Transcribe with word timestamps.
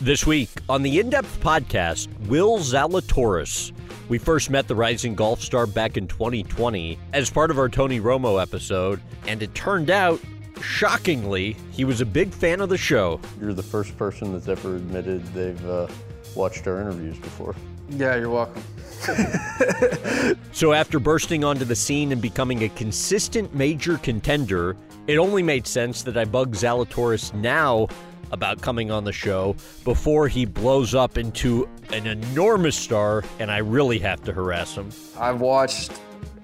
This 0.00 0.26
week 0.26 0.50
on 0.68 0.82
the 0.82 1.00
In 1.00 1.08
Depth 1.08 1.40
podcast, 1.40 2.08
Will 2.26 2.58
Zalatoris. 2.58 3.72
We 4.10 4.18
first 4.18 4.50
met 4.50 4.68
the 4.68 4.74
rising 4.74 5.14
golf 5.14 5.40
star 5.40 5.66
back 5.66 5.96
in 5.96 6.06
2020 6.06 6.98
as 7.14 7.30
part 7.30 7.50
of 7.50 7.58
our 7.58 7.70
Tony 7.70 7.98
Romo 7.98 8.40
episode, 8.40 9.00
and 9.26 9.42
it 9.42 9.54
turned 9.54 9.88
out, 9.88 10.20
shockingly, 10.60 11.56
he 11.72 11.86
was 11.86 12.02
a 12.02 12.04
big 12.04 12.34
fan 12.34 12.60
of 12.60 12.68
the 12.68 12.76
show. 12.76 13.18
You're 13.40 13.54
the 13.54 13.62
first 13.62 13.96
person 13.96 14.34
that's 14.34 14.48
ever 14.48 14.76
admitted 14.76 15.24
they've 15.28 15.66
uh, 15.66 15.88
watched 16.34 16.66
our 16.66 16.78
interviews 16.78 17.16
before. 17.18 17.54
Yeah, 17.88 18.16
you're 18.16 18.28
welcome. 18.28 18.62
So, 20.52 20.72
after 20.72 20.98
bursting 20.98 21.44
onto 21.44 21.66
the 21.66 21.76
scene 21.76 22.12
and 22.12 22.20
becoming 22.20 22.64
a 22.64 22.70
consistent 22.70 23.54
major 23.54 23.98
contender, 23.98 24.74
it 25.06 25.18
only 25.18 25.42
made 25.42 25.66
sense 25.66 26.02
that 26.04 26.16
I 26.16 26.24
bug 26.24 26.54
Zalatoris 26.54 27.34
now 27.34 27.88
about 28.32 28.60
coming 28.60 28.90
on 28.90 29.04
the 29.04 29.12
show 29.12 29.54
before 29.84 30.28
he 30.28 30.44
blows 30.44 30.94
up 30.94 31.18
into 31.18 31.68
an 31.92 32.06
enormous 32.06 32.76
star 32.76 33.22
and 33.38 33.50
I 33.50 33.58
really 33.58 33.98
have 34.00 34.22
to 34.24 34.32
harass 34.32 34.74
him. 34.74 34.90
I've 35.18 35.40
watched 35.40 35.92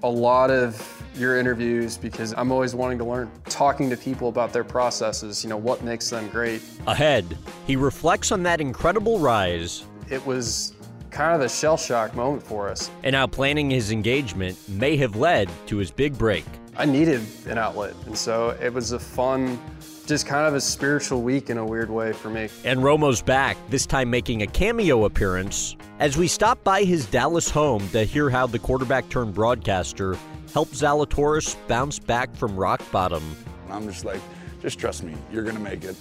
a 0.03 0.09
lot 0.09 0.51
of 0.51 0.89
your 1.15 1.37
interviews 1.39 1.97
because 1.97 2.33
I'm 2.35 2.51
always 2.51 2.73
wanting 2.73 2.97
to 2.97 3.05
learn, 3.05 3.29
talking 3.45 3.89
to 3.89 3.97
people 3.97 4.29
about 4.29 4.51
their 4.51 4.63
processes, 4.63 5.43
you 5.43 5.49
know, 5.49 5.57
what 5.57 5.83
makes 5.83 6.09
them 6.09 6.27
great. 6.29 6.61
Ahead, 6.87 7.37
he 7.67 7.75
reflects 7.75 8.31
on 8.31 8.43
that 8.43 8.59
incredible 8.59 9.19
rise 9.19 9.85
It 10.09 10.25
was 10.25 10.73
kind 11.11 11.35
of 11.35 11.41
a 11.41 11.49
shell 11.49 11.77
shock 11.77 12.15
moment 12.15 12.41
for 12.41 12.67
us. 12.67 12.89
and 13.03 13.15
how 13.15 13.27
planning 13.27 13.69
his 13.69 13.91
engagement 13.91 14.57
may 14.67 14.97
have 14.97 15.15
led 15.15 15.49
to 15.67 15.77
his 15.77 15.91
big 15.91 16.17
break. 16.17 16.45
I 16.75 16.85
needed 16.85 17.21
an 17.45 17.59
outlet, 17.59 17.93
and 18.07 18.17
so 18.17 18.57
it 18.59 18.73
was 18.73 18.93
a 18.93 18.99
fun, 18.99 19.59
just 20.05 20.25
kind 20.25 20.47
of 20.47 20.53
a 20.53 20.61
spiritual 20.61 21.21
week 21.21 21.49
in 21.49 21.57
a 21.57 21.65
weird 21.65 21.89
way 21.89 22.13
for 22.13 22.29
me. 22.29 22.49
And 22.63 22.83
Romo's 22.83 23.21
back, 23.21 23.57
this 23.69 23.85
time 23.85 24.09
making 24.09 24.41
a 24.41 24.47
cameo 24.47 25.05
appearance 25.05 25.75
as 25.99 26.17
we 26.17 26.27
stop 26.27 26.63
by 26.63 26.83
his 26.83 27.05
Dallas 27.05 27.49
home 27.49 27.87
to 27.89 28.03
hear 28.03 28.29
how 28.29 28.47
the 28.47 28.59
quarterback 28.59 29.07
turned 29.09 29.33
broadcaster 29.33 30.17
helped 30.51 30.73
Zalatoris 30.73 31.55
bounce 31.67 31.99
back 31.99 32.35
from 32.35 32.55
rock 32.55 32.81
bottom. 32.91 33.23
I'm 33.69 33.87
just 33.87 34.05
like, 34.05 34.21
just 34.61 34.79
trust 34.79 35.03
me, 35.03 35.15
you're 35.31 35.43
gonna 35.43 35.59
make 35.59 35.83
it. 35.83 35.95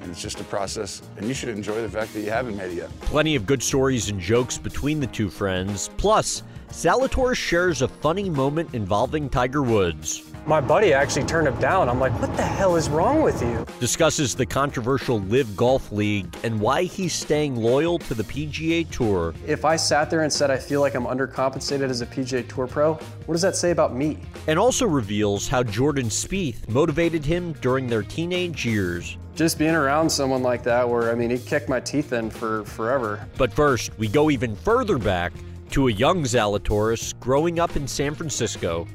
And 0.00 0.12
it's 0.12 0.22
just 0.22 0.40
a 0.40 0.44
process, 0.44 1.02
and 1.16 1.26
you 1.26 1.34
should 1.34 1.48
enjoy 1.48 1.82
the 1.82 1.88
fact 1.88 2.14
that 2.14 2.20
you 2.20 2.30
haven't 2.30 2.56
made 2.56 2.70
it 2.70 2.76
yet. 2.76 3.00
Plenty 3.00 3.34
of 3.34 3.46
good 3.46 3.62
stories 3.62 4.08
and 4.10 4.20
jokes 4.20 4.56
between 4.56 5.00
the 5.00 5.08
two 5.08 5.28
friends. 5.28 5.90
Plus, 5.96 6.44
Zalatoris 6.70 7.36
shares 7.36 7.82
a 7.82 7.88
funny 7.88 8.30
moment 8.30 8.74
involving 8.74 9.28
Tiger 9.28 9.62
Woods. 9.62 10.27
My 10.48 10.62
buddy 10.62 10.94
actually 10.94 11.26
turned 11.26 11.46
him 11.46 11.60
down. 11.60 11.90
I'm 11.90 12.00
like, 12.00 12.18
what 12.22 12.34
the 12.34 12.42
hell 12.42 12.76
is 12.76 12.88
wrong 12.88 13.20
with 13.20 13.42
you? 13.42 13.66
Discusses 13.80 14.34
the 14.34 14.46
controversial 14.46 15.20
LIV 15.20 15.54
Golf 15.54 15.92
League 15.92 16.34
and 16.42 16.58
why 16.58 16.84
he's 16.84 17.12
staying 17.12 17.54
loyal 17.54 17.98
to 17.98 18.14
the 18.14 18.22
PGA 18.22 18.88
Tour. 18.90 19.34
If 19.46 19.66
I 19.66 19.76
sat 19.76 20.08
there 20.08 20.22
and 20.22 20.32
said 20.32 20.50
I 20.50 20.56
feel 20.56 20.80
like 20.80 20.94
I'm 20.94 21.04
undercompensated 21.04 21.90
as 21.90 22.00
a 22.00 22.06
PGA 22.06 22.48
Tour 22.48 22.66
pro, 22.66 22.94
what 22.94 23.34
does 23.34 23.42
that 23.42 23.56
say 23.56 23.72
about 23.72 23.94
me? 23.94 24.20
And 24.46 24.58
also 24.58 24.86
reveals 24.86 25.48
how 25.48 25.62
Jordan 25.62 26.06
Spieth 26.06 26.66
motivated 26.66 27.26
him 27.26 27.52
during 27.60 27.86
their 27.86 28.02
teenage 28.02 28.64
years. 28.64 29.18
Just 29.34 29.58
being 29.58 29.74
around 29.74 30.08
someone 30.08 30.42
like 30.42 30.62
that, 30.62 30.88
where 30.88 31.12
I 31.12 31.14
mean, 31.14 31.28
he 31.28 31.36
kicked 31.36 31.68
my 31.68 31.78
teeth 31.78 32.14
in 32.14 32.30
for 32.30 32.64
forever. 32.64 33.28
But 33.36 33.52
first, 33.52 33.90
we 33.98 34.08
go 34.08 34.30
even 34.30 34.56
further 34.56 34.96
back 34.96 35.34
to 35.72 35.88
a 35.88 35.92
young 35.92 36.22
Zalatoris 36.22 37.12
growing 37.20 37.60
up 37.60 37.76
in 37.76 37.86
San 37.86 38.14
Francisco. 38.14 38.86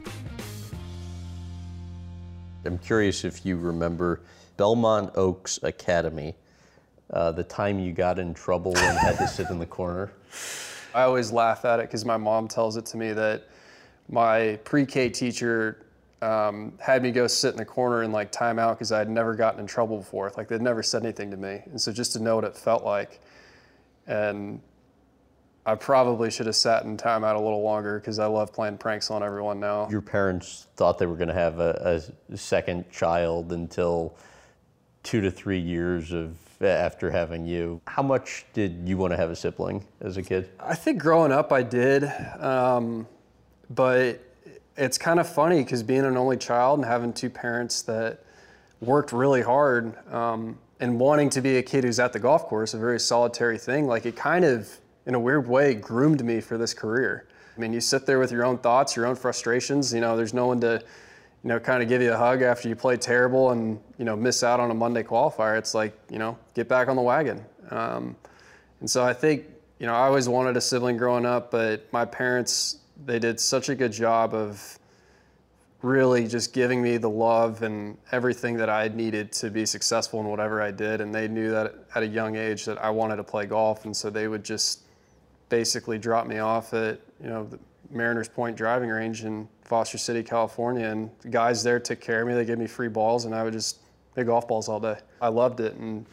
I'm 2.66 2.78
curious 2.78 3.24
if 3.24 3.46
you 3.46 3.58
remember 3.58 4.22
Belmont 4.58 5.12
Oaks 5.16 5.60
Academy, 5.64 6.36
uh, 7.10 7.32
the 7.32 7.44
time 7.44 7.80
you 7.80 7.92
got 7.92 8.20
in 8.20 8.34
trouble 8.34 8.78
and 8.78 8.98
had 8.98 9.18
to 9.18 9.28
sit 9.28 9.50
in 9.50 9.60
the 9.60 9.66
corner. 9.66 10.12
I 10.96 11.04
always 11.04 11.32
laugh 11.32 11.66
at 11.66 11.80
it 11.80 11.88
because 11.88 12.06
my 12.06 12.18
mom 12.18 12.48
tells 12.48 12.78
it 12.78 12.86
to 12.88 12.98
me 12.98 13.14
that 13.14 13.48
my 14.10 14.60
pre-K 14.64 15.10
teacher 15.10 15.86
um, 16.22 16.74
had 16.80 17.04
me 17.04 17.12
go 17.12 17.28
sit 17.28 17.52
in 17.52 17.58
the 17.58 17.66
corner 17.66 18.04
and 18.04 18.14
like 18.14 18.32
time 18.32 18.60
out 18.60 18.78
because 18.78 18.92
I 18.92 19.00
had 19.00 19.10
never 19.10 19.36
gotten 19.36 19.60
in 19.60 19.68
trouble 19.68 19.98
before. 19.98 20.32
Like 20.38 20.48
they'd 20.48 20.62
never 20.62 20.84
said 20.84 21.04
anything 21.04 21.32
to 21.32 21.38
me, 21.38 21.62
and 21.66 21.82
so 21.82 21.92
just 21.92 22.14
to 22.14 22.20
know 22.20 22.36
what 22.36 22.46
it 22.46 22.56
felt 22.56 22.86
like, 22.86 23.20
and 24.08 24.62
I 25.66 25.76
probably 25.76 26.30
should 26.30 26.46
have 26.48 26.56
sat 26.56 26.84
in 26.84 26.98
timeout 26.98 27.36
a 27.36 27.40
little 27.40 27.62
longer 27.62 28.00
because 28.00 28.20
I 28.20 28.26
love 28.26 28.52
playing 28.52 28.78
pranks 28.78 29.10
on 29.10 29.24
everyone 29.24 29.60
now. 29.60 29.88
Your 29.90 30.02
parents 30.02 30.68
thought 30.76 30.98
they 30.98 31.06
were 31.06 31.16
going 31.16 31.30
to 31.30 31.34
have 31.34 31.60
a, 31.60 32.04
a 32.30 32.38
second 32.38 32.92
child 32.92 33.54
until 33.54 34.16
two 35.04 35.22
to 35.22 35.32
three 35.32 35.60
years 35.60 36.12
of 36.12 36.36
after 36.62 37.12
having 37.12 37.46
you. 37.46 37.82
How 37.88 38.04
much 38.04 38.46
did 38.54 38.88
you 38.88 38.98
want 38.98 39.12
to 39.12 39.18
have 39.18 39.30
a 39.30 39.36
sibling 39.36 39.86
as 40.02 40.18
a 40.18 40.24
kid? 40.24 40.50
I 40.60 40.76
think 40.76 41.02
growing 41.02 41.32
up 41.32 41.52
I 41.52 41.64
did, 41.64 42.06
um, 42.40 43.08
but 43.70 44.22
it's 44.78 44.98
kind 44.98 45.20
of 45.20 45.28
funny 45.28 45.64
because 45.64 45.84
being 45.84 46.06
an 46.06 46.18
only 46.18 46.38
child 46.38 46.80
and 46.80 46.88
having 46.88 47.14
two 47.14 47.30
parents 47.30 47.82
that 47.84 48.24
worked 48.82 49.12
really 49.12 49.42
hard 49.42 49.96
um, 50.12 50.58
and 50.80 51.00
wanting 51.00 51.30
to 51.32 51.42
be 51.42 51.58
a 51.58 51.64
kid 51.64 51.84
who's 51.84 52.00
at 52.00 52.14
the 52.14 52.20
golf 52.20 52.46
course, 52.46 52.74
a 52.74 52.78
very 52.78 53.00
solitary 53.00 53.58
thing, 53.58 53.88
like 53.88 54.06
it 54.06 54.16
kind 54.16 54.46
of, 54.46 54.70
in 55.06 55.16
a 55.16 55.20
weird 55.20 55.48
way, 55.48 55.74
groomed 55.74 56.24
me 56.24 56.42
for 56.42 56.58
this 56.58 56.74
career. 56.74 57.28
I 57.56 57.60
mean, 57.60 57.74
you 57.74 57.82
sit 57.82 58.06
there 58.06 58.20
with 58.20 58.32
your 58.32 58.46
own 58.46 58.58
thoughts, 58.58 58.96
your 58.96 59.06
own 59.06 59.16
frustrations. 59.16 59.94
You 59.94 60.02
know, 60.02 60.18
there's 60.18 60.34
no 60.34 60.48
one 60.48 60.60
to, 60.62 60.82
you 61.44 61.48
know, 61.48 61.60
kind 61.60 61.84
of 61.84 61.90
give 61.90 62.02
you 62.02 62.14
a 62.14 62.18
hug 62.18 62.42
after 62.42 62.68
you 62.68 62.76
play 62.76 62.98
terrible 62.98 63.52
and 63.52 63.80
you 63.98 64.06
know 64.06 64.16
miss 64.16 64.44
out 64.44 64.60
on 64.60 64.72
a 64.72 64.74
Monday 64.74 65.04
qualifier. 65.04 65.58
It's 65.58 65.74
like, 65.74 65.98
you 66.10 66.20
know, 66.20 66.38
get 66.54 66.68
back 66.68 66.88
on 66.88 66.96
the 66.96 67.02
wagon. 67.02 67.44
Um, 67.70 68.16
and 68.80 68.90
so 68.90 69.04
I 69.04 69.14
think, 69.14 69.46
you 69.80 69.86
know, 69.86 69.94
I 69.94 70.08
always 70.08 70.28
wanted 70.28 70.58
a 70.58 70.62
sibling 70.62 70.98
growing 70.98 71.26
up, 71.26 71.52
but 71.52 71.92
my 71.94 72.06
parents, 72.06 72.80
they 73.06 73.20
did 73.20 73.40
such 73.40 73.70
a 73.70 73.76
good 73.76 73.92
job 73.92 74.34
of 74.34 74.80
really 75.82 76.28
just 76.28 76.54
giving 76.54 76.82
me 76.82 76.98
the 76.98 77.10
love 77.10 77.62
and 77.62 77.98
everything 78.12 78.56
that 78.56 78.70
I 78.70 78.88
needed 78.88 79.32
to 79.34 79.50
be 79.50 79.66
successful 79.66 80.22
in 80.22 80.28
whatever 80.28 80.62
I 80.62 80.72
did. 80.72 81.02
And 81.02 81.14
they 81.14 81.28
knew 81.28 81.52
that 81.52 81.76
at 81.94 82.04
a 82.04 82.08
young 82.08 82.36
age 82.38 82.66
that 82.66 82.82
I 82.82 82.90
wanted 82.90 83.18
to 83.18 83.24
play 83.24 83.46
golf. 83.46 83.86
And 83.86 83.96
so 83.96 84.10
they 84.10 84.30
would 84.30 84.44
just 84.44 84.82
basically 85.54 86.00
dropped 86.00 86.28
me 86.28 86.40
off 86.40 86.74
at, 86.74 87.00
you 87.22 87.30
know, 87.30 87.44
the 87.44 87.60
Mariners 87.92 88.28
Point 88.28 88.58
driving 88.58 88.90
range 88.90 89.24
in 89.24 89.48
Foster 89.62 90.00
City, 90.00 90.24
California. 90.24 90.88
And 90.88 91.12
the 91.22 91.28
guys 91.30 91.62
there 91.62 91.80
took 91.80 92.02
care 92.02 92.24
of 92.24 92.28
me. 92.28 92.34
They 92.34 92.44
gave 92.44 92.58
me 92.58 92.66
free 92.66 92.88
balls 92.88 93.26
and 93.26 93.36
I 93.36 93.44
would 93.44 93.54
just 93.54 93.78
hit 94.16 94.26
golf 94.26 94.48
balls 94.48 94.68
all 94.68 94.80
day. 94.80 94.98
I 95.22 95.28
loved 95.28 95.60
it. 95.60 95.76
And 95.76 96.08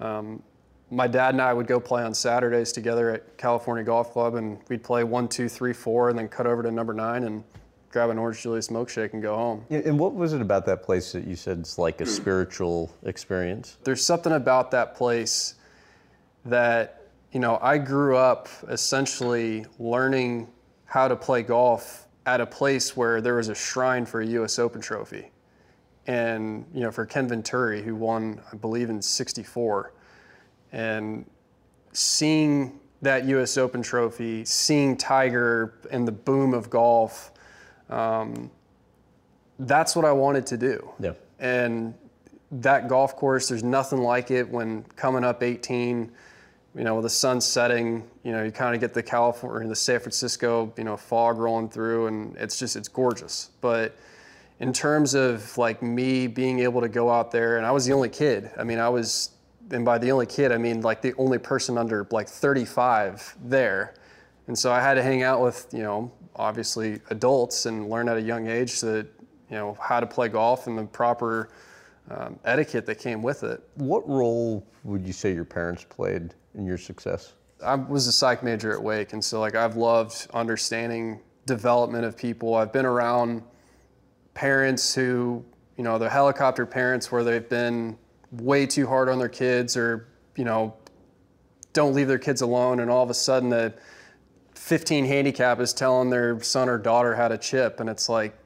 um, 0.00 0.42
my 0.90 1.06
dad 1.06 1.34
and 1.34 1.40
I 1.40 1.52
would 1.52 1.68
go 1.68 1.78
play 1.78 2.02
on 2.02 2.12
Saturdays 2.12 2.72
together 2.72 3.10
at 3.10 3.38
California 3.38 3.84
Golf 3.84 4.12
Club, 4.12 4.34
and 4.34 4.58
we'd 4.68 4.82
play 4.82 5.04
one, 5.04 5.28
two, 5.28 5.48
three, 5.48 5.72
four, 5.72 6.10
and 6.10 6.18
then 6.18 6.26
cut 6.26 6.48
over 6.48 6.64
to 6.64 6.70
number 6.72 6.92
nine 6.92 7.22
and 7.22 7.44
grab 7.92 8.10
an 8.10 8.18
Orange 8.18 8.42
Julius 8.42 8.66
milkshake 8.66 9.12
and 9.12 9.22
go 9.22 9.36
home. 9.36 9.64
And 9.70 9.96
what 9.96 10.12
was 10.12 10.32
it 10.32 10.40
about 10.40 10.66
that 10.66 10.82
place 10.82 11.12
that 11.12 11.24
you 11.24 11.36
said 11.36 11.60
it's 11.60 11.78
like 11.78 12.00
a 12.00 12.06
spiritual 12.06 12.92
experience? 13.04 13.76
There's 13.84 14.04
something 14.04 14.32
about 14.32 14.72
that 14.72 14.96
place 14.96 15.54
that, 16.44 17.01
you 17.32 17.40
know, 17.40 17.58
I 17.62 17.78
grew 17.78 18.16
up 18.16 18.48
essentially 18.68 19.64
learning 19.78 20.48
how 20.84 21.08
to 21.08 21.16
play 21.16 21.42
golf 21.42 22.06
at 22.26 22.40
a 22.40 22.46
place 22.46 22.96
where 22.96 23.20
there 23.20 23.36
was 23.36 23.48
a 23.48 23.54
shrine 23.54 24.04
for 24.04 24.20
a 24.20 24.26
U.S. 24.26 24.58
Open 24.58 24.80
trophy. 24.80 25.30
And, 26.06 26.66
you 26.74 26.80
know, 26.80 26.90
for 26.90 27.06
Ken 27.06 27.28
Venturi, 27.28 27.82
who 27.82 27.94
won, 27.94 28.40
I 28.52 28.56
believe, 28.56 28.90
in 28.90 29.00
64. 29.00 29.92
And 30.72 31.24
seeing 31.92 32.78
that 33.00 33.24
U.S. 33.24 33.56
Open 33.56 33.82
trophy, 33.82 34.44
seeing 34.44 34.96
Tiger 34.96 35.74
and 35.90 36.06
the 36.06 36.12
boom 36.12 36.52
of 36.52 36.68
golf, 36.68 37.32
um, 37.88 38.50
that's 39.58 39.96
what 39.96 40.04
I 40.04 40.12
wanted 40.12 40.46
to 40.46 40.56
do. 40.56 40.90
Yeah. 41.00 41.12
And 41.38 41.94
that 42.50 42.88
golf 42.88 43.16
course, 43.16 43.48
there's 43.48 43.64
nothing 43.64 44.00
like 44.00 44.30
it 44.30 44.48
when 44.48 44.82
coming 44.96 45.24
up 45.24 45.42
18, 45.42 46.12
you 46.74 46.84
know, 46.84 46.94
with 46.94 47.04
the 47.04 47.10
sun 47.10 47.40
setting, 47.40 48.08
you 48.22 48.32
know, 48.32 48.42
you 48.42 48.50
kind 48.50 48.74
of 48.74 48.80
get 48.80 48.94
the 48.94 49.02
California, 49.02 49.68
the 49.68 49.76
San 49.76 50.00
Francisco, 50.00 50.72
you 50.78 50.84
know, 50.84 50.96
fog 50.96 51.36
rolling 51.38 51.68
through, 51.68 52.06
and 52.06 52.36
it's 52.36 52.58
just, 52.58 52.76
it's 52.76 52.88
gorgeous. 52.88 53.50
But 53.60 53.94
in 54.60 54.72
terms 54.72 55.14
of 55.14 55.56
like 55.58 55.82
me 55.82 56.26
being 56.26 56.60
able 56.60 56.80
to 56.80 56.88
go 56.88 57.10
out 57.10 57.30
there, 57.30 57.58
and 57.58 57.66
I 57.66 57.72
was 57.72 57.84
the 57.84 57.92
only 57.92 58.08
kid. 58.08 58.50
I 58.56 58.64
mean, 58.64 58.78
I 58.78 58.88
was, 58.88 59.32
and 59.70 59.84
by 59.84 59.98
the 59.98 60.10
only 60.12 60.26
kid, 60.26 60.50
I 60.50 60.56
mean 60.58 60.80
like 60.80 61.02
the 61.02 61.14
only 61.18 61.38
person 61.38 61.76
under 61.76 62.06
like 62.10 62.28
35 62.28 63.36
there. 63.44 63.94
And 64.46 64.58
so 64.58 64.72
I 64.72 64.80
had 64.80 64.94
to 64.94 65.02
hang 65.02 65.22
out 65.22 65.42
with, 65.42 65.66
you 65.72 65.82
know, 65.82 66.10
obviously 66.36 67.00
adults 67.10 67.66
and 67.66 67.90
learn 67.90 68.08
at 68.08 68.16
a 68.16 68.22
young 68.22 68.46
age 68.46 68.80
that, 68.80 69.06
you 69.50 69.56
know, 69.56 69.76
how 69.80 70.00
to 70.00 70.06
play 70.06 70.28
golf 70.28 70.66
and 70.66 70.78
the 70.78 70.84
proper 70.84 71.50
um, 72.10 72.38
etiquette 72.44 72.86
that 72.86 72.98
came 72.98 73.22
with 73.22 73.44
it. 73.44 73.62
What 73.74 74.08
role 74.08 74.66
would 74.84 75.06
you 75.06 75.12
say 75.12 75.34
your 75.34 75.44
parents 75.44 75.84
played 75.88 76.34
in 76.54 76.66
your 76.66 76.78
success? 76.78 77.34
I 77.64 77.74
was 77.76 78.06
a 78.06 78.12
psych 78.12 78.42
major 78.42 78.72
at 78.72 78.82
Wake, 78.82 79.12
and 79.12 79.24
so 79.24 79.40
like 79.40 79.54
I've 79.54 79.76
loved 79.76 80.26
understanding 80.34 81.20
development 81.46 82.04
of 82.04 82.16
people. 82.16 82.54
I've 82.54 82.72
been 82.72 82.86
around 82.86 83.42
parents 84.34 84.94
who, 84.94 85.44
you 85.76 85.84
know, 85.84 85.98
they're 85.98 86.10
helicopter 86.10 86.66
parents 86.66 87.12
where 87.12 87.22
they've 87.24 87.48
been 87.48 87.96
way 88.32 88.66
too 88.66 88.86
hard 88.86 89.08
on 89.08 89.18
their 89.18 89.28
kids 89.28 89.76
or, 89.76 90.08
you 90.36 90.44
know, 90.44 90.74
don't 91.72 91.94
leave 91.94 92.08
their 92.08 92.18
kids 92.18 92.42
alone, 92.42 92.80
and 92.80 92.90
all 92.90 93.02
of 93.02 93.10
a 93.10 93.14
sudden 93.14 93.48
the 93.48 93.72
15 94.54 95.04
handicap 95.04 95.58
is 95.60 95.72
telling 95.72 96.10
their 96.10 96.40
son 96.42 96.68
or 96.68 96.78
daughter 96.78 97.14
how 97.14 97.28
to 97.28 97.38
chip, 97.38 97.80
and 97.80 97.88
it's 97.88 98.08
like, 98.08 98.36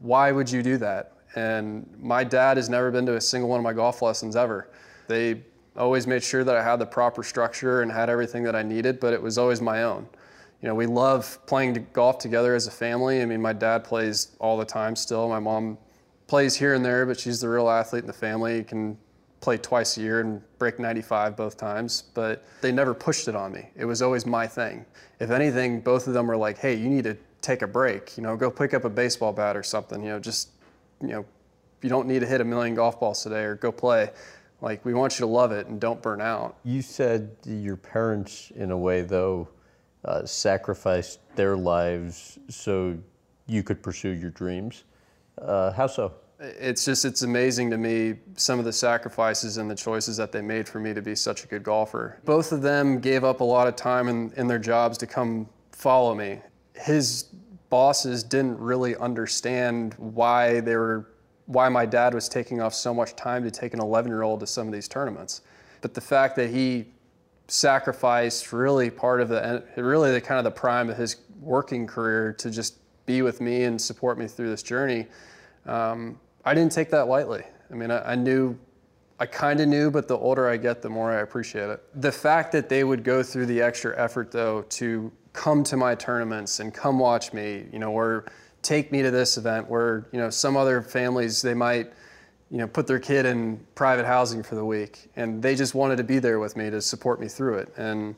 why 0.00 0.32
would 0.32 0.50
you 0.50 0.62
do 0.62 0.76
that? 0.78 1.12
And 1.34 1.88
my 2.00 2.24
dad 2.24 2.56
has 2.56 2.68
never 2.68 2.90
been 2.90 3.06
to 3.06 3.16
a 3.16 3.20
single 3.20 3.48
one 3.48 3.58
of 3.60 3.64
my 3.64 3.72
golf 3.72 4.02
lessons 4.02 4.36
ever. 4.36 4.70
They 5.06 5.42
always 5.78 6.06
made 6.06 6.22
sure 6.22 6.44
that 6.44 6.56
I 6.56 6.62
had 6.62 6.76
the 6.76 6.86
proper 6.86 7.22
structure 7.22 7.82
and 7.82 7.90
had 7.90 8.10
everything 8.10 8.42
that 8.44 8.54
I 8.54 8.62
needed, 8.62 9.00
but 9.00 9.12
it 9.12 9.22
was 9.22 9.38
always 9.38 9.60
my 9.60 9.84
own. 9.84 10.08
You 10.60 10.68
know, 10.68 10.74
we 10.74 10.86
love 10.86 11.38
playing 11.46 11.86
golf 11.92 12.18
together 12.18 12.54
as 12.54 12.66
a 12.66 12.70
family. 12.70 13.22
I 13.22 13.26
mean, 13.26 13.40
my 13.40 13.52
dad 13.52 13.84
plays 13.84 14.36
all 14.40 14.56
the 14.56 14.64
time 14.64 14.96
still. 14.96 15.28
My 15.28 15.38
mom 15.38 15.78
plays 16.26 16.56
here 16.56 16.74
and 16.74 16.84
there, 16.84 17.06
but 17.06 17.18
she's 17.18 17.40
the 17.40 17.48
real 17.48 17.68
athlete 17.68 18.02
in 18.02 18.08
the 18.08 18.12
family. 18.12 18.64
Can 18.64 18.98
play 19.40 19.56
twice 19.56 19.96
a 19.96 20.00
year 20.00 20.20
and 20.20 20.42
break 20.58 20.80
95 20.80 21.36
both 21.36 21.56
times, 21.56 22.04
but 22.14 22.44
they 22.60 22.72
never 22.72 22.92
pushed 22.92 23.28
it 23.28 23.36
on 23.36 23.52
me. 23.52 23.68
It 23.76 23.84
was 23.84 24.02
always 24.02 24.26
my 24.26 24.46
thing. 24.48 24.84
If 25.20 25.30
anything, 25.30 25.80
both 25.80 26.08
of 26.08 26.12
them 26.12 26.26
were 26.26 26.36
like, 26.36 26.58
"Hey, 26.58 26.74
you 26.74 26.88
need 26.88 27.04
to 27.04 27.16
take 27.40 27.62
a 27.62 27.66
break. 27.66 28.16
You 28.16 28.22
know, 28.22 28.36
go 28.36 28.50
pick 28.50 28.74
up 28.74 28.84
a 28.84 28.90
baseball 28.90 29.32
bat 29.32 29.56
or 29.56 29.62
something. 29.62 30.02
You 30.02 30.10
know, 30.10 30.20
just 30.20 30.50
you 31.00 31.08
know, 31.08 31.24
you 31.82 31.88
don't 31.88 32.08
need 32.08 32.20
to 32.20 32.26
hit 32.26 32.40
a 32.40 32.44
million 32.44 32.74
golf 32.74 32.98
balls 32.98 33.22
today 33.22 33.42
or 33.42 33.54
go 33.54 33.70
play. 33.70 34.10
Like 34.60 34.84
we 34.84 34.94
want 34.94 35.18
you 35.18 35.26
to 35.26 35.32
love 35.32 35.52
it 35.52 35.66
and 35.66 35.80
don't 35.80 36.02
burn 36.02 36.20
out." 36.20 36.56
You 36.64 36.82
said 36.82 37.36
your 37.44 37.76
parents, 37.76 38.50
in 38.54 38.70
a 38.70 38.78
way, 38.78 39.02
though, 39.02 39.48
uh, 40.04 40.24
sacrificed 40.24 41.20
their 41.36 41.56
lives 41.56 42.38
so 42.48 42.98
you 43.46 43.62
could 43.62 43.82
pursue 43.82 44.10
your 44.10 44.30
dreams. 44.30 44.84
Uh, 45.40 45.72
how 45.72 45.86
so? 45.86 46.12
it's 46.40 46.84
just 46.84 47.04
it's 47.04 47.22
amazing 47.22 47.70
to 47.70 47.76
me 47.76 48.14
some 48.36 48.58
of 48.58 48.64
the 48.64 48.72
sacrifices 48.72 49.56
and 49.56 49.68
the 49.68 49.74
choices 49.74 50.16
that 50.16 50.30
they 50.30 50.40
made 50.40 50.68
for 50.68 50.78
me 50.78 50.94
to 50.94 51.02
be 51.02 51.14
such 51.14 51.44
a 51.44 51.46
good 51.48 51.62
golfer 51.64 52.20
both 52.24 52.52
of 52.52 52.62
them 52.62 53.00
gave 53.00 53.24
up 53.24 53.40
a 53.40 53.44
lot 53.44 53.66
of 53.66 53.74
time 53.74 54.08
in, 54.08 54.32
in 54.36 54.46
their 54.46 54.58
jobs 54.58 54.96
to 54.96 55.06
come 55.06 55.48
follow 55.72 56.14
me 56.14 56.38
his 56.74 57.24
bosses 57.70 58.22
didn't 58.22 58.58
really 58.58 58.96
understand 58.96 59.94
why 59.94 60.60
they 60.60 60.76
were 60.76 61.08
why 61.48 61.68
my 61.68 61.84
dad 61.84 62.14
was 62.14 62.28
taking 62.28 62.60
off 62.60 62.72
so 62.72 62.94
much 62.94 63.16
time 63.16 63.42
to 63.42 63.50
take 63.50 63.74
an 63.74 63.80
11 63.80 64.10
year 64.10 64.22
old 64.22 64.40
to 64.40 64.46
some 64.46 64.66
of 64.68 64.72
these 64.72 64.86
tournaments 64.86 65.40
but 65.80 65.94
the 65.94 66.00
fact 66.00 66.36
that 66.36 66.50
he 66.50 66.86
sacrificed 67.48 68.52
really 68.52 68.90
part 68.90 69.20
of 69.20 69.28
the 69.28 69.64
really 69.76 70.12
the 70.12 70.20
kind 70.20 70.38
of 70.38 70.44
the 70.44 70.50
prime 70.50 70.88
of 70.88 70.96
his 70.96 71.16
working 71.40 71.86
career 71.86 72.32
to 72.32 72.50
just 72.50 72.76
be 73.06 73.22
with 73.22 73.40
me 73.40 73.64
and 73.64 73.80
support 73.80 74.18
me 74.18 74.26
through 74.26 74.50
this 74.50 74.62
journey 74.62 75.06
um, 75.66 76.18
I 76.44 76.54
didn't 76.54 76.72
take 76.72 76.90
that 76.90 77.08
lightly. 77.08 77.42
I 77.70 77.74
mean, 77.74 77.90
I, 77.90 78.12
I 78.12 78.14
knew, 78.14 78.58
I 79.20 79.26
kind 79.26 79.60
of 79.60 79.68
knew, 79.68 79.90
but 79.90 80.08
the 80.08 80.16
older 80.16 80.48
I 80.48 80.56
get, 80.56 80.80
the 80.80 80.88
more 80.88 81.12
I 81.12 81.20
appreciate 81.20 81.68
it. 81.68 81.82
The 82.00 82.10
fact 82.10 82.52
that 82.52 82.68
they 82.68 82.84
would 82.84 83.04
go 83.04 83.22
through 83.22 83.46
the 83.46 83.60
extra 83.60 83.96
effort, 84.02 84.32
though, 84.32 84.62
to 84.62 85.12
come 85.34 85.62
to 85.64 85.76
my 85.76 85.94
tournaments 85.94 86.60
and 86.60 86.72
come 86.72 86.98
watch 86.98 87.34
me, 87.34 87.66
you 87.70 87.78
know, 87.78 87.92
or 87.92 88.24
take 88.62 88.92
me 88.92 89.02
to 89.02 89.10
this 89.10 89.36
event 89.36 89.68
where, 89.68 90.06
you 90.12 90.18
know, 90.18 90.30
some 90.30 90.56
other 90.56 90.82
families, 90.82 91.42
they 91.42 91.54
might, 91.54 91.92
you 92.50 92.58
know, 92.58 92.66
put 92.66 92.86
their 92.86 92.98
kid 92.98 93.26
in 93.26 93.64
private 93.74 94.06
housing 94.06 94.42
for 94.42 94.54
the 94.54 94.64
week, 94.64 95.10
and 95.16 95.42
they 95.42 95.54
just 95.54 95.74
wanted 95.74 95.96
to 95.96 96.04
be 96.04 96.18
there 96.18 96.38
with 96.38 96.56
me 96.56 96.70
to 96.70 96.80
support 96.80 97.20
me 97.20 97.28
through 97.28 97.58
it. 97.58 97.72
And 97.76 98.14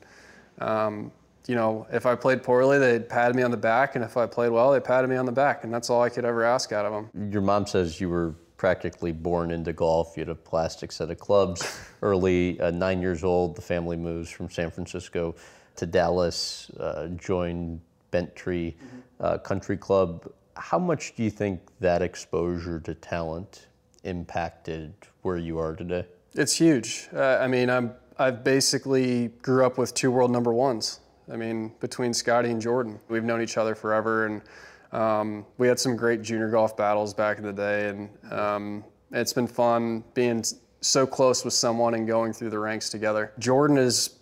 um, 0.59 1.13
you 1.47 1.55
know, 1.55 1.87
if 1.91 2.07
I 2.07 2.15
played 2.15 2.43
poorly, 2.43 2.79
they'd 2.79 3.09
pat 3.09 3.35
me 3.35 3.43
on 3.43 3.51
the 3.51 3.57
back, 3.57 3.97
and 3.97 4.05
if 4.05 4.17
I 4.17 4.27
played 4.27 4.51
well, 4.51 4.71
they 4.73 4.81
patted 4.81 5.09
me 5.09 5.17
on 5.17 5.27
the 5.27 5.33
back, 5.33 5.65
and 5.65 5.73
that's 5.73 5.91
all 5.91 6.03
I 6.03 6.09
could 6.09 6.25
ever 6.25 6.45
ask 6.45 6.73
out 6.73 6.85
of 6.85 6.93
them. 6.93 7.33
Your 7.33 7.43
mom 7.43 7.67
says 7.67 8.01
you 8.01 8.09
were 8.09 8.35
practically 8.57 9.11
born 9.11 9.51
into 9.51 9.73
golf. 9.73 10.17
You 10.17 10.21
had 10.21 10.29
a 10.29 10.35
plastic 10.35 10.93
set 10.93 11.11
of 11.11 11.19
clubs 11.19 11.81
early. 12.03 12.61
Uh, 12.61 12.71
nine 12.71 13.01
years 13.01 13.25
old, 13.25 13.57
the 13.57 13.63
family 13.63 13.97
moves 13.97 14.31
from 14.31 14.51
San 14.51 14.71
Francisco 14.71 15.35
to 15.77 15.87
Dallas, 15.87 16.71
uh, 16.79 17.09
joined 17.17 17.81
Bent 18.11 18.37
Tree 18.37 18.77
mm-hmm. 18.77 18.99
Uh, 19.21 19.39
Country 19.39 19.77
Club. 19.77 20.31
How 20.57 20.79
much 20.79 21.15
do 21.15 21.23
you 21.23 21.31
think 21.31 21.61
that 21.81 22.03
exposure 22.03 22.81
to 22.81 22.95
talent 22.95 23.69
impacted 24.05 24.93
where 25.23 25.37
you 25.37 25.59
are 25.59 25.77
today? 25.77 26.07
It's 26.35 26.57
huge. 26.57 27.09
Uh, 27.15 27.39
I 27.41 27.47
mean, 27.47 27.71
I'm 27.71 27.93
I 28.21 28.31
basically 28.31 29.29
grew 29.41 29.65
up 29.65 29.79
with 29.79 29.95
two 29.95 30.11
world 30.11 30.31
number 30.31 30.53
ones. 30.53 31.01
I 31.33 31.37
mean, 31.37 31.73
between 31.81 32.13
Scotty 32.13 32.51
and 32.51 32.61
Jordan, 32.61 33.01
we've 33.09 33.25
known 33.25 33.41
each 33.41 33.57
other 33.57 33.75
forever, 33.75 34.27
and 34.27 34.43
um, 34.93 35.47
we 35.57 35.67
had 35.69 35.81
some 35.81 35.97
great 35.97 36.21
junior 36.21 36.51
golf 36.51 36.77
battles 36.77 37.15
back 37.15 37.39
in 37.39 37.45
the 37.45 37.53
day, 37.53 37.89
and 37.89 38.11
um, 38.31 38.85
it's 39.11 39.33
been 39.33 39.47
fun 39.47 40.05
being 40.13 40.45
so 40.83 41.07
close 41.07 41.45
with 41.47 41.55
someone 41.55 41.95
and 41.95 42.07
going 42.07 42.35
through 42.35 42.51
the 42.51 42.59
ranks 42.59 42.91
together. 42.91 43.33
Jordan 43.39 43.79
is 43.79 44.20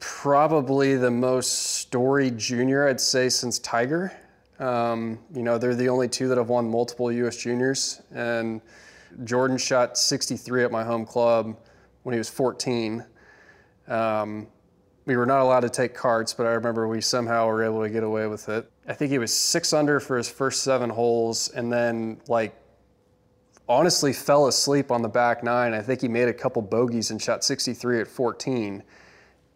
probably 0.00 0.96
the 0.96 1.10
most 1.10 1.76
storied 1.76 2.38
junior 2.38 2.88
I'd 2.88 3.00
say 3.00 3.28
since 3.28 3.58
Tiger. 3.58 4.12
Um, 4.58 5.18
you 5.34 5.42
know, 5.42 5.58
they're 5.58 5.74
the 5.74 5.88
only 5.88 6.08
two 6.08 6.28
that 6.28 6.38
have 6.38 6.48
won 6.48 6.68
multiple 6.68 7.12
U.S. 7.12 7.36
juniors, 7.36 8.02
and 8.12 8.60
Jordan 9.24 9.56
shot 9.56 9.96
63 9.96 10.64
at 10.64 10.72
my 10.72 10.82
home 10.84 11.06
club 11.06 11.56
when 12.02 12.12
he 12.12 12.18
was 12.18 12.28
14. 12.28 13.04
Um, 13.86 14.48
we 15.06 15.16
were 15.16 15.26
not 15.26 15.40
allowed 15.40 15.60
to 15.60 15.70
take 15.70 15.94
carts, 15.94 16.34
but 16.34 16.46
I 16.46 16.50
remember 16.50 16.86
we 16.86 17.00
somehow 17.00 17.46
were 17.46 17.64
able 17.64 17.82
to 17.82 17.88
get 17.88 18.02
away 18.02 18.26
with 18.26 18.48
it. 18.48 18.70
I 18.86 18.92
think 18.92 19.10
he 19.10 19.18
was 19.18 19.32
six 19.32 19.72
under 19.72 20.00
for 20.00 20.16
his 20.16 20.28
first 20.28 20.62
seven 20.62 20.90
holes, 20.90 21.48
and 21.50 21.72
then 21.72 22.20
like 22.28 22.54
honestly 23.68 24.12
fell 24.12 24.48
asleep 24.48 24.90
on 24.90 25.02
the 25.02 25.08
back 25.08 25.42
nine. 25.42 25.72
I 25.72 25.80
think 25.80 26.00
he 26.00 26.08
made 26.08 26.28
a 26.28 26.34
couple 26.34 26.62
bogeys 26.62 27.10
and 27.10 27.20
shot 27.20 27.44
63 27.44 28.02
at 28.02 28.08
14. 28.08 28.82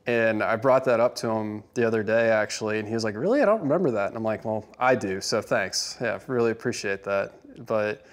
And 0.06 0.42
I 0.42 0.56
brought 0.56 0.84
that 0.86 0.98
up 0.98 1.14
to 1.16 1.28
him 1.28 1.62
the 1.74 1.86
other 1.86 2.02
day 2.02 2.30
actually, 2.30 2.78
and 2.80 2.88
he 2.88 2.94
was 2.94 3.04
like, 3.04 3.16
"Really? 3.16 3.40
I 3.40 3.44
don't 3.44 3.60
remember 3.60 3.92
that." 3.92 4.08
And 4.08 4.16
I'm 4.16 4.24
like, 4.24 4.44
"Well, 4.44 4.66
I 4.78 4.94
do, 4.96 5.20
so 5.20 5.40
thanks. 5.40 5.96
Yeah, 6.00 6.18
really 6.26 6.50
appreciate 6.50 7.04
that." 7.04 7.32
But 7.66 8.04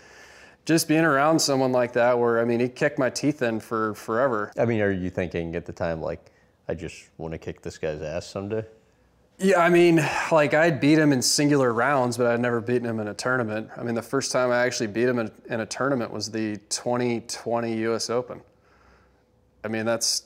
just 0.65 0.87
being 0.87 1.03
around 1.03 1.39
someone 1.39 1.71
like 1.71 1.93
that, 1.93 2.19
where 2.19 2.39
I 2.39 2.45
mean, 2.45 2.59
he 2.59 2.69
kicked 2.69 2.99
my 2.99 3.09
teeth 3.09 3.41
in 3.41 3.59
for 3.59 3.95
forever. 3.95 4.51
I 4.57 4.65
mean, 4.65 4.81
are 4.81 4.91
you 4.91 5.09
thinking 5.09 5.55
at 5.55 5.65
the 5.65 5.73
time 5.73 6.01
like? 6.01 6.31
I 6.69 6.75
just 6.75 7.09
want 7.17 7.31
to 7.31 7.39
kick 7.39 7.63
this 7.63 7.79
guy's 7.79 8.03
ass 8.03 8.27
someday? 8.27 8.63
Yeah, 9.39 9.59
I 9.59 9.69
mean, 9.69 10.05
like 10.31 10.53
I'd 10.53 10.79
beat 10.79 10.99
him 10.99 11.11
in 11.11 11.23
singular 11.23 11.73
rounds, 11.73 12.15
but 12.15 12.27
I'd 12.27 12.39
never 12.39 12.61
beaten 12.61 12.85
him 12.85 12.99
in 12.99 13.07
a 13.07 13.13
tournament. 13.15 13.71
I 13.75 13.81
mean, 13.81 13.95
the 13.95 14.03
first 14.03 14.31
time 14.31 14.51
I 14.51 14.59
actually 14.59 14.87
beat 14.87 15.07
him 15.07 15.17
in, 15.17 15.31
in 15.49 15.61
a 15.61 15.65
tournament 15.65 16.13
was 16.13 16.29
the 16.29 16.57
2020 16.69 17.73
U.S. 17.77 18.11
Open. 18.11 18.41
I 19.63 19.67
mean, 19.67 19.85
that's 19.85 20.23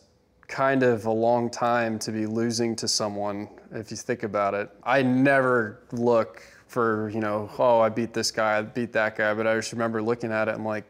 kind 0.47 0.83
of 0.83 1.05
a 1.05 1.11
long 1.11 1.49
time 1.49 1.97
to 1.99 2.11
be 2.11 2.25
losing 2.25 2.75
to 2.77 2.87
someone 2.87 3.47
if 3.71 3.91
you 3.91 3.97
think 3.97 4.23
about 4.23 4.53
it. 4.53 4.69
I 4.83 5.01
never 5.01 5.83
look 5.91 6.43
for, 6.67 7.09
you 7.09 7.19
know, 7.19 7.49
oh, 7.57 7.79
I 7.79 7.89
beat 7.89 8.13
this 8.13 8.31
guy, 8.31 8.57
I 8.57 8.61
beat 8.61 8.93
that 8.93 9.15
guy, 9.15 9.33
but 9.33 9.47
I 9.47 9.55
just 9.55 9.71
remember 9.71 10.01
looking 10.01 10.31
at 10.31 10.47
it 10.47 10.55
and 10.55 10.65
like, 10.65 10.85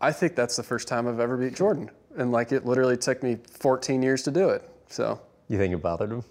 I 0.00 0.12
think 0.12 0.34
that's 0.36 0.56
the 0.56 0.62
first 0.62 0.88
time 0.88 1.06
I've 1.06 1.20
ever 1.20 1.36
beat 1.36 1.54
Jordan 1.54 1.90
and 2.16 2.32
like 2.32 2.52
it 2.52 2.66
literally 2.66 2.96
took 2.96 3.22
me 3.22 3.38
14 3.50 4.02
years 4.02 4.22
to 4.24 4.30
do 4.30 4.48
it. 4.50 4.68
So. 4.88 5.20
You 5.48 5.58
think 5.58 5.72
it 5.72 5.82
bothered 5.82 6.10
him? 6.10 6.24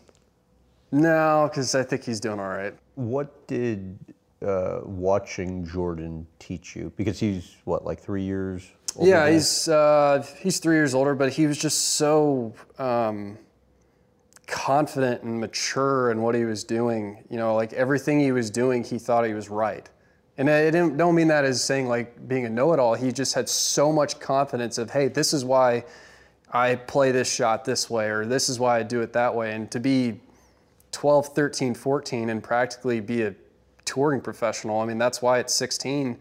No, 0.91 1.49
because 1.49 1.75
I 1.75 1.83
think 1.83 2.03
he's 2.03 2.19
doing 2.19 2.39
all 2.39 2.49
right. 2.49 2.73
What 2.95 3.47
did 3.47 3.97
uh, 4.45 4.81
watching 4.83 5.65
Jordan 5.65 6.27
teach 6.39 6.75
you? 6.75 6.91
Because 6.95 7.19
he's 7.19 7.55
what, 7.65 7.85
like 7.85 7.99
three 7.99 8.23
years? 8.23 8.71
Yeah, 9.01 9.29
he's 9.29 9.67
uh, 9.67 10.25
he's 10.39 10.59
three 10.59 10.75
years 10.75 10.93
older, 10.93 11.15
but 11.15 11.33
he 11.33 11.47
was 11.47 11.57
just 11.57 11.95
so 11.95 12.53
um, 12.77 13.37
confident 14.47 15.23
and 15.23 15.39
mature 15.39 16.11
in 16.11 16.21
what 16.21 16.35
he 16.35 16.45
was 16.45 16.63
doing. 16.63 17.23
You 17.29 17.37
know, 17.37 17.55
like 17.55 17.73
everything 17.73 18.19
he 18.19 18.31
was 18.31 18.49
doing, 18.49 18.83
he 18.83 18.97
thought 18.97 19.25
he 19.25 19.33
was 19.33 19.49
right. 19.49 19.89
And 20.37 20.49
I 20.49 20.69
don't 20.69 21.15
mean 21.15 21.29
that 21.29 21.45
as 21.45 21.63
saying 21.63 21.87
like 21.87 22.27
being 22.27 22.45
a 22.45 22.49
know-it-all. 22.49 22.95
He 22.95 23.11
just 23.11 23.33
had 23.33 23.47
so 23.47 23.91
much 23.91 24.19
confidence 24.19 24.77
of, 24.77 24.91
hey, 24.91 25.07
this 25.07 25.33
is 25.33 25.45
why 25.45 25.85
I 26.51 26.75
play 26.75 27.11
this 27.11 27.33
shot 27.33 27.63
this 27.63 27.89
way, 27.89 28.07
or 28.09 28.25
this 28.25 28.49
is 28.49 28.59
why 28.59 28.79
I 28.79 28.83
do 28.83 29.01
it 29.01 29.13
that 29.13 29.33
way. 29.33 29.53
And 29.53 29.71
to 29.71 29.79
be 29.79 30.19
12, 30.91 31.27
13, 31.27 31.73
14 31.73 32.29
and 32.29 32.43
practically 32.43 32.99
be 32.99 33.23
a 33.23 33.35
touring 33.85 34.19
professional, 34.19 34.79
I 34.79 34.85
mean, 34.85 34.97
that's 34.97 35.21
why 35.21 35.39
at 35.39 35.49
16, 35.49 36.17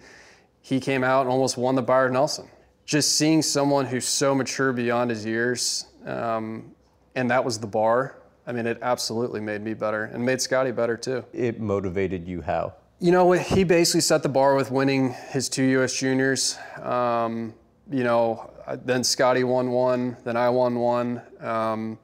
he 0.61 0.81
came 0.81 1.02
out 1.02 1.23
and 1.23 1.31
almost 1.31 1.57
won 1.57 1.75
the 1.75 1.83
Byron 1.83 2.12
Nelson. 2.12 2.49
Just 2.85 3.17
seeing 3.17 3.43
someone 3.43 3.87
who's 3.87 4.07
so 4.07 4.35
mature 4.35 4.73
beyond 4.73 5.11
his 5.11 5.25
years, 5.25 5.87
um, 6.07 6.75
and 7.14 7.31
that 7.31 7.45
was 7.45 7.59
the 7.59 7.67
bar. 7.67 8.17
I 8.47 8.53
mean, 8.53 8.67
it 8.67 8.79
absolutely 8.83 9.41
made 9.41 9.62
me 9.62 9.73
better 9.73 10.05
and 10.05 10.25
made 10.25 10.41
Scotty 10.41 10.71
better 10.71 10.97
too. 10.97 11.25
It 11.33 11.61
motivated 11.61 12.29
you 12.29 12.43
how? 12.43 12.75
You 13.00 13.11
know, 13.11 13.33
he 13.33 13.64
basically 13.64 14.03
set 14.03 14.23
the 14.23 14.29
bar 14.29 14.55
with 14.55 14.71
winning 14.71 15.14
his 15.31 15.49
two 15.49 15.64
U.S. 15.64 15.95
juniors. 15.95 16.59
Um, 16.83 17.55
you 17.91 18.05
know, 18.05 18.50
then 18.85 19.03
Scotty 19.03 19.45
won 19.45 19.71
one, 19.71 20.17
then 20.25 20.37
I 20.37 20.49
won 20.50 20.76
one. 20.76 21.23
Um, 21.41 21.99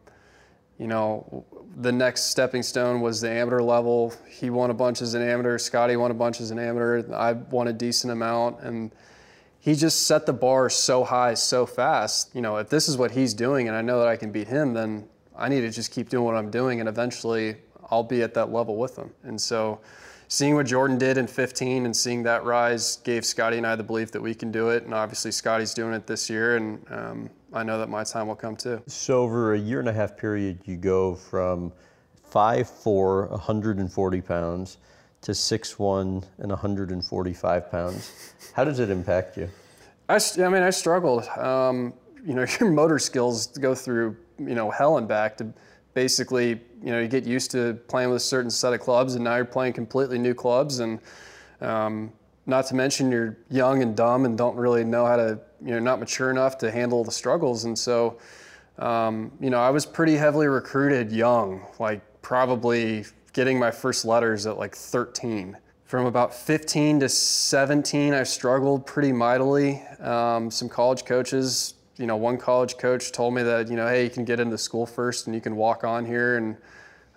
you 0.79 0.87
know, 0.87 1.45
the 1.77 1.93
next 1.93 2.31
stepping 2.31 2.63
stone 2.63 3.01
was 3.01 3.21
the 3.21 3.31
amateur 3.31 3.61
level. 3.61 4.15
He 4.29 4.51
won 4.51 4.71
a 4.71 4.75
bunch 4.75 5.03
as 5.03 5.15
an 5.15 5.23
amateur. 5.23 5.59
Scotty 5.59 5.97
won 5.97 6.11
a 6.11 6.15
bunch 6.15 6.41
as 6.41 6.51
an 6.51 6.59
amateur. 6.59 7.03
I 7.15 7.33
won 7.33 7.69
a 7.69 7.73
decent 7.73 8.13
amount, 8.13 8.61
and 8.61 8.91
he 9.61 9.75
just 9.75 10.07
set 10.07 10.25
the 10.25 10.33
bar 10.33 10.71
so 10.71 11.05
high 11.05 11.35
so 11.35 11.67
fast. 11.67 12.35
You 12.35 12.41
know, 12.41 12.57
if 12.57 12.71
this 12.71 12.89
is 12.89 12.97
what 12.97 13.11
he's 13.11 13.35
doing 13.35 13.69
and 13.69 13.77
I 13.77 13.83
know 13.83 13.99
that 13.99 14.09
I 14.09 14.17
can 14.17 14.33
beat 14.33 14.49
him, 14.49 14.73
then 14.73 15.07
I 15.37 15.49
need 15.49 15.61
to 15.61 15.71
just 15.71 15.93
keep 15.93 16.09
doing 16.09 16.25
what 16.25 16.35
I'm 16.35 16.51
doing 16.51 16.81
and 16.81 16.89
eventually 16.89 17.57
I'll 17.91 18.03
be 18.03 18.23
at 18.23 18.35
that 18.35 18.51
level 18.51 18.77
with 18.77 18.97
him. 18.97 19.11
And 19.23 19.39
so 19.39 19.81
seeing 20.29 20.55
what 20.55 20.65
Jordan 20.65 20.97
did 20.97 21.19
in 21.19 21.27
15 21.27 21.85
and 21.85 21.95
seeing 21.95 22.23
that 22.23 22.45
rise 22.45 22.97
gave 22.97 23.25
Scotty 23.25 23.59
and 23.59 23.67
I 23.67 23.77
the 23.77 23.83
belief 23.83 24.11
that 24.13 24.23
we 24.23 24.35
can 24.35 24.51
do 24.51 24.71
it. 24.71 24.85
And 24.85 24.95
obviously 24.95 25.31
Scotty's 25.31 25.75
doing 25.75 25.93
it 25.93 26.07
this 26.07 26.31
year 26.31 26.57
and 26.57 26.87
um, 26.91 27.31
I 27.53 27.63
know 27.63 27.79
that 27.79 27.91
my 27.91 28.03
time 28.03 28.29
will 28.29 28.37
come 28.37 28.57
too. 28.57 28.83
So 28.87 29.23
over 29.23 29.53
a 29.53 29.59
year 29.59 29.81
and 29.81 29.89
a 29.91 29.93
half 29.93 30.17
period, 30.17 30.61
you 30.65 30.79
go 30.79 31.17
from 31.17 31.71
5'4", 32.33 33.31
140 33.31 34.21
pounds 34.23 34.79
to 35.23 35.33
6'1", 35.33 36.25
and 36.39 36.51
145 36.51 37.71
pounds. 37.71 38.35
How 38.55 38.65
does 38.65 38.79
it 38.79 38.91
impact 38.91 39.37
you? 39.37 39.49
I, 40.09 40.19
I 40.39 40.49
mean, 40.49 40.63
I 40.63 40.71
struggled. 40.71 41.27
Um, 41.29 41.93
you 42.25 42.35
know, 42.35 42.45
your 42.61 42.71
motor 42.71 42.99
skills 42.99 43.47
go 43.47 43.75
through, 43.75 44.17
you 44.39 44.55
know, 44.55 44.71
hell 44.71 44.99
and 44.99 45.07
back 45.07 45.37
to 45.39 45.53
basically, 45.95 46.61
you 46.83 46.91
know, 46.93 47.01
you 47.01 47.09
get 47.09 47.25
used 47.25 47.51
to 47.53 47.75
playing 47.89 48.11
with 48.11 48.17
a 48.17 48.25
certain 48.25 48.51
set 48.51 48.73
of 48.73 48.81
clubs 48.81 49.15
and 49.15 49.25
now 49.25 49.37
you're 49.37 49.45
playing 49.45 49.73
completely 49.73 50.19
new 50.19 50.35
clubs. 50.35 50.81
And 50.81 51.01
um, 51.61 52.13
not 52.47 52.67
to 52.67 52.75
mention 52.75 53.11
you're 53.11 53.37
young 53.51 53.83
and 53.83 53.97
dumb 53.97 54.25
and 54.25 54.37
don't 54.37 54.57
really 54.57 54.85
know 54.85 55.07
how 55.07 55.17
to, 55.17 55.39
you 55.63 55.73
know, 55.73 55.79
not 55.79 56.01
mature 56.01 56.31
enough 56.31 56.59
to 56.59 56.71
handle 56.71 57.05
the 57.05 57.13
struggles. 57.13 57.65
And 57.65 57.79
so, 57.79 58.19
um, 58.79 59.33
you 59.41 59.51
know, 59.51 59.61
I 59.61 59.71
was 59.71 59.85
pretty 59.85 60.17
heavily 60.17 60.47
recruited 60.47 61.13
young, 61.13 61.67
like 61.79 62.01
probably 62.23 63.05
getting 63.33 63.59
my 63.59 63.71
first 63.71 64.05
letters 64.05 64.47
at 64.47 64.59
like 64.59 64.75
13. 64.75 65.57
From 65.85 66.07
about 66.07 66.33
15 66.33 67.01
to 67.01 67.09
17, 67.09 68.15
I 68.15 68.23
struggled 68.23 68.87
pretty 68.87 69.13
mightily. 69.13 69.83
Um, 69.99 70.51
some 70.51 70.69
college 70.69 71.05
coaches, 71.05 71.75
you 71.97 72.07
know, 72.07 72.17
one 72.17 72.39
college 72.39 72.77
coach 72.79 73.11
told 73.11 73.35
me 73.35 73.43
that, 73.43 73.69
you 73.69 73.77
know, 73.77 73.89
hey, 73.89 74.05
you 74.05 74.11
can 74.11 74.25
get 74.25 74.39
into 74.39 74.57
school 74.57 74.87
first 74.87 75.27
and 75.27 75.35
you 75.35 75.41
can 75.41 75.57
walk 75.57 75.83
on 75.83 76.07
here. 76.07 76.37
And 76.37 76.57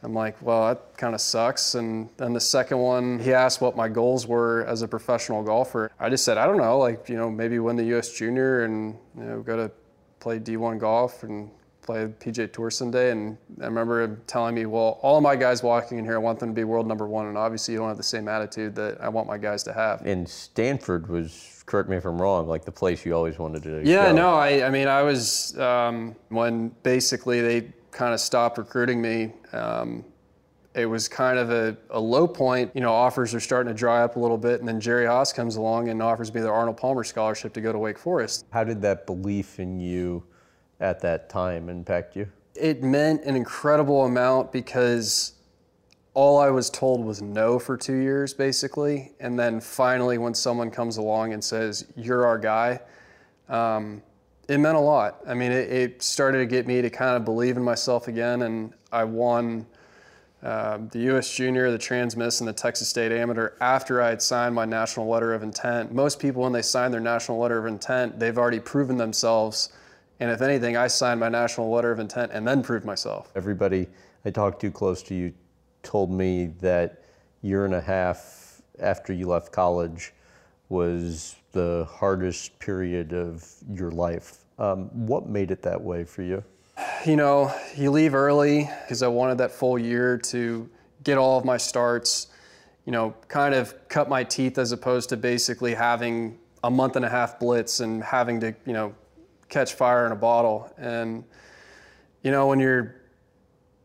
I'm 0.01 0.13
like, 0.13 0.41
well, 0.41 0.70
that 0.70 0.98
kind 0.98 1.13
of 1.13 1.22
sucks. 1.22 1.75
And 1.75 2.10
then 2.17 2.34
the 2.34 2.39
second 2.39 2.79
one, 2.79 3.20
he 3.20 3.32
asked 3.32 3.62
what 3.62 3.77
my 3.77 3.88
goals 3.88 4.27
were 4.27 4.65
as 4.65 4.82
a 4.82 4.88
professional 4.88 5.43
golfer. 5.43 5.91
I 6.00 6.10
just 6.10 6.25
said, 6.25 6.38
I 6.38 6.46
don't 6.46 6.58
know, 6.58 6.79
like, 6.79 7.08
you 7.08 7.15
know, 7.15 7.29
maybe 7.29 7.60
win 7.60 7.75
the 7.75 7.96
US 7.98 8.12
Junior 8.12 8.63
and, 8.63 8.98
you 9.15 9.24
know, 9.24 9.41
go 9.41 9.55
to 9.55 9.72
play 10.20 10.39
D1 10.39 10.79
golf 10.79 11.24
and 11.24 11.51
play 11.84 12.08
PGA 12.20 12.52
Tour 12.52 12.72
someday. 12.72 13.12
And 13.12 13.38
I 13.62 13.66
remember 13.66 14.02
him 14.02 14.22
telling 14.25 14.56
me, 14.56 14.66
well, 14.66 15.00
all 15.02 15.18
of 15.18 15.24
my 15.24 15.36
guys 15.36 15.62
walking 15.62 16.00
in 16.00 16.06
here, 16.06 16.16
I 16.16 16.18
want 16.18 16.40
them 16.40 16.50
to 16.50 16.56
be 16.56 16.63
world 16.63 16.88
number 16.88 17.08
one. 17.08 17.28
And 17.28 17.38
obviously, 17.38 17.74
you 17.74 17.80
don't 17.80 17.90
have 17.90 17.98
the 17.98 18.04
same 18.04 18.28
attitude 18.28 18.75
that 18.75 19.00
I 19.02 19.10
want 19.10 19.28
my 19.28 19.38
guys 19.38 19.63
to 19.63 19.74
have. 19.74 20.02
And 20.06 20.28
Stanford 20.28 21.08
was, 21.08 21.63
correct 21.66 21.90
me 21.90 21.98
if 21.98 22.06
I'm 22.06 22.22
wrong, 22.22 22.48
like 22.48 22.66
the 22.66 22.72
place 22.72 23.06
you 23.06 23.13
always 23.13 23.38
wanted 23.38 23.63
to 23.63 23.82
Yeah, 23.84 24.08
go. 24.10 24.16
no, 24.16 24.34
I, 24.36 24.66
I 24.66 24.70
mean, 24.70 24.88
I 24.88 25.04
was, 25.04 25.58
um, 25.60 26.16
when 26.30 26.70
basically 26.84 27.42
they 27.42 27.74
kind 27.92 28.13
of 28.13 28.20
stopped 28.20 28.58
recruiting 28.58 29.02
me, 29.02 29.34
um, 29.52 30.04
it 30.75 30.88
was 30.88 31.08
kind 31.08 31.38
of 31.38 31.52
a, 31.52 31.78
a, 31.92 32.00
low 32.00 32.28
point. 32.28 32.72
You 32.74 32.82
know, 32.82 32.92
offers 32.92 33.36
are 33.36 33.40
starting 33.40 33.72
to 33.72 33.78
dry 33.78 34.02
up 34.02 34.16
a 34.16 34.20
little 34.20 34.40
bit, 34.40 34.60
and 34.60 34.68
then 34.68 34.80
Jerry 34.80 35.06
Haas 35.06 35.32
comes 35.32 35.56
along 35.56 35.90
and 35.90 36.02
offers 36.02 36.34
me 36.34 36.42
the 36.42 36.50
Arnold 36.50 36.78
Palmer 36.78 37.04
scholarship 37.04 37.54
to 37.54 37.62
go 37.62 37.72
to 37.72 37.78
Wake 37.78 38.00
Forest. 38.00 38.46
How 38.52 38.63
did 38.63 38.82
that 38.82 39.06
belief 39.06 39.60
in 39.60 39.80
you 39.80 40.24
at 40.84 41.00
that 41.00 41.30
time 41.30 41.70
impact 41.70 42.16
you? 42.16 42.28
It 42.56 42.84
meant 42.84 43.24
an 43.24 43.36
incredible 43.36 44.06
amount 44.06 44.52
because 44.52 45.34
all 46.13 46.38
I 46.40 46.50
was 46.50 46.70
told 46.70 47.04
was 47.04 47.22
no 47.22 47.58
for 47.58 47.75
two 47.78 47.96
years, 47.96 48.34
basically. 48.34 49.13
And 49.20 49.40
then 49.40 49.60
finally, 49.60 50.20
when 50.20 50.36
someone 50.36 50.70
comes 50.70 50.98
along 50.98 51.34
and 51.34 51.44
says, 51.44 51.86
You're 51.96 52.28
our 52.28 52.38
guy, 52.38 52.82
um, 53.50 54.04
it 54.48 54.60
meant 54.60 54.75
a 54.75 54.82
lot. 54.82 55.20
I 55.25 55.34
mean, 55.34 55.52
it, 55.52 55.72
it, 55.72 56.04
started 56.04 56.40
to 56.40 56.46
get 56.46 56.68
me 56.68 56.82
to 56.82 56.90
kind 56.90 57.16
of 57.16 57.24
believe 57.24 57.56
in 57.58 57.63
myself 57.63 58.08
again, 58.08 58.44
and 58.44 58.74
I 58.92 59.06
won. 59.06 59.66
Uh, 60.44 60.78
the 60.92 61.00
U.S. 61.00 61.34
Junior, 61.34 61.72
the 61.72 61.78
Trans-Miss, 61.78 62.42
and 62.42 62.48
the 62.50 62.54
Texas 62.54 62.90
State 62.90 63.13
Amateur 63.13 63.52
after 63.62 64.02
I 64.02 64.10
had 64.10 64.22
signed 64.22 64.54
my 64.54 64.66
national 64.66 65.08
letter 65.08 65.34
of 65.34 65.42
intent. 65.42 65.94
Most 65.94 66.20
people, 66.20 66.44
when 66.44 66.52
they 66.52 66.62
sign 66.62 66.92
their 66.92 67.00
national 67.00 67.40
letter 67.40 67.58
of 67.58 67.66
intent, 67.66 68.20
they've 68.20 68.38
already 68.38 68.60
proven 68.60 68.98
themselves 68.98 69.70
and 70.20 70.32
if 70.32 70.41
anything, 70.41 70.77
I 70.77 70.88
signed 70.88 71.20
my 71.20 71.29
national 71.29 71.70
letter 71.72 71.91
of 71.91 72.00
intent 72.00 72.32
and 72.34 72.48
then 72.48 72.63
proved 72.63 72.86
myself. 72.86 73.32
Everybody 73.36 73.88
I 74.25 74.29
talked 74.29 74.62
to 74.62 74.72
close 74.72 75.03
to 75.03 75.15
you 75.15 75.34
told 75.82 76.12
me 76.12 76.48
that 76.62 77.03
year 77.41 77.65
and 77.65 77.74
a 77.74 77.82
half 77.82 78.62
after 78.79 79.13
you 79.13 79.27
left 79.27 79.51
college 79.51 80.13
was 80.70 81.36
the 81.51 81.88
hardest 81.89 82.58
period 82.60 83.13
of 83.13 83.46
your 83.70 83.91
life. 83.91 84.46
Um, 84.58 84.86
what 85.08 85.27
made 85.27 85.51
it 85.51 85.62
that 85.63 85.82
way 85.82 86.03
for 86.03 86.24
you? 86.24 86.43
You 87.05 87.15
know, 87.15 87.53
you 87.75 87.91
leave 87.91 88.15
early 88.15 88.70
because 88.82 89.03
I 89.03 89.08
wanted 89.08 89.38
that 89.39 89.51
full 89.51 89.77
year 89.77 90.17
to 90.17 90.70
get 91.03 91.17
all 91.17 91.38
of 91.38 91.46
my 91.46 91.58
starts, 91.58 92.27
you 92.86 92.91
know, 92.91 93.13
kind 93.27 93.53
of 93.53 93.75
cut 93.89 94.10
my 94.10 94.24
teeth 94.24 94.58
as 94.58 94.72
opposed 94.72 95.10
to 95.10 95.17
basically 95.17 95.74
having 95.74 96.39
a 96.63 96.72
month 96.72 96.96
and 96.96 97.03
a 97.03 97.10
half 97.10 97.39
blitz 97.39 97.82
and 97.82 98.03
having 98.03 98.39
to, 98.39 98.55
you 98.65 98.74
know, 98.74 98.96
catch 99.53 99.74
fire 99.74 100.05
in 100.05 100.12
a 100.12 100.15
bottle. 100.15 100.74
And, 100.77 101.24
you 102.24 102.31
know, 102.31 102.48
when 102.48 102.60
you're 102.60 102.95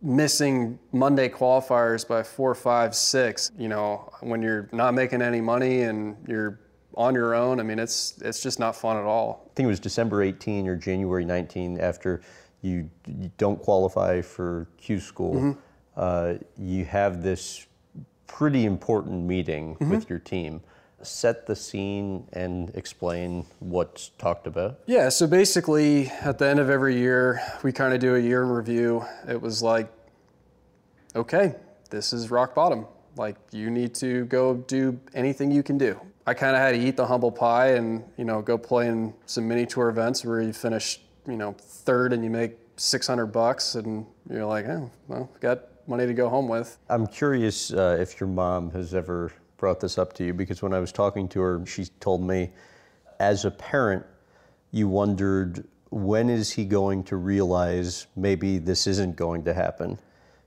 missing 0.01 0.79
Monday 0.93 1.29
qualifiers 1.29 2.09
by 2.09 2.23
four, 2.23 2.55
five, 2.55 2.95
six, 2.95 3.53
you 3.59 3.69
know, 3.69 4.11
when 4.21 4.41
you're 4.41 4.69
not 4.73 4.95
making 4.95 5.21
any 5.21 5.41
money 5.41 5.83
and 5.83 6.17
you're 6.27 6.59
on 6.95 7.15
your 7.15 7.35
own, 7.35 7.61
I 7.61 7.63
mean, 7.65 7.79
it's, 7.79 8.19
it's 8.23 8.43
just 8.43 8.59
not 8.59 8.75
fun 8.75 8.97
at 8.97 9.05
all. 9.05 9.45
I 9.51 9.55
think 9.55 9.67
it 9.67 9.71
was 9.71 9.81
December 9.81 10.23
18 10.23 10.67
or 10.67 10.77
January 10.77 11.25
19 11.25 11.79
after 11.81 12.23
you, 12.63 12.91
you 13.07 13.31
don't 13.37 13.61
qualify 13.61 14.23
for 14.23 14.69
Q 14.79 14.99
school. 14.99 15.35
Mm-hmm. 15.35 15.61
Uh, 15.97 16.35
you 16.57 16.85
have 16.87 17.23
this 17.23 17.67
pretty 18.27 18.65
important 18.65 19.25
meeting 19.25 19.75
mm-hmm. 19.75 19.91
with 19.91 20.09
your 20.09 20.19
team 20.19 20.61
set 21.03 21.47
the 21.47 21.55
scene 21.55 22.27
and 22.33 22.71
explain 22.75 23.47
what's 23.61 24.11
talked 24.19 24.47
about? 24.47 24.81
Yeah, 24.87 25.09
so 25.09 25.27
basically, 25.27 26.09
at 26.09 26.39
the 26.39 26.47
end 26.47 26.59
of 26.59 26.71
every 26.71 26.97
year, 26.99 27.41
we 27.63 27.73
kind 27.73 27.95
of 27.95 28.01
do 28.01 28.17
a 28.17 28.19
year 28.19 28.43
in 28.43 28.49
review. 28.49 29.05
It 29.29 29.41
was 29.41 29.63
like, 29.63 29.93
okay, 31.15 31.55
this 31.91 32.13
is 32.13 32.31
rock 32.31 32.55
bottom. 32.55 32.87
Like, 33.17 33.37
you 33.53 33.71
need 33.71 33.95
to 33.97 34.25
go 34.27 34.55
do 34.55 34.99
anything 35.15 35.51
you 35.51 35.63
can 35.63 35.79
do. 35.79 36.01
I 36.27 36.35
kind 36.35 36.55
of 36.55 36.61
had 36.61 36.73
to 36.73 36.79
eat 36.79 36.97
the 36.97 37.07
humble 37.07 37.33
pie 37.33 37.73
and, 37.73 38.05
you 38.17 38.25
know, 38.25 38.43
go 38.43 38.59
play 38.59 38.89
in 38.89 39.15
some 39.27 39.49
mini 39.49 39.67
tour 39.67 39.89
events 39.89 40.25
where 40.25 40.43
you 40.43 40.53
finish, 40.53 41.01
you 41.27 41.37
know, 41.37 41.57
third 41.59 42.13
and 42.13 42.23
you 42.23 42.31
make 42.31 42.59
600 42.77 43.27
bucks 43.27 43.75
and 43.75 44.07
you're 44.29 44.45
like, 44.45 44.67
oh, 44.67 44.91
well, 45.07 45.31
got 45.41 45.89
money 45.89 46.07
to 46.07 46.13
go 46.13 46.29
home 46.29 46.47
with. 46.47 46.79
I'm 46.91 47.07
curious 47.07 47.73
uh, 47.73 47.97
if 47.99 48.21
your 48.21 48.29
mom 48.29 48.71
has 48.73 48.95
ever 48.95 49.33
brought 49.59 49.81
this 49.81 49.99
up 49.99 50.15
to 50.15 50.25
you 50.25 50.33
because 50.33 50.63
when 50.63 50.73
I 50.73 50.79
was 50.79 50.93
talking 50.93 51.29
to 51.29 51.41
her, 51.41 51.67
she 51.67 51.85
told 52.01 52.23
me, 52.23 52.51
as 53.21 53.45
a 53.45 53.51
parent, 53.51 54.07
you 54.71 54.89
wondered 54.89 55.67
when 55.91 56.31
is 56.31 56.51
he 56.51 56.65
going 56.65 57.03
to 57.05 57.17
realize 57.17 58.07
maybe 58.17 58.59
this 58.59 58.87
isn't 58.87 59.17
going 59.17 59.45
to 59.45 59.53
happen? 59.53 59.99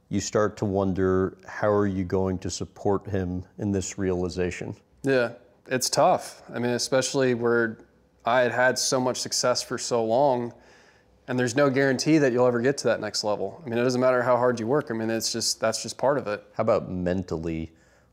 You 0.10 0.20
start 0.20 0.58
to 0.58 0.66
wonder 0.66 1.38
how 1.48 1.70
are 1.70 1.88
you 1.88 2.04
going 2.04 2.38
to 2.40 2.50
support 2.50 3.08
him 3.08 3.44
in 3.58 3.72
this 3.72 3.98
realization? 3.98 4.76
Yeah, 5.04 5.34
it's 5.68 5.90
tough. 5.90 6.44
I 6.54 6.60
mean, 6.60 6.72
especially 6.72 7.34
where 7.34 7.80
I 8.26 8.42
had 8.42 8.52
had 8.52 8.78
so 8.78 9.00
much 9.00 9.20
success 9.20 9.64
for 9.64 9.78
so 9.78 10.04
long, 10.04 10.54
and 11.28 11.40
there's 11.40 11.56
no 11.56 11.70
guarantee 11.70 12.18
that 12.20 12.32
you'll 12.34 12.46
ever 12.46 12.62
get 12.62 12.78
to 12.80 12.84
that 12.86 13.00
next 13.00 13.24
level. 13.24 13.62
I 13.66 13.70
mean, 13.70 13.80
it 13.80 13.84
doesn't 13.84 14.02
matter 14.02 14.22
how 14.22 14.38
hard 14.38 14.60
you 14.60 14.68
work. 14.68 14.92
I 14.92 14.94
mean, 14.94 15.10
it's 15.10 15.32
just 15.32 15.60
that's 15.60 15.82
just 15.82 15.98
part 15.98 16.18
of 16.18 16.28
it. 16.28 16.44
How 16.54 16.62
about 16.62 16.90
mentally? 16.90 17.72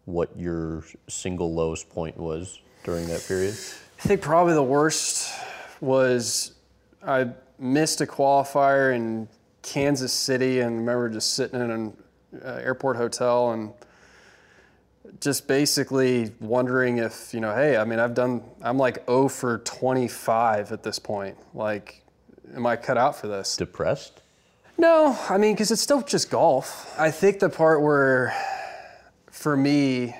What 0.09 0.31
your 0.39 0.83
single 1.07 1.53
lowest 1.53 1.91
point 1.91 2.17
was 2.17 2.61
during 2.83 3.07
that 3.09 3.23
period? 3.29 3.53
I 3.53 4.03
think 4.03 4.23
probably 4.23 4.55
the 4.55 4.63
worst 4.63 5.31
was 5.83 6.53
I 7.07 7.29
missed 7.59 8.01
a 8.01 8.07
qualifier 8.07 8.95
in 8.95 9.29
Kansas 9.61 10.13
City 10.13 10.61
and 10.61 10.79
remember 10.79 11.11
just 11.11 11.35
sitting 11.35 11.61
in 11.61 11.71
an 11.71 11.97
uh, 12.43 12.49
airport 12.63 12.97
hotel 12.97 13.53
and 13.53 13.73
just 15.21 15.47
basically 15.47 16.33
wondering 16.41 16.99
if, 16.99 17.35
you 17.35 17.41
know, 17.41 17.55
hey, 17.55 17.77
I 17.77 17.85
mean, 17.85 17.99
I've 17.99 18.15
done, 18.15 18.43
I'm 18.63 18.79
like 18.79 19.05
0 19.07 19.29
for 19.29 19.59
25 19.59 20.73
at 20.73 20.83
this 20.83 20.99
point. 20.99 21.37
Like, 21.53 22.03
am 22.55 22.67
I 22.67 22.77
cut 22.77 22.97
out 22.97 23.17
for 23.17 23.27
this? 23.27 23.57
Depressed? 23.57 24.23
No, 24.79 25.19
I 25.29 25.37
mean, 25.37 25.53
because 25.53 25.71
it's 25.71 25.83
still 25.83 26.01
just 26.01 26.31
golf. 26.31 26.95
I 26.99 27.11
think 27.11 27.41
the 27.41 27.51
part 27.51 27.83
where 27.83 28.33
for 29.39 29.57
me, 29.57 30.15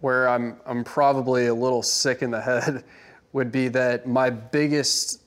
where 0.00 0.28
I'm, 0.28 0.56
I'm 0.64 0.84
probably 0.84 1.46
a 1.46 1.54
little 1.54 1.82
sick 1.82 2.22
in 2.22 2.30
the 2.30 2.40
head, 2.40 2.84
would 3.32 3.52
be 3.52 3.68
that 3.68 4.06
my 4.06 4.30
biggest 4.30 5.22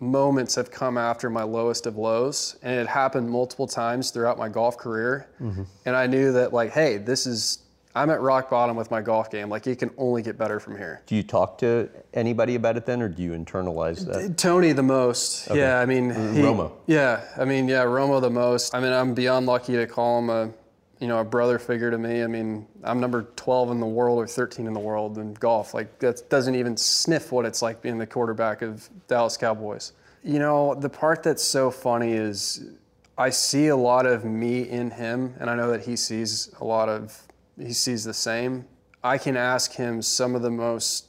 moments 0.00 0.54
have 0.54 0.70
come 0.70 0.98
after 0.98 1.30
my 1.30 1.42
lowest 1.42 1.86
of 1.86 1.96
lows. 1.96 2.56
And 2.62 2.78
it 2.78 2.86
happened 2.86 3.30
multiple 3.30 3.66
times 3.66 4.10
throughout 4.10 4.38
my 4.38 4.48
golf 4.48 4.76
career. 4.76 5.28
Mm-hmm. 5.40 5.62
And 5.86 5.96
I 5.96 6.06
knew 6.06 6.32
that, 6.32 6.52
like, 6.52 6.72
hey, 6.72 6.98
this 6.98 7.26
is 7.26 7.64
I'm 7.94 8.10
at 8.10 8.20
rock 8.20 8.48
bottom 8.48 8.76
with 8.76 8.90
my 8.90 9.00
golf 9.00 9.30
game. 9.30 9.48
Like 9.48 9.66
it 9.66 9.78
can 9.80 9.90
only 9.96 10.22
get 10.22 10.38
better 10.38 10.60
from 10.60 10.76
here. 10.76 11.02
Do 11.06 11.16
you 11.16 11.24
talk 11.24 11.58
to 11.58 11.88
anybody 12.14 12.54
about 12.54 12.76
it 12.76 12.86
then, 12.86 13.02
or 13.02 13.08
do 13.08 13.22
you 13.22 13.32
internalize 13.32 14.06
that? 14.06 14.38
Tony 14.38 14.72
the 14.72 14.84
most. 14.84 15.48
Yeah, 15.52 15.80
I 15.80 15.86
mean 15.86 16.10
he, 16.10 16.42
Romo. 16.42 16.72
Yeah, 16.86 17.24
I 17.36 17.44
mean 17.44 17.66
yeah, 17.66 17.84
Romo 17.84 18.20
the 18.20 18.30
most. 18.30 18.74
I 18.74 18.80
mean 18.80 18.92
I'm 18.92 19.14
beyond 19.14 19.46
lucky 19.46 19.72
to 19.72 19.86
call 19.86 20.20
him 20.20 20.30
a, 20.30 20.50
you 21.00 21.06
know, 21.06 21.18
a 21.18 21.24
brother 21.24 21.58
figure 21.58 21.90
to 21.90 21.98
me. 21.98 22.22
I 22.22 22.26
mean 22.26 22.66
I'm 22.82 23.00
number 23.00 23.22
12 23.36 23.70
in 23.70 23.80
the 23.80 23.86
world 23.86 24.18
or 24.18 24.26
13 24.26 24.66
in 24.66 24.72
the 24.72 24.80
world 24.80 25.18
in 25.18 25.34
golf. 25.34 25.74
Like 25.74 25.98
that 26.00 26.28
doesn't 26.28 26.54
even 26.54 26.76
sniff 26.76 27.32
what 27.32 27.44
it's 27.44 27.62
like 27.62 27.82
being 27.82 27.98
the 27.98 28.06
quarterback 28.06 28.62
of 28.62 28.88
Dallas 29.06 29.36
Cowboys. 29.36 29.92
You 30.24 30.38
know, 30.38 30.74
the 30.74 30.88
part 30.88 31.22
that's 31.22 31.44
so 31.44 31.70
funny 31.70 32.12
is 32.12 32.68
I 33.16 33.30
see 33.30 33.68
a 33.68 33.76
lot 33.76 34.06
of 34.06 34.24
me 34.24 34.68
in 34.68 34.92
him, 34.92 35.34
and 35.40 35.50
I 35.50 35.56
know 35.56 35.72
that 35.72 35.84
he 35.84 35.96
sees 35.96 36.54
a 36.60 36.64
lot 36.64 36.88
of 36.88 37.20
he 37.58 37.72
sees 37.72 38.04
the 38.04 38.14
same. 38.14 38.64
I 39.02 39.18
can 39.18 39.36
ask 39.36 39.72
him 39.72 40.02
some 40.02 40.34
of 40.34 40.42
the 40.42 40.50
most 40.50 41.06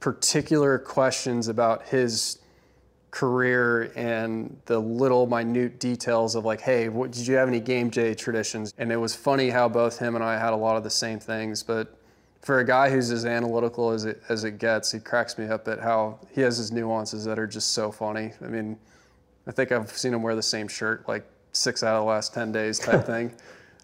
particular 0.00 0.78
questions 0.78 1.48
about 1.48 1.88
his 1.88 2.38
career 3.10 3.92
and 3.96 4.56
the 4.66 4.78
little 4.78 5.26
minute 5.26 5.80
details 5.80 6.34
of 6.34 6.44
like, 6.44 6.60
hey, 6.60 6.88
what, 6.88 7.10
did 7.10 7.26
you 7.26 7.34
have 7.34 7.48
any 7.48 7.60
game 7.60 7.90
day 7.90 8.14
traditions? 8.14 8.72
And 8.78 8.92
it 8.92 8.96
was 8.96 9.14
funny 9.14 9.50
how 9.50 9.68
both 9.68 9.98
him 9.98 10.14
and 10.14 10.24
I 10.24 10.38
had 10.38 10.52
a 10.52 10.56
lot 10.56 10.76
of 10.76 10.84
the 10.84 10.90
same 10.90 11.18
things. 11.18 11.62
But 11.62 11.96
for 12.42 12.60
a 12.60 12.64
guy 12.64 12.90
who's 12.90 13.10
as 13.10 13.26
analytical 13.26 13.90
as 13.90 14.04
it 14.04 14.22
as 14.28 14.44
it 14.44 14.58
gets, 14.58 14.92
he 14.92 14.98
cracks 14.98 15.38
me 15.38 15.46
up 15.46 15.68
at 15.68 15.80
how 15.80 16.18
he 16.30 16.40
has 16.40 16.56
his 16.56 16.72
nuances 16.72 17.24
that 17.24 17.38
are 17.38 17.46
just 17.46 17.72
so 17.72 17.90
funny. 17.90 18.32
I 18.42 18.46
mean, 18.46 18.78
I 19.46 19.52
think 19.52 19.72
I've 19.72 19.90
seen 19.90 20.14
him 20.14 20.22
wear 20.22 20.34
the 20.34 20.42
same 20.42 20.68
shirt 20.68 21.06
like 21.08 21.24
six 21.52 21.82
out 21.82 21.96
of 21.96 22.02
the 22.02 22.08
last 22.08 22.32
ten 22.32 22.52
days 22.52 22.78
type 22.78 23.04
thing. 23.04 23.34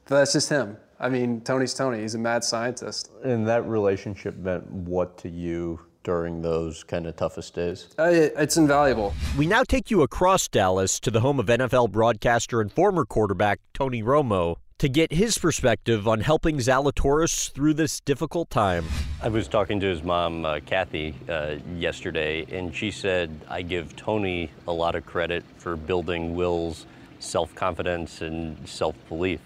But 0.09 0.19
that's 0.19 0.35
just 0.35 0.49
him. 0.49 0.77
I 1.01 1.09
mean, 1.09 1.41
Tony's 1.41 1.75
Tony. 1.75 2.01
He's 2.01 2.15
a 2.15 2.19
mad 2.19 2.45
scientist. 2.45 3.11
And 3.25 3.45
that 3.49 3.67
relationship 3.67 4.37
meant 4.37 4.71
what 4.71 5.19
to 5.19 5.29
you 5.29 5.81
during 6.07 6.41
those 6.41 6.85
kind 6.85 7.05
of 7.05 7.17
toughest 7.17 7.53
days? 7.53 7.89
Uh, 7.99 8.05
it's 8.13 8.57
invaluable. 8.57 9.13
We 9.37 9.49
now 9.49 9.65
take 9.65 9.91
you 9.91 10.03
across 10.03 10.47
Dallas 10.47 11.01
to 11.01 11.11
the 11.11 11.21
home 11.21 11.41
of 11.41 11.47
NFL 11.47 11.91
broadcaster 11.91 12.61
and 12.61 12.73
former 12.73 13.05
quarterback 13.05 13.59
Tony 13.75 14.05
Romo 14.05 14.59
to 14.79 14.89
get 14.89 15.11
his 15.11 15.37
perspective 15.37 16.07
on 16.07 16.21
helping 16.21 16.59
Zalatoris 16.59 17.51
through 17.51 17.75
this 17.75 17.99
difficult 18.01 18.51
time. 18.51 18.85
I 19.21 19.29
was 19.29 19.49
talking 19.49 19.81
to 19.81 19.87
his 19.87 20.05
mom, 20.05 20.45
uh, 20.45 20.61
Kathy, 20.65 21.17
uh, 21.29 21.57
yesterday, 21.75 22.47
and 22.57 22.73
she 22.73 22.93
said 22.93 23.41
I 23.49 23.63
give 23.63 23.97
Tony 23.97 24.53
a 24.69 24.73
lot 24.73 24.95
of 24.95 25.05
credit 25.05 25.43
for 25.59 25.75
building 25.75 26.37
Will's 26.37 26.87
self 27.19 27.53
confidence 27.57 28.21
and 28.21 28.69
self 28.69 28.95
belief. 29.09 29.41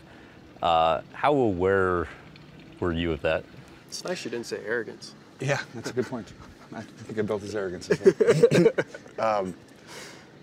Uh, 0.62 1.00
how 1.14 1.32
aware 1.32 2.06
were 2.80 2.92
you 2.92 3.12
of 3.12 3.22
that? 3.22 3.44
It's 3.86 4.04
nice 4.04 4.26
you 4.26 4.30
didn't 4.30 4.46
say 4.46 4.60
arrogance. 4.66 5.14
Yeah, 5.40 5.60
that's 5.74 5.90
a 5.90 5.94
good 5.94 6.06
point. 6.06 6.30
I 6.74 6.82
think 6.82 7.18
I 7.18 7.22
built 7.22 7.42
his 7.42 7.54
arrogance 7.56 7.90
um, 9.18 9.54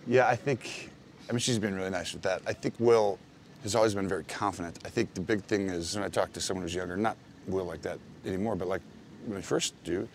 yeah, 0.07 0.27
I 0.27 0.35
think, 0.35 0.89
I 1.29 1.33
mean, 1.33 1.39
she's 1.39 1.59
been 1.59 1.75
really 1.75 1.89
nice 1.89 2.13
with 2.13 2.21
that. 2.23 2.41
I 2.47 2.53
think 2.53 2.75
Will 2.79 3.19
has 3.63 3.75
always 3.75 3.93
been 3.93 4.07
very 4.07 4.23
confident. 4.25 4.79
I 4.85 4.89
think 4.89 5.13
the 5.13 5.21
big 5.21 5.43
thing 5.43 5.69
is 5.69 5.95
when 5.95 6.03
I 6.03 6.09
talk 6.09 6.31
to 6.33 6.41
someone 6.41 6.63
who's 6.63 6.75
younger, 6.75 6.95
not 6.95 7.17
Will 7.47 7.65
like 7.65 7.81
that 7.83 7.99
anymore, 8.25 8.55
but 8.55 8.67
like 8.67 8.81
when 9.25 9.37
I 9.37 9.41
first 9.41 9.73
do, 9.83 10.07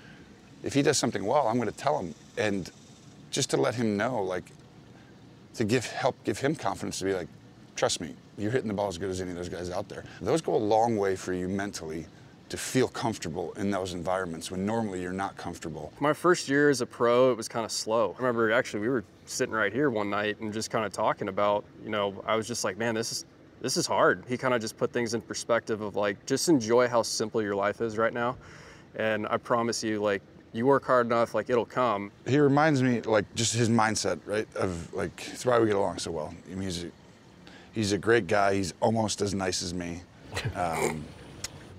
if 0.63 0.75
he 0.75 0.83
does 0.83 0.99
something 0.99 1.25
well, 1.25 1.49
I'm 1.49 1.57
going 1.57 1.71
to 1.71 1.77
tell 1.77 1.99
him. 1.99 2.15
And 2.39 2.71
just 3.31 3.51
to 3.51 3.57
let 3.57 3.75
him 3.75 3.97
know, 3.97 4.23
like, 4.23 4.45
to 5.55 5.65
give 5.65 5.87
help 5.87 6.23
give 6.25 6.39
him 6.39 6.55
confidence 6.55 6.99
to 7.01 7.05
be 7.05 7.15
like, 7.15 7.29
trust 7.77 8.01
me, 8.01 8.15
you're 8.39 8.51
hitting 8.51 8.69
the 8.69 8.75
ball 8.75 8.89
as 8.89 8.97
good 8.97 9.11
as 9.11 9.21
any 9.21 9.31
of 9.31 9.37
those 9.37 9.49
guys 9.49 9.71
out 9.71 9.89
there. 9.89 10.05
Those 10.21 10.41
go 10.41 10.55
a 10.55 10.57
long 10.57 10.97
way 10.97 11.17
for 11.17 11.33
you 11.33 11.49
mentally 11.49 12.07
to 12.53 12.59
feel 12.59 12.87
comfortable 12.87 13.55
in 13.55 13.71
those 13.71 13.95
environments 13.95 14.51
when 14.51 14.67
normally 14.67 15.01
you're 15.01 15.11
not 15.11 15.35
comfortable. 15.39 15.91
My 16.01 16.13
first 16.13 16.51
year 16.51 16.69
as 16.69 16.83
a 16.83 16.87
pro, 16.87 17.31
it 17.31 17.37
was 17.39 17.49
kind 17.49 17.65
of 17.65 17.73
slow. 17.73 18.15
I 18.15 18.19
remember 18.19 18.53
actually 18.53 18.81
we 18.81 18.91
were 18.91 19.05
sitting 19.25 19.55
right 19.55 19.73
here 19.73 19.89
one 19.89 20.11
night 20.11 20.39
and 20.41 20.53
just 20.53 20.71
kind 20.71 20.85
of 20.85 20.93
talking 20.93 21.29
about, 21.29 21.65
you 21.83 21.89
know, 21.89 22.23
I 22.27 22.37
was 22.37 22.47
just 22.47 22.63
like, 22.63 22.77
man, 22.77 22.95
this 22.95 23.11
is 23.11 23.25
this 23.63 23.79
is 23.79 23.87
hard. 23.87 24.25
He 24.29 24.37
kind 24.37 24.53
of 24.53 24.61
just 24.61 24.77
put 24.77 24.93
things 24.93 25.15
in 25.15 25.23
perspective 25.23 25.81
of 25.81 25.97
like, 25.97 26.27
just 26.27 26.51
enjoy 26.51 26.89
how 26.89 27.01
simple 27.01 27.41
your 27.41 27.55
life 27.55 27.81
is 27.81 27.97
right 27.97 28.13
now. 28.13 28.37
And 28.97 29.27
I 29.29 29.39
promise 29.39 29.83
you, 29.83 30.03
like, 30.03 30.21
you 30.53 30.67
work 30.67 30.85
hard 30.85 31.07
enough, 31.07 31.35
like 31.35 31.49
it'll 31.49 31.65
come. 31.65 32.13
He 32.27 32.39
reminds 32.39 32.83
me, 32.83 33.01
like, 33.01 33.25
just 33.35 33.55
his 33.55 33.71
mindset, 33.71 34.21
right? 34.27 34.47
Of 34.57 34.93
like, 34.93 35.27
it's 35.33 35.47
why 35.47 35.59
we 35.59 35.69
get 35.69 35.77
along 35.77 36.01
so 36.01 36.11
well. 36.11 36.35
I 36.51 36.51
mean, 36.51 36.65
he's 36.65 36.85
a, 36.85 36.91
he's 37.73 37.93
a 37.93 37.99
great 37.99 38.27
guy. 38.27 38.57
He's 38.57 38.75
almost 38.81 39.23
as 39.23 39.33
nice 39.33 39.63
as 39.63 39.73
me. 39.73 40.03
Um, 40.55 41.03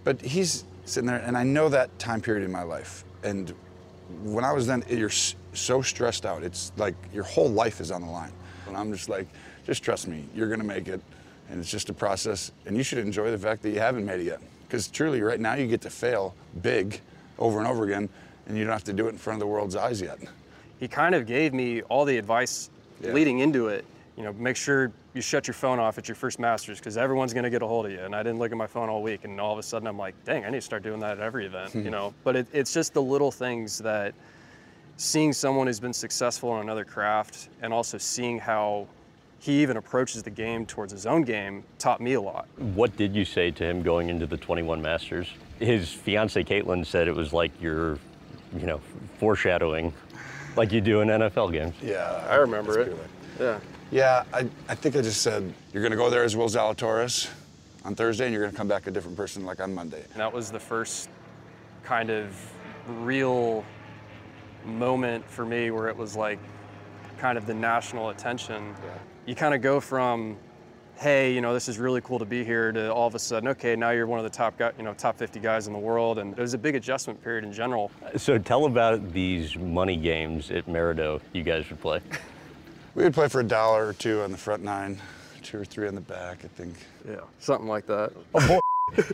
but 0.04 0.22
he's 0.22 0.66
sitting 0.86 1.08
there, 1.08 1.20
and 1.20 1.38
I 1.38 1.44
know 1.44 1.70
that 1.70 1.98
time 2.00 2.22
period 2.22 2.44
in 2.44 2.52
my 2.52 2.64
life. 2.64 3.04
And 3.24 3.54
when 4.24 4.44
I 4.44 4.52
was 4.52 4.68
then, 4.68 4.84
you're 4.90 5.10
so 5.10 5.82
stressed 5.82 6.26
out. 6.26 6.44
It's 6.44 6.72
like 6.78 6.96
your 7.14 7.24
whole 7.24 7.50
life 7.50 7.80
is 7.80 7.92
on 7.92 8.02
the 8.02 8.10
line. 8.10 8.32
And 8.68 8.76
I'm 8.76 8.92
just 8.92 9.10
like, 9.10 9.28
just 9.66 9.84
trust 9.84 10.08
me, 10.08 10.26
you're 10.36 10.50
gonna 10.50 10.64
make 10.64 10.88
it. 10.88 11.02
And 11.50 11.60
it's 11.60 11.70
just 11.70 11.90
a 11.90 11.94
process. 11.94 12.52
And 12.66 12.76
you 12.76 12.84
should 12.84 12.98
enjoy 13.00 13.32
the 13.32 13.38
fact 13.38 13.62
that 13.64 13.70
you 13.70 13.80
haven't 13.80 14.06
made 14.06 14.20
it 14.22 14.26
yet. 14.26 14.42
Because 14.68 14.88
truly, 14.88 15.22
right 15.22 15.40
now, 15.40 15.54
you 15.54 15.68
get 15.68 15.82
to 15.82 15.90
fail 15.90 16.34
big 16.62 17.00
over 17.38 17.60
and 17.60 17.68
over 17.68 17.84
again, 17.86 18.10
and 18.48 18.58
you 18.58 18.64
don't 18.64 18.74
have 18.74 18.84
to 18.86 18.94
do 18.94 19.06
it 19.08 19.10
in 19.10 19.18
front 19.18 19.36
of 19.36 19.40
the 19.42 19.48
world's 19.48 19.76
eyes 19.76 20.02
yet. 20.02 20.20
he 20.80 20.88
kind 20.90 21.16
of 21.16 21.26
gave 21.26 21.54
me 21.54 21.82
all 21.84 22.04
the 22.04 22.18
advice 22.18 22.70
Yeah. 23.00 23.14
leading 23.14 23.40
into 23.40 23.68
it. 23.70 23.86
You 24.16 24.24
know, 24.24 24.34
make 24.34 24.56
sure 24.56 24.92
you 25.14 25.22
shut 25.22 25.48
your 25.48 25.56
phone 25.56 25.80
off 25.80 25.98
at 25.98 26.08
your 26.08 26.16
first 26.16 26.40
Masters 26.40 26.78
because 26.78 26.98
everyone's 26.98 27.34
going 27.34 27.46
to 27.46 27.50
get 27.50 27.64
a 27.64 27.68
hold 27.68 27.88
of 27.88 27.92
you. 27.92 28.00
And 28.00 28.16
I 28.16 28.22
didn't 28.22 28.38
look 28.38 28.52
at 28.52 28.58
my 28.58 28.68
phone 28.68 28.90
all 28.90 29.02
week, 29.02 29.24
and 29.24 29.40
all 29.42 29.54
of 29.54 29.60
a 29.60 29.64
sudden 29.64 29.88
I'm 29.88 29.98
like, 29.98 30.14
dang, 30.24 30.46
I 30.46 30.50
need 30.50 30.58
to 30.58 30.62
start 30.62 30.84
doing 30.84 31.00
that 31.00 31.18
at 31.18 31.20
every 31.20 31.46
event. 31.46 31.74
you 31.74 31.90
know, 31.90 32.14
but 32.24 32.36
it, 32.36 32.48
it's 32.54 32.74
just 32.74 32.94
the 32.94 33.02
little 33.02 33.32
things 33.32 33.80
that 33.80 34.14
seeing 34.98 35.34
someone 35.34 35.68
who's 35.68 35.80
been 35.80 35.94
successful 35.94 36.56
in 36.56 36.62
another 36.62 36.86
craft, 36.86 37.50
and 37.62 37.74
also 37.74 37.98
seeing 37.98 38.38
how 38.38 38.88
he 39.40 39.62
even 39.62 39.76
approaches 39.76 40.24
the 40.24 40.30
game 40.30 40.66
towards 40.66 40.94
his 40.94 41.06
own 41.06 41.24
game, 41.24 41.64
taught 41.78 42.00
me 42.00 42.14
a 42.14 42.22
lot. 42.22 42.48
What 42.58 42.96
did 42.96 43.14
you 43.14 43.26
say 43.26 43.52
to 43.52 43.66
him 43.66 43.82
going 43.82 44.10
into 44.10 44.26
the 44.26 44.38
21 44.38 44.82
Masters? 44.82 45.28
His 45.60 45.92
fiance 45.92 46.42
Caitlin 46.44 46.86
said 46.86 47.08
it 47.08 47.16
was 47.16 47.34
like 47.34 47.52
you're, 47.62 48.00
you 48.56 48.66
know, 48.66 48.80
foreshadowing, 49.18 49.94
like 50.56 50.72
you 50.72 50.80
do 50.80 51.02
in 51.02 51.10
NFL 51.10 51.52
games. 51.52 51.76
Yeah, 51.82 52.26
I 52.30 52.36
remember 52.36 52.86
that's 52.86 52.90
it. 52.90 53.10
pure 53.38 53.50
Yeah. 53.54 53.60
Luck. 53.94 53.98
Yeah, 53.98 54.24
I, 54.34 54.50
I 54.70 54.76
think 54.76 54.96
I 54.96 55.02
just 55.02 55.22
said, 55.22 55.54
you're 55.72 55.84
gonna 55.84 55.96
go 55.96 56.10
there 56.10 56.24
as 56.24 56.36
Will 56.36 56.50
Zalatoris 56.50 57.30
on 57.86 57.96
Thursday, 57.96 58.26
and 58.26 58.34
you're 58.34 58.44
gonna 58.44 58.58
come 58.58 58.68
back 58.68 58.88
a 58.88 58.92
different 58.92 59.18
person 59.18 59.46
like 59.46 59.62
on 59.62 59.74
Monday. 59.74 60.04
And 60.12 60.20
that 60.20 60.34
was 60.34 60.52
the 60.52 60.60
first 60.60 61.10
kind 61.84 62.10
of 62.10 62.36
real 62.88 63.64
moment 64.66 65.26
for 65.30 65.46
me 65.46 65.72
where 65.72 65.90
it 65.90 65.98
was 65.98 66.16
like 66.16 66.40
kind 67.18 67.38
of 67.38 67.46
the 67.46 67.54
national 67.54 68.10
attention. 68.10 68.74
You 69.26 69.36
kind 69.36 69.54
of 69.54 69.62
go 69.62 69.80
from, 69.80 70.38
hey, 70.96 71.34
you 71.34 71.42
know, 71.42 71.54
this 71.54 71.70
is 71.70 71.78
really 71.78 72.02
cool 72.02 72.20
to 72.20 72.26
be 72.26 72.44
here 72.44 72.72
to 72.72 72.92
all 72.92 73.08
of 73.08 73.16
a 73.16 73.20
sudden, 73.20 73.50
okay, 73.50 73.76
now 73.76 73.92
you're 73.92 74.08
one 74.08 74.20
of 74.20 74.24
the 74.24 74.30
top 74.30 74.58
guy, 74.58 74.72
you 74.78 74.84
know, 74.84 74.94
top 74.94 75.18
50 75.18 75.40
guys 75.40 75.68
in 75.68 75.74
the 75.74 75.80
world. 75.80 76.18
And 76.18 76.34
it 76.34 76.42
was 76.42 76.54
a 76.54 76.58
big 76.58 76.76
adjustment 76.76 77.24
period 77.24 77.44
in 77.44 77.54
general. 77.54 77.92
So 78.18 78.38
tell 78.38 78.66
about 78.66 79.14
these 79.14 79.56
money 79.56 79.98
games 79.98 80.52
at 80.52 80.66
Maridoe 80.66 81.22
you 81.32 81.44
guys 81.44 81.70
would 81.70 81.80
play. 81.80 82.02
We 82.96 83.04
would 83.04 83.14
play 83.14 83.28
for 83.28 83.40
a 83.40 83.44
dollar 83.44 83.88
or 83.88 83.94
two 83.94 84.22
on 84.22 84.32
the 84.32 84.38
front 84.38 84.64
nine, 84.64 85.00
two 85.42 85.60
or 85.60 85.66
three 85.66 85.88
on 85.88 85.96
the 85.96 86.02
back, 86.02 86.40
I 86.44 86.48
think. 86.48 86.76
Yeah, 87.08 87.22
something 87.40 87.68
like 87.68 87.86
that. 87.88 88.12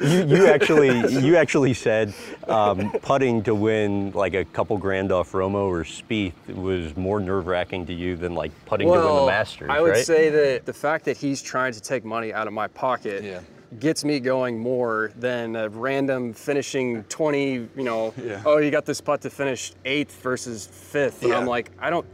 you, 0.02 0.26
you 0.26 0.48
actually 0.48 0.89
you 1.22 1.38
actually 1.38 1.74
said 1.74 2.13
um, 2.48 2.92
putting 3.02 3.42
to 3.44 3.56
win 3.56 4.12
like 4.12 4.34
a 4.34 4.44
couple 4.44 4.78
grand 4.78 5.12
off 5.12 5.32
Romo 5.32 5.65
or 5.68 5.84
Spieth 5.84 6.34
was 6.54 6.96
more 6.98 7.20
nerve 7.22 7.48
wracking 7.48 7.86
to 7.86 7.94
you 7.94 8.18
than 8.18 8.36
like 8.36 8.52
putting 8.65 8.88
to 8.88 8.92
win 8.92 9.02
the 9.02 9.26
Masters, 9.28 9.70
I 9.72 9.80
would 9.80 9.92
right? 9.92 10.06
say 10.06 10.30
that 10.30 10.65
the 10.65 10.74
fact 10.74 11.06
that 11.06 11.15
he's 11.18 11.42
trying 11.42 11.72
to 11.74 11.80
take 11.82 12.04
money 12.04 12.34
out 12.34 12.48
of 12.48 12.54
my 12.54 12.68
pocket 12.68 13.24
Yeah. 13.24 13.39
gets 13.80 14.04
me 14.04 14.20
going 14.20 14.60
more 14.60 15.12
than 15.15 15.56
a 15.56 15.70
random 15.70 16.34
finishing 16.34 17.04
20, 17.06 17.52
you 17.54 17.70
know, 17.78 18.13
Yeah. 18.22 18.42
oh, 18.46 18.58
you 18.58 18.72
got 18.72 18.86
this 18.86 19.00
putt 19.00 19.22
to 19.22 19.30
finish 19.30 19.72
eighth 19.86 20.22
versus 20.22 20.68
fifth. 20.68 21.24
And 21.24 21.32
I'm 21.34 21.46
like, 21.46 21.72
I 21.80 21.89
don't, 21.89 22.06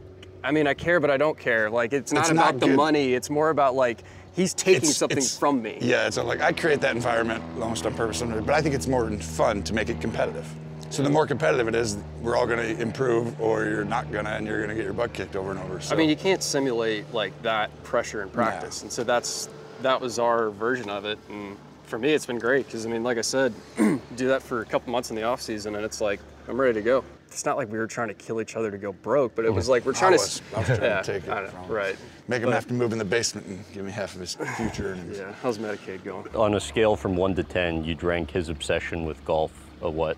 I 0.46 0.52
mean, 0.52 0.68
I 0.68 0.74
care, 0.74 1.00
but 1.00 1.10
I 1.10 1.16
don't 1.16 1.36
care. 1.36 1.68
Like, 1.68 1.92
it's 1.92 2.12
not 2.12 2.20
It's 2.20 2.30
about 2.30 2.54
not 2.54 2.60
the 2.60 2.68
money. 2.68 3.14
It's 3.14 3.28
more 3.28 3.50
about 3.50 3.74
like, 3.74 4.04
he's 4.32 4.54
taking 4.54 4.76
It's- 4.76 4.96
something 4.96 5.18
it's- 5.18 5.36
from 5.36 5.60
me. 5.60 5.78
Yeah, 5.80 6.06
it's 6.06 6.16
like 6.18 6.40
I 6.40 6.52
create 6.52 6.80
that 6.82 6.94
environment 6.94 7.42
almost 7.60 7.84
on 7.84 7.94
purpose, 7.94 8.22
but 8.22 8.50
I 8.50 8.62
think 8.62 8.74
it's 8.74 8.86
more 8.86 9.10
fun 9.10 9.64
to 9.64 9.74
make 9.74 9.88
it 9.88 10.00
competitive. 10.00 10.46
So 10.90 11.02
the 11.02 11.08
mm. 11.08 11.14
more 11.14 11.26
competitive 11.26 11.66
it 11.66 11.74
is, 11.74 11.96
we're 12.22 12.36
all 12.36 12.46
going 12.46 12.60
to 12.60 12.80
improve, 12.80 13.40
or 13.40 13.64
you're 13.64 13.84
not 13.84 14.12
gonna, 14.12 14.30
and 14.30 14.46
you're 14.46 14.58
going 14.58 14.68
to 14.68 14.76
get 14.76 14.84
your 14.84 14.92
butt 14.92 15.12
kicked 15.12 15.34
over 15.34 15.50
and 15.50 15.58
over. 15.58 15.80
So. 15.80 15.92
I 15.92 15.98
mean, 15.98 16.08
you 16.08 16.14
can't 16.14 16.44
simulate 16.44 17.12
like 17.12 17.32
that 17.42 17.70
pressure 17.82 18.22
in 18.22 18.30
practice, 18.30 18.82
and 18.82 18.92
so 18.92 19.02
that's 19.02 19.48
that 19.82 20.00
was 20.00 20.20
our 20.20 20.50
version 20.50 20.88
of 20.88 21.04
it. 21.04 21.18
And 21.28 21.56
for 21.86 21.98
me, 21.98 22.12
it's 22.12 22.24
been 22.24 22.38
great 22.38 22.66
because 22.66 22.86
I 22.86 22.88
mean, 22.88 23.02
like 23.02 23.18
I 23.18 23.22
said, 23.22 23.52
do 23.76 24.28
that 24.28 24.44
for 24.44 24.60
a 24.60 24.64
couple 24.64 24.92
months 24.92 25.10
in 25.10 25.16
the 25.16 25.24
off 25.24 25.42
season, 25.42 25.74
and 25.74 25.84
it's 25.84 26.00
like 26.00 26.20
I'm 26.46 26.60
ready 26.60 26.74
to 26.74 26.82
go. 26.82 27.04
It's 27.28 27.44
not 27.44 27.56
like 27.56 27.70
we 27.70 27.78
were 27.78 27.86
trying 27.86 28.08
to 28.08 28.14
kill 28.14 28.40
each 28.40 28.56
other 28.56 28.70
to 28.70 28.78
go 28.78 28.92
broke, 28.92 29.34
but 29.34 29.44
it 29.44 29.52
was 29.52 29.68
like 29.68 29.84
we're 29.84 29.92
trying 29.92 30.14
I 30.14 30.16
to. 30.16 30.22
I 30.54 30.58
was 30.58 30.66
trying 30.66 30.82
yeah, 30.82 31.02
to 31.02 31.12
take 31.12 31.24
it 31.24 31.28
know, 31.28 31.46
from 31.46 31.64
him. 31.64 31.70
right. 31.70 31.96
Make 32.28 32.42
him 32.42 32.46
But- 32.48 32.54
have 32.54 32.66
to 32.68 32.74
move 32.74 32.92
in 32.92 32.98
the 32.98 33.04
basement 33.04 33.46
and 33.46 33.64
give 33.72 33.84
me 33.84 33.92
half 33.92 34.14
of 34.14 34.20
his 34.20 34.34
future. 34.56 34.92
And 34.92 35.14
Yeah, 35.14 35.32
how's 35.42 35.58
Medicaid 35.58 36.04
going? 36.04 36.26
On 36.34 36.54
a 36.54 36.60
scale 36.60 36.96
from 36.96 37.16
one 37.16 37.34
to 37.34 37.42
10, 37.42 37.84
you 37.84 37.94
drank 37.94 38.30
his 38.30 38.48
obsession 38.48 39.04
with 39.04 39.22
golf 39.24 39.52
a 39.82 39.90
what? 39.90 40.16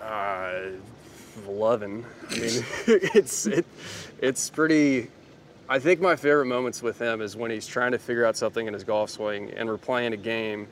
Uh, 0.00 0.70
eleven. 1.46 2.04
I 2.30 2.34
mean, 2.38 2.64
it's 2.86 3.46
it, 3.46 3.66
it's 4.20 4.50
pretty. 4.50 5.10
I 5.68 5.78
think 5.78 6.00
my 6.00 6.14
favorite 6.14 6.44
moments 6.46 6.82
with 6.82 6.98
him 6.98 7.22
is 7.22 7.36
when 7.36 7.50
he's 7.50 7.66
trying 7.66 7.92
to 7.92 7.98
figure 7.98 8.26
out 8.26 8.36
something 8.36 8.66
in 8.66 8.74
his 8.74 8.84
golf 8.84 9.08
swing, 9.10 9.50
and 9.56 9.66
we're 9.68 9.78
playing 9.78 10.12
a 10.12 10.16
game, 10.18 10.68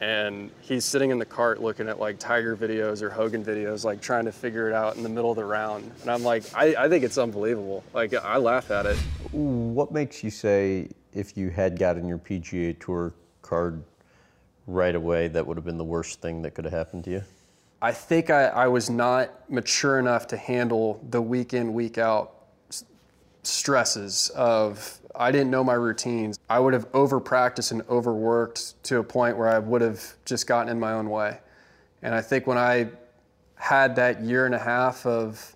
and 0.00 0.50
he's 0.60 0.84
sitting 0.84 1.10
in 1.10 1.18
the 1.18 1.24
cart 1.24 1.62
looking 1.62 1.88
at 1.88 2.00
like 2.00 2.18
Tiger 2.18 2.56
videos 2.56 3.02
or 3.02 3.10
Hogan 3.10 3.44
videos, 3.44 3.84
like 3.84 4.00
trying 4.00 4.24
to 4.24 4.32
figure 4.32 4.68
it 4.68 4.74
out 4.74 4.96
in 4.96 5.02
the 5.02 5.08
middle 5.08 5.30
of 5.30 5.36
the 5.36 5.44
round. 5.44 5.90
And 6.02 6.10
I'm 6.10 6.22
like, 6.22 6.44
I, 6.54 6.74
I 6.76 6.88
think 6.88 7.04
it's 7.04 7.18
unbelievable. 7.18 7.84
Like 7.94 8.14
I 8.14 8.36
laugh 8.36 8.70
at 8.70 8.86
it. 8.86 8.96
What 9.30 9.92
makes 9.92 10.24
you 10.24 10.30
say 10.30 10.88
if 11.12 11.36
you 11.36 11.50
had 11.50 11.78
gotten 11.78 12.08
your 12.08 12.18
PGA 12.18 12.78
Tour 12.78 13.12
card 13.42 13.82
right 14.66 14.94
away, 14.94 15.28
that 15.28 15.46
would 15.46 15.56
have 15.56 15.64
been 15.64 15.78
the 15.78 15.84
worst 15.84 16.20
thing 16.20 16.42
that 16.42 16.54
could 16.54 16.64
have 16.64 16.74
happened 16.74 17.04
to 17.04 17.10
you? 17.10 17.22
I 17.80 17.92
think 17.92 18.30
I, 18.30 18.44
I 18.44 18.68
was 18.68 18.88
not 18.88 19.50
mature 19.50 19.98
enough 19.98 20.28
to 20.28 20.36
handle 20.36 21.04
the 21.10 21.20
week 21.20 21.52
in, 21.52 21.74
week 21.74 21.98
out 21.98 22.41
stresses 23.42 24.30
of 24.30 24.98
I 25.14 25.30
didn't 25.30 25.50
know 25.50 25.62
my 25.62 25.74
routines. 25.74 26.38
I 26.48 26.58
would 26.58 26.72
have 26.72 26.86
over 26.94 27.20
practiced 27.20 27.70
and 27.70 27.82
overworked 27.88 28.82
to 28.84 28.98
a 28.98 29.04
point 29.04 29.36
where 29.36 29.48
I 29.48 29.58
would 29.58 29.82
have 29.82 30.02
just 30.24 30.46
gotten 30.46 30.70
in 30.70 30.80
my 30.80 30.92
own 30.92 31.10
way. 31.10 31.38
And 32.02 32.14
I 32.14 32.20
think 32.20 32.46
when 32.46 32.58
I 32.58 32.88
had 33.56 33.94
that 33.96 34.22
year 34.22 34.46
and 34.46 34.54
a 34.54 34.58
half 34.58 35.04
of 35.06 35.54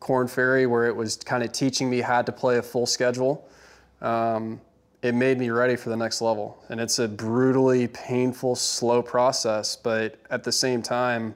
Corn 0.00 0.28
Ferry 0.28 0.66
where 0.66 0.86
it 0.86 0.96
was 0.96 1.16
kind 1.16 1.42
of 1.42 1.52
teaching 1.52 1.88
me 1.88 2.00
how 2.00 2.22
to 2.22 2.32
play 2.32 2.58
a 2.58 2.62
full 2.62 2.86
schedule, 2.86 3.48
um, 4.00 4.60
it 5.02 5.14
made 5.14 5.38
me 5.38 5.50
ready 5.50 5.76
for 5.76 5.88
the 5.88 5.96
next 5.96 6.20
level. 6.20 6.62
And 6.68 6.80
it's 6.80 6.98
a 6.98 7.08
brutally 7.08 7.86
painful, 7.88 8.56
slow 8.56 9.02
process, 9.02 9.76
but 9.76 10.16
at 10.30 10.44
the 10.44 10.52
same 10.52 10.82
time, 10.82 11.34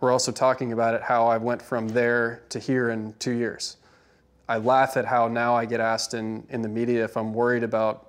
we're 0.00 0.12
also 0.12 0.32
talking 0.32 0.72
about 0.72 0.94
it 0.94 1.02
how 1.02 1.26
I 1.26 1.36
went 1.36 1.60
from 1.60 1.88
there 1.88 2.42
to 2.50 2.58
here 2.58 2.90
in 2.90 3.14
two 3.18 3.32
years. 3.32 3.76
I 4.50 4.56
laugh 4.56 4.96
at 4.96 5.04
how 5.04 5.28
now 5.28 5.54
I 5.54 5.64
get 5.64 5.78
asked 5.78 6.12
in, 6.12 6.44
in 6.50 6.60
the 6.60 6.68
media 6.68 7.04
if 7.04 7.16
I'm 7.16 7.32
worried 7.32 7.62
about 7.62 8.08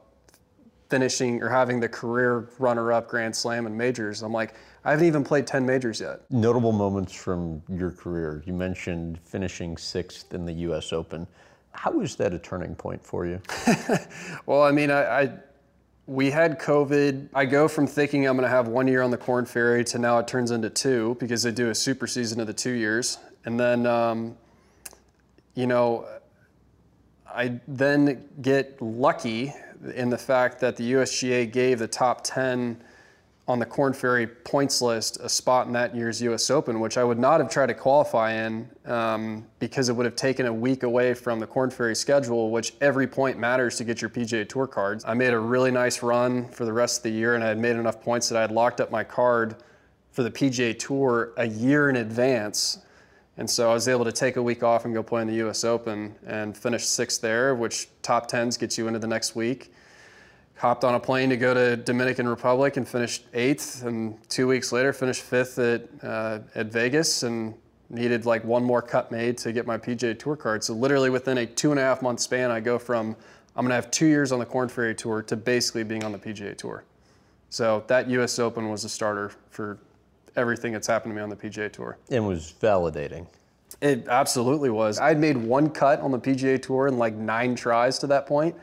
finishing 0.90 1.40
or 1.40 1.50
having 1.50 1.80
the 1.80 1.88
career 1.88 2.50
runner 2.58 2.92
up 2.92 3.08
Grand 3.08 3.36
Slam 3.36 3.68
and 3.68 3.78
majors. 3.78 4.24
I'm 4.24 4.34
like, 4.34 4.56
I 4.84 4.90
haven't 4.90 5.06
even 5.06 5.24
played 5.24 5.46
10 5.46 5.64
majors 5.68 6.02
yet. 6.02 6.22
Notable 6.32 6.72
moments 6.72 7.14
from 7.14 7.62
your 7.70 7.92
career. 7.92 8.42
You 8.48 8.54
mentioned 8.54 9.20
finishing 9.24 9.78
sixth 9.78 10.34
in 10.34 10.48
the 10.48 10.54
U.S. 10.54 10.92
Open. 10.92 11.28
How 11.74 11.92
was 11.92 12.16
that 12.16 12.34
a 12.34 12.40
turning 12.40 12.74
point 12.74 13.06
for 13.06 13.28
you? 13.28 13.40
Well, 14.48 14.64
I 14.64 14.72
mean, 14.72 14.90
I, 14.90 15.22
I 15.22 15.34
we 16.08 16.32
had 16.32 16.60
COVID. 16.60 17.30
I 17.36 17.46
go 17.46 17.68
from 17.68 17.86
thinking 17.86 18.28
I'm 18.28 18.36
going 18.36 18.50
to 18.50 18.56
have 18.56 18.68
one 18.68 18.88
year 18.88 19.04
on 19.04 19.12
the 19.12 19.18
Corn 19.18 19.46
Ferry 19.46 19.84
to 19.86 20.00
now 20.00 20.18
it 20.18 20.28
turns 20.28 20.50
into 20.50 20.72
two 20.72 21.16
because 21.20 21.44
they 21.44 21.52
do 21.52 21.70
a 21.70 21.76
super 21.76 22.08
season 22.08 22.40
of 22.40 22.48
the 22.48 22.54
two 22.54 22.72
years, 22.72 23.20
and 23.46 23.60
then 23.60 23.86
um, 23.86 24.36
you 25.54 25.68
know, 25.68 26.08
I 27.34 27.60
then 27.67 28.26
get 28.41 28.82
lucky 28.82 29.54
in 29.96 30.10
the 30.10 30.17
fact 30.17 30.60
that 30.60 30.76
the 30.76 30.94
USGA 30.94 31.52
gave 31.52 31.80
the 31.80 31.88
top 31.88 32.24
10 32.24 32.82
on 33.48 33.60
the 33.60 33.65
Corn 33.65 33.91
Ferry 33.91 34.28
points 34.28 34.82
list 34.82 35.17
a 35.20 35.28
spot 35.28 35.67
in 35.67 35.74
that 35.74 35.96
year's 35.96 36.22
U.S. 36.22 36.50
Open, 36.50 36.80
which 36.80 36.98
I 36.98 37.04
would 37.04 37.20
not 37.20 37.41
have 37.41 37.50
tried 37.50 37.65
to 37.67 37.74
qualify 37.74 38.34
in 38.34 38.70
um, 38.86 39.46
because 39.60 39.89
it 39.89 39.94
would 39.94 40.06
have 40.06 40.15
taken 40.15 40.46
a 40.46 40.54
week 40.54 40.84
away 40.84 41.13
from 41.13 41.39
the 41.39 41.48
Corn 41.48 41.70
Ferry 41.70 41.96
schedule, 41.96 42.52
which 42.52 42.74
every 42.80 43.08
point 43.08 43.39
matters 43.39 43.78
to 43.78 43.84
get 43.84 44.02
your 44.02 44.10
PGA 44.10 44.48
Tour 44.48 44.67
cards. 44.67 45.04
I 45.06 45.15
made 45.15 45.34
a 45.34 45.39
really 45.39 45.72
nice 45.72 46.04
run 46.04 46.48
for 46.50 46.65
the 46.65 46.74
rest 46.74 47.00
of 47.00 47.04
the 47.04 47.12
year, 47.12 47.36
and 47.36 47.44
I 47.44 47.48
had 47.48 47.58
made 47.58 47.76
enough 47.76 48.02
points 48.02 48.30
that 48.30 48.38
I 48.38 48.41
had 48.41 48.52
locked 48.52 48.80
up 48.80 48.91
my 48.91 49.04
card 49.04 49.56
for 50.12 50.24
the 50.24 50.32
PGA 50.32 50.78
Tour 50.78 51.32
a 51.38 51.48
year 51.48 51.89
in 51.89 51.98
advance. 51.98 52.80
And 53.38 53.50
so 53.50 53.70
I 53.70 53.74
was 53.74 53.88
able 53.88 54.06
to 54.06 54.12
take 54.12 54.36
a 54.36 54.44
week 54.44 54.62
off 54.62 54.86
and 54.86 54.94
go 54.94 55.02
play 55.02 55.22
in 55.22 55.28
the 55.28 55.36
U.S. 55.36 55.63
Open 55.63 56.15
and 56.26 56.56
finish 56.56 56.86
sixth 56.86 57.22
there, 57.22 57.56
which 57.56 57.88
top 58.02 58.28
tens 58.28 58.58
gets 58.58 58.78
you 58.78 58.88
into 58.88 59.00
the 59.00 59.08
next 59.08 59.36
week. 59.36 59.74
Hopped 60.58 60.84
on 60.84 60.94
a 60.94 61.00
plane 61.00 61.30
to 61.30 61.38
go 61.38 61.54
to 61.54 61.76
Dominican 61.76 62.28
Republic 62.28 62.78
and 62.78 62.88
finished 62.88 63.26
eighth, 63.34 63.84
and 63.84 64.17
two 64.30 64.48
weeks 64.48 64.72
later 64.72 64.94
finished 64.94 65.24
fifth 65.24 65.58
at 65.58 65.88
uh, 66.04 66.39
at 66.54 66.67
Vegas 66.67 67.24
and 67.24 67.56
needed 67.89 68.26
like 68.26 68.44
one 68.44 68.63
more 68.63 68.82
cut 68.82 69.12
made 69.12 69.38
to 69.39 69.52
get 69.52 69.65
my 69.65 69.78
PGA 69.78 70.17
Tour 70.17 70.36
card. 70.36 70.63
So 70.63 70.74
literally 70.74 71.10
within 71.10 71.39
a 71.39 71.46
two 71.46 71.72
and 71.72 71.80
a 71.80 71.84
half 71.84 72.02
month 72.02 72.20
span, 72.20 72.52
I 72.52 72.60
go 72.60 72.78
from 72.78 73.15
I'm 73.56 73.65
gonna 73.65 73.76
have 73.76 73.91
two 73.91 74.06
years 74.06 74.32
on 74.32 74.39
the 74.39 74.46
Corn 74.46 74.70
Ferry 74.70 74.94
Tour 74.94 75.24
to 75.24 75.36
basically 75.36 75.84
being 75.84 76.04
on 76.04 76.12
the 76.12 76.20
PGA 76.20 76.56
Tour. 76.56 76.84
So 77.50 77.84
that 77.88 78.10
U.S. 78.10 78.39
Open 78.39 78.70
was 78.70 78.86
a 78.86 78.89
starter 78.89 79.32
for 79.50 79.78
everything 80.36 80.74
that's 80.74 80.88
happened 80.88 81.12
to 81.12 81.15
me 81.15 81.22
on 81.22 81.30
the 81.30 81.36
PGA 81.36 81.72
Tour. 81.72 81.98
And 82.10 82.28
was 82.28 82.54
validating. 82.62 83.28
It 83.82 84.08
absolutely 84.08 84.70
was. 84.70 85.00
I'd 85.00 85.20
made 85.20 85.38
one 85.38 85.70
cut 85.70 86.00
on 86.02 86.12
the 86.12 86.20
PGA 86.20 86.62
Tour 86.62 86.88
in 86.88 86.98
like 86.98 87.15
nine 87.15 87.56
tries 87.56 87.98
to 88.00 88.08
that 88.08 88.28
point. 88.28 88.56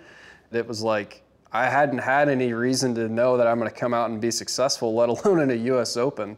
It 0.53 0.67
was 0.67 0.83
like 0.83 1.23
I 1.53 1.69
hadn't 1.69 1.99
had 1.99 2.29
any 2.29 2.53
reason 2.53 2.95
to 2.97 3.09
know 3.09 3.37
that 3.37 3.47
I'm 3.47 3.59
going 3.59 3.71
to 3.71 3.77
come 3.77 3.95
out 3.95 4.11
and 4.11 4.21
be 4.21 4.31
successful, 4.31 4.95
let 4.95 5.09
alone 5.09 5.41
in 5.41 5.51
a 5.51 5.55
U.S. 5.55 5.97
Open. 5.97 6.37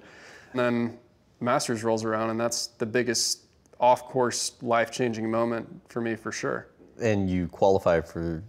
And 0.52 0.60
then 0.60 0.98
Masters 1.40 1.82
rolls 1.82 2.04
around, 2.04 2.30
and 2.30 2.40
that's 2.40 2.68
the 2.68 2.86
biggest 2.86 3.44
off-course, 3.80 4.54
life-changing 4.62 5.30
moment 5.30 5.66
for 5.88 6.00
me 6.00 6.14
for 6.14 6.30
sure. 6.30 6.68
And 7.00 7.30
you 7.30 7.48
qualified 7.48 8.06
for 8.06 8.42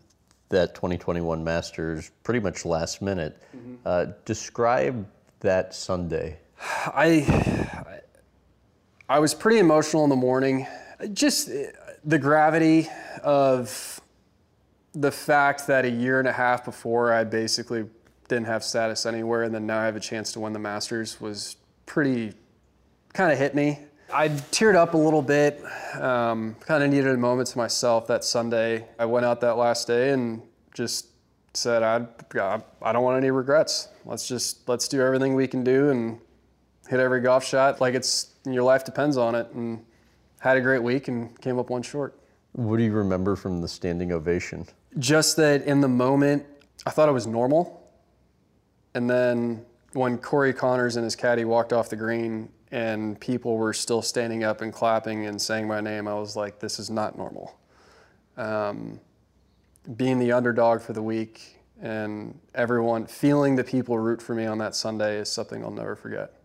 that 0.50 0.76
2021 0.76 1.44
Masters 1.44 2.12
pretty 2.24 2.42
much 2.42 2.66
last 2.66 3.02
minute. 3.02 3.42
Uh, 3.86 4.08
describe 4.26 5.08
that 5.40 5.74
Sunday. 5.74 6.38
I 6.64 7.68
I 9.10 9.20
was 9.20 9.34
pretty 9.34 9.60
emotional 9.60 10.04
in 10.04 10.10
the 10.10 10.16
morning. 10.16 10.68
Just 11.14 11.50
the 12.04 12.20
gravity 12.20 12.88
of 13.24 14.00
the 14.94 15.12
fact 15.12 15.68
that 15.68 15.86
a 15.86 15.90
year 15.90 16.20
and 16.20 16.28
a 16.28 16.32
half 16.32 16.64
before 16.66 17.12
I 17.12 17.24
basically 17.24 17.86
didn't 18.28 18.46
have 18.46 18.64
status 18.64 19.06
anywhere, 19.06 19.44
and 19.44 19.54
then 19.54 19.66
now 19.66 19.80
I 19.80 19.86
have 19.86 19.96
a 19.96 20.02
chance 20.02 20.32
to 20.34 20.40
win 20.40 20.54
the 20.54 20.60
Masters 20.60 21.20
was 21.20 21.58
pretty 21.86 22.34
kind 23.14 23.32
of 23.32 23.38
hit 23.38 23.56
me. 23.56 23.80
I 24.14 24.30
teared 24.30 24.76
up 24.76 24.94
a 24.94 24.98
little 24.98 25.22
bit. 25.22 25.64
Um, 25.96 26.56
kind 26.60 26.84
of 26.84 26.90
needed 26.90 27.08
a 27.08 27.18
moment 27.18 27.50
to 27.50 27.58
myself 27.58 28.08
that 28.08 28.24
Sunday. 28.24 28.86
I 29.00 29.06
went 29.06 29.26
out 29.26 29.42
that 29.42 29.58
last 29.58 29.88
day 29.88 30.12
and 30.12 30.42
just 30.74 31.08
said, 31.54 31.84
I, 31.84 32.06
I 32.82 32.92
don't 32.92 33.04
want 33.04 33.18
any 33.18 33.32
regrets. 33.32 33.90
Let's 34.06 34.28
just 34.28 34.68
let's 34.70 34.88
do 34.88 35.02
everything 35.02 35.36
we 35.36 35.48
can 35.48 35.64
do 35.64 35.90
and 35.90 36.20
hit 36.92 37.00
every 37.00 37.22
golf 37.22 37.42
shot 37.44 37.80
like 37.80 37.96
it's 37.96 38.36
your 38.46 38.64
life 38.64 38.84
depends 38.84 39.16
on 39.16 39.34
it. 39.34 39.50
And 39.54 39.84
had 40.40 40.58
a 40.58 40.62
great 40.62 40.84
week 40.84 41.08
and 41.08 41.40
came 41.40 41.58
up 41.58 41.70
one 41.70 41.82
short. 41.82 42.20
What 42.52 42.78
do 42.78 42.84
you 42.84 42.92
remember 42.92 43.36
from 43.36 43.62
the 43.62 43.68
standing 43.68 44.12
ovation? 44.12 44.68
Just 45.00 45.38
that 45.38 45.64
in 45.64 45.80
the 45.80 45.88
moment, 45.88 46.46
I 46.86 46.90
thought 46.90 47.08
it 47.08 47.14
was 47.14 47.28
normal. 47.28 47.88
And 48.94 49.10
then 49.10 49.64
when 49.94 50.18
Corey 50.18 50.52
Conners 50.52 50.98
and 50.98 51.06
his 51.06 51.16
caddy 51.16 51.46
walked 51.46 51.72
off 51.72 51.90
the 51.90 51.96
green 51.96 52.50
and 52.72 53.20
people 53.22 53.56
were 53.56 53.72
still 53.72 54.02
standing 54.02 54.44
up 54.44 54.62
and 54.62 54.74
clapping 54.74 55.28
and 55.28 55.42
saying 55.42 55.68
my 55.68 55.80
name, 55.80 56.08
I 56.08 56.16
was 56.16 56.36
like, 56.36 56.60
this 56.60 56.78
is 56.78 56.90
not 56.90 57.18
normal. 57.18 57.58
Um, 58.36 59.00
being 59.96 60.20
the 60.20 60.34
underdog 60.34 60.82
for 60.82 60.92
the 60.92 61.04
week 61.04 61.60
and 61.82 62.38
everyone 62.54 63.06
feeling 63.06 63.56
the 63.56 63.64
people 63.64 63.98
root 63.98 64.22
for 64.22 64.36
me 64.36 64.46
on 64.46 64.58
that 64.58 64.76
Sunday 64.76 65.20
is 65.20 65.30
something 65.30 65.64
I'll 65.64 65.72
never 65.72 65.96
forget. 65.96 66.41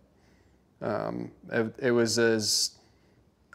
Um, 0.83 1.31
it, 1.51 1.75
it 1.79 1.91
was 1.91 2.19
as 2.19 2.73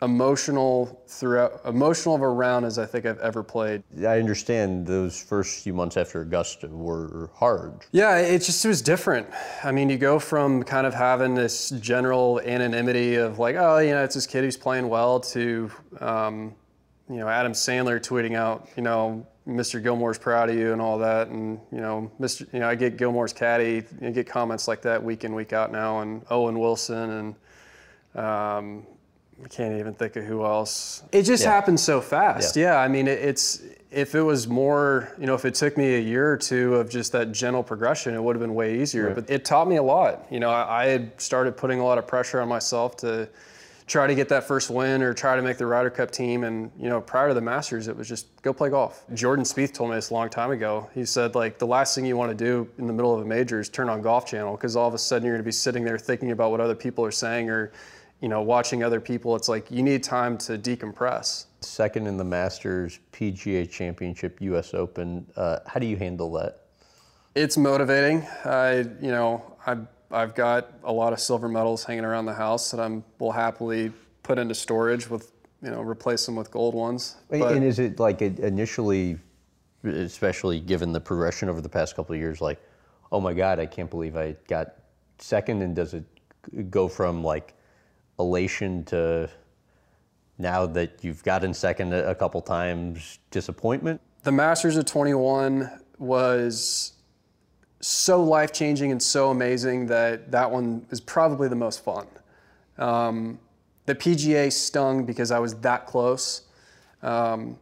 emotional 0.02 1.04
throughout 1.08 1.62
emotional 1.66 2.16
of 2.16 2.22
a 2.22 2.30
round 2.30 2.66
as 2.66 2.80
I 2.80 2.88
think 2.88 3.06
I've 3.06 3.20
ever 3.20 3.44
played. 3.44 3.84
I 4.00 4.20
understand 4.20 4.88
those 4.88 5.22
first 5.22 5.64
few 5.64 5.74
months 5.74 5.96
after 5.96 6.22
Augusta 6.22 6.68
were 6.68 7.30
hard. 7.36 7.86
Yeah, 7.92 8.18
it 8.18 8.40
just 8.40 8.66
it 8.66 8.68
was 8.68 8.82
different. 8.82 9.28
I 9.64 9.72
mean, 9.72 9.90
you 9.90 9.98
go 9.98 10.18
from 10.18 10.64
kind 10.64 10.88
of 10.88 10.94
having 10.94 11.36
this 11.36 11.70
general 11.70 12.42
anonymity 12.42 13.16
of 13.16 13.38
like, 13.38 13.56
oh, 13.58 13.78
you 13.78 13.92
know, 13.92 14.04
it's 14.04 14.16
this 14.16 14.26
kid 14.26 14.44
who's 14.44 14.58
playing 14.58 14.90
well, 14.90 15.20
to 15.20 15.72
um, 16.00 16.56
you 17.10 17.18
know, 17.18 17.28
Adam 17.28 17.52
Sandler 17.52 18.00
tweeting 18.00 18.36
out, 18.36 18.70
you 18.76 18.84
know, 18.84 19.28
Mr. 19.52 19.82
Gilmore's 19.82 20.18
proud 20.18 20.50
of 20.50 20.56
you 20.56 20.74
and 20.74 20.82
all 20.82 20.98
that, 21.00 21.28
and 21.28 21.60
you 21.72 21.80
know, 21.80 22.12
Mr. 22.20 22.52
You 22.54 22.60
know, 22.60 22.70
I 22.70 22.76
get 22.76 22.98
Gilmore's 22.98 23.34
caddy, 23.34 23.84
and 24.02 24.14
get 24.14 24.28
comments 24.28 24.68
like 24.68 24.82
that 24.84 25.04
week 25.04 25.24
in 25.24 25.34
week 25.36 25.54
out 25.54 25.72
now, 25.72 26.02
and 26.02 26.24
Owen 26.30 26.60
Wilson 26.60 27.10
and. 27.10 27.36
Um, 28.14 28.86
I 29.44 29.48
can't 29.48 29.80
even 29.80 29.94
think 29.94 30.16
of 30.18 30.24
who 30.24 30.46
else. 30.46 31.04
It 31.12 31.24
just 31.24 31.44
happened 31.44 31.80
so 31.80 32.00
fast. 32.00 32.56
Yeah, 32.56 32.78
I 32.78 32.88
mean, 32.88 33.08
it, 33.08 33.20
it's 33.20 33.64
if 33.92 34.16
it 34.16 34.22
was 34.22 34.48
more, 34.48 35.14
you 35.20 35.26
know, 35.26 35.36
if 35.36 35.46
it 35.46 35.56
took 35.56 35.78
me 35.78 35.96
a 35.96 36.00
year 36.00 36.32
or 36.32 36.38
two 36.38 36.76
of 36.76 36.90
just 36.90 37.12
that 37.12 37.32
gentle 37.32 37.64
progression, 37.64 38.14
it 38.16 38.24
would 38.24 38.36
have 38.36 38.42
been 38.42 38.56
way 38.56 38.80
easier. 38.82 39.14
But 39.14 39.30
it 39.30 39.44
taught 39.44 39.68
me 39.68 39.76
a 39.76 39.84
lot. 39.84 40.26
You 40.30 40.40
know, 40.40 40.50
I, 40.50 40.84
I 40.84 40.86
had 40.88 41.20
started 41.20 41.58
putting 41.58 41.80
a 41.80 41.86
lot 41.86 41.98
of 41.98 42.08
pressure 42.08 42.40
on 42.40 42.48
myself 42.48 42.96
to 42.98 43.28
try 43.92 44.08
to 44.08 44.16
get 44.16 44.30
that 44.30 44.46
first 44.46 44.70
win 44.70 45.04
or 45.04 45.14
try 45.14 45.36
to 45.36 45.42
make 45.42 45.58
the 45.58 45.66
Ryder 45.66 45.90
Cup 45.90 46.12
team. 46.12 46.46
And 46.46 46.72
you 46.80 46.88
know, 46.88 47.02
prior 47.02 47.28
to 47.28 47.34
the 47.34 47.42
Masters, 47.42 47.90
it 47.90 47.96
was 47.96 48.08
just 48.08 48.42
go 48.42 48.54
play 48.54 48.70
golf. 48.70 49.04
Jordan 49.14 49.44
Spieth 49.44 49.74
told 49.74 49.90
me 49.90 49.98
this 49.98 50.12
a 50.12 50.14
long 50.14 50.30
time 50.30 50.52
ago. 50.52 50.90
He 50.94 51.04
said 51.04 51.36
like 51.36 51.60
the 51.60 51.68
last 51.68 51.94
thing 51.94 52.06
you 52.06 52.16
want 52.16 52.36
to 52.36 52.44
do 52.44 52.70
in 52.78 52.88
the 52.88 52.94
middle 52.94 53.14
of 53.14 53.22
a 53.22 53.26
major 53.26 53.60
is 53.60 53.68
turn 53.68 53.90
on 53.90 54.02
Golf 54.02 54.26
Channel 54.26 54.56
because 54.56 54.78
all 54.78 54.88
of 54.88 54.94
a 54.94 54.98
sudden 54.98 55.26
you're 55.26 55.36
going 55.36 55.44
to 55.44 55.46
be 55.46 55.52
sitting 55.52 55.84
there 55.84 55.98
thinking 55.98 56.32
about 56.32 56.52
what 56.52 56.62
other 56.62 56.74
people 56.74 57.04
are 57.04 57.12
saying 57.12 57.50
or 57.50 57.74
you 58.22 58.30
know 58.30 58.42
watching 58.42 58.82
other 58.82 59.02
people. 59.02 59.36
It's 59.36 59.50
like 59.50 59.70
you 59.70 59.84
need 59.84 60.04
time 60.04 60.38
to 60.40 60.58
decompress. 60.58 61.48
Second 61.60 62.08
in 62.08 62.16
the 62.16 62.24
Masters, 62.24 63.00
PGA 63.12 63.70
Championship, 63.70 64.40
U.S. 64.42 64.74
Open. 64.74 65.28
Uh, 65.36 65.60
how 65.68 65.82
do 65.82 65.86
you 65.86 65.98
handle 65.98 66.32
that? 66.34 66.62
It's 67.36 67.58
motivating. 67.58 68.26
I, 68.46 68.86
you 69.02 69.12
know, 69.12 69.58
I, 69.68 69.78
I've 70.12 70.36
got 70.36 70.74
a 70.84 70.92
lot 70.92 71.14
of 71.14 71.20
silver 71.20 71.48
medals 71.48 71.84
hanging 71.84 72.06
around 72.06 72.26
the 72.26 72.34
house 72.34 72.72
that 72.72 72.80
I'm 72.80 73.04
will 73.20 73.32
happily 73.32 73.92
put 74.24 74.38
into 74.38 74.56
storage 74.56 75.10
with, 75.10 75.32
you 75.62 75.72
know, 75.72 75.82
replace 75.82 76.26
them 76.26 76.36
with 76.36 76.52
gold 76.52 76.76
ones. 76.76 77.18
But, 77.30 77.54
and 77.54 77.64
is 77.64 77.80
it 77.80 78.00
like 78.00 78.22
initially, 78.22 79.18
especially 79.84 80.60
given 80.60 80.92
the 80.92 81.02
progression 81.02 81.50
over 81.50 81.62
the 81.62 81.70
past 81.70 81.96
couple 81.96 82.14
of 82.14 82.20
years, 82.20 82.42
like, 82.42 82.60
oh 83.12 83.20
my 83.20 83.34
God, 83.34 83.60
I 83.60 83.66
can't 83.66 83.90
believe 83.90 84.16
I 84.16 84.36
got 84.48 84.76
second, 85.20 85.62
and 85.62 85.76
does 85.76 85.94
it 85.94 86.04
go 86.70 86.88
from 86.88 87.24
like 87.24 87.54
elation 88.20 88.84
to 88.86 89.30
now 90.38 90.66
that 90.66 91.04
you've 91.04 91.24
gotten 91.24 91.54
second 91.54 91.94
a 91.94 92.16
couple 92.16 92.42
times, 92.42 93.20
disappointment? 93.30 94.02
The 94.24 94.32
Masters 94.32 94.78
of 94.78 94.86
21 94.86 95.70
was 95.98 96.94
so 97.82 98.24
life 98.24 98.54
changing 98.54 98.92
and 98.92 99.02
so 99.02 99.32
amazing 99.32 99.88
that 99.88 100.32
that 100.32 100.50
one 100.50 100.86
is 100.92 101.02
probably 101.02 101.48
the 101.48 101.56
most 101.56 101.84
fun. 101.84 102.08
Um, 102.78 103.40
the 103.86 103.96
PGA 103.96 104.52
stung 104.52 105.06
because 105.06 105.32
I 105.32 105.40
was 105.40 105.56
that 105.56 105.88
close. 105.88 106.44
Um, 107.02 107.58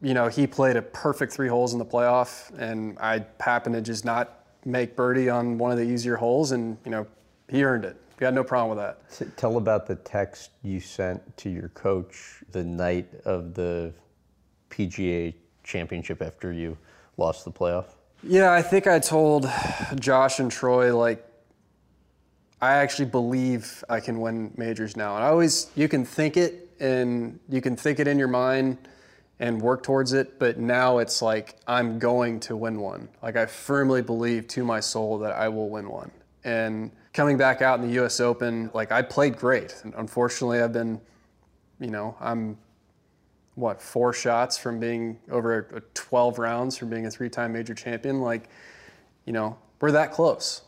you 0.00 0.14
know, 0.14 0.28
he 0.28 0.46
played 0.46 0.76
a 0.76 0.82
perfect 0.82 1.32
three 1.32 1.48
holes 1.48 1.72
in 1.72 1.78
the 1.78 1.84
playoff, 1.84 2.56
and 2.58 2.96
I 3.00 3.24
happened 3.40 3.74
to 3.74 3.80
just 3.80 4.04
not 4.04 4.44
make 4.64 4.96
birdie 4.96 5.28
on 5.28 5.58
one 5.58 5.72
of 5.72 5.78
the 5.78 5.84
easier 5.84 6.16
holes, 6.16 6.52
and 6.52 6.76
you 6.84 6.90
know, 6.90 7.06
he 7.48 7.64
earned 7.64 7.84
it. 7.84 7.96
We 8.20 8.24
had 8.24 8.34
no 8.34 8.44
problem 8.44 8.76
with 8.76 8.86
that. 8.86 9.36
Tell 9.36 9.56
about 9.56 9.86
the 9.86 9.96
text 9.96 10.50
you 10.62 10.78
sent 10.78 11.36
to 11.38 11.50
your 11.50 11.68
coach 11.70 12.42
the 12.52 12.62
night 12.62 13.08
of 13.24 13.54
the 13.54 13.92
PGA 14.70 15.34
championship 15.64 16.22
after 16.22 16.52
you 16.52 16.78
lost 17.16 17.44
the 17.44 17.50
playoff. 17.50 17.86
Yeah, 18.26 18.52
I 18.52 18.62
think 18.62 18.86
I 18.86 19.00
told 19.00 19.46
Josh 19.96 20.38
and 20.38 20.50
Troy 20.50 20.96
like 20.96 21.26
I 22.58 22.76
actually 22.76 23.10
believe 23.10 23.84
I 23.90 24.00
can 24.00 24.18
win 24.18 24.50
majors 24.56 24.96
now. 24.96 25.16
And 25.16 25.24
I 25.24 25.28
always 25.28 25.70
you 25.76 25.88
can 25.88 26.06
think 26.06 26.38
it 26.38 26.70
and 26.80 27.38
you 27.50 27.60
can 27.60 27.76
think 27.76 28.00
it 28.00 28.08
in 28.08 28.18
your 28.18 28.28
mind 28.28 28.78
and 29.40 29.60
work 29.60 29.82
towards 29.82 30.14
it, 30.14 30.38
but 30.38 30.58
now 30.58 30.98
it's 30.98 31.20
like 31.20 31.56
I'm 31.66 31.98
going 31.98 32.40
to 32.40 32.56
win 32.56 32.80
one. 32.80 33.10
Like 33.22 33.36
I 33.36 33.44
firmly 33.44 34.00
believe 34.00 34.48
to 34.48 34.64
my 34.64 34.80
soul 34.80 35.18
that 35.18 35.34
I 35.34 35.50
will 35.50 35.68
win 35.68 35.90
one. 35.90 36.10
And 36.44 36.92
coming 37.12 37.36
back 37.36 37.60
out 37.60 37.78
in 37.78 37.86
the 37.86 38.02
US 38.02 38.20
Open, 38.20 38.70
like 38.72 38.90
I 38.90 39.02
played 39.02 39.36
great. 39.36 39.74
And 39.84 39.92
unfortunately, 39.98 40.62
I've 40.62 40.72
been, 40.72 40.98
you 41.78 41.90
know, 41.90 42.16
I'm 42.20 42.56
what, 43.54 43.80
four 43.80 44.12
shots 44.12 44.58
from 44.58 44.80
being 44.80 45.18
over 45.30 45.84
12 45.94 46.38
rounds 46.38 46.76
from 46.76 46.90
being 46.90 47.06
a 47.06 47.10
three 47.10 47.28
time 47.28 47.52
major 47.52 47.74
champion. 47.74 48.20
Like, 48.20 48.48
you 49.24 49.32
know, 49.32 49.56
we're 49.80 49.92
that 49.92 50.12
close. 50.12 50.62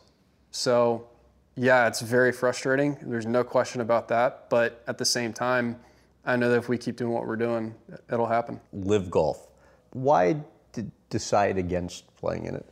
So, 0.51 1.07
yeah, 1.55 1.87
it's 1.87 2.01
very 2.01 2.31
frustrating. 2.31 2.97
There's 3.01 3.25
no 3.25 3.43
question 3.43 3.81
about 3.81 4.07
that. 4.09 4.49
But 4.49 4.83
at 4.87 4.97
the 4.97 5.05
same 5.05 5.33
time, 5.33 5.79
I 6.25 6.35
know 6.35 6.49
that 6.49 6.57
if 6.57 6.69
we 6.69 6.77
keep 6.77 6.97
doing 6.97 7.11
what 7.11 7.25
we're 7.27 7.35
doing, 7.35 7.75
it'll 8.11 8.27
happen. 8.27 8.59
LIV 8.73 9.09
golf. 9.09 9.47
Why 9.91 10.37
decide 11.09 11.57
against 11.57 12.13
playing 12.17 12.45
in 12.45 12.55
it? 12.55 12.65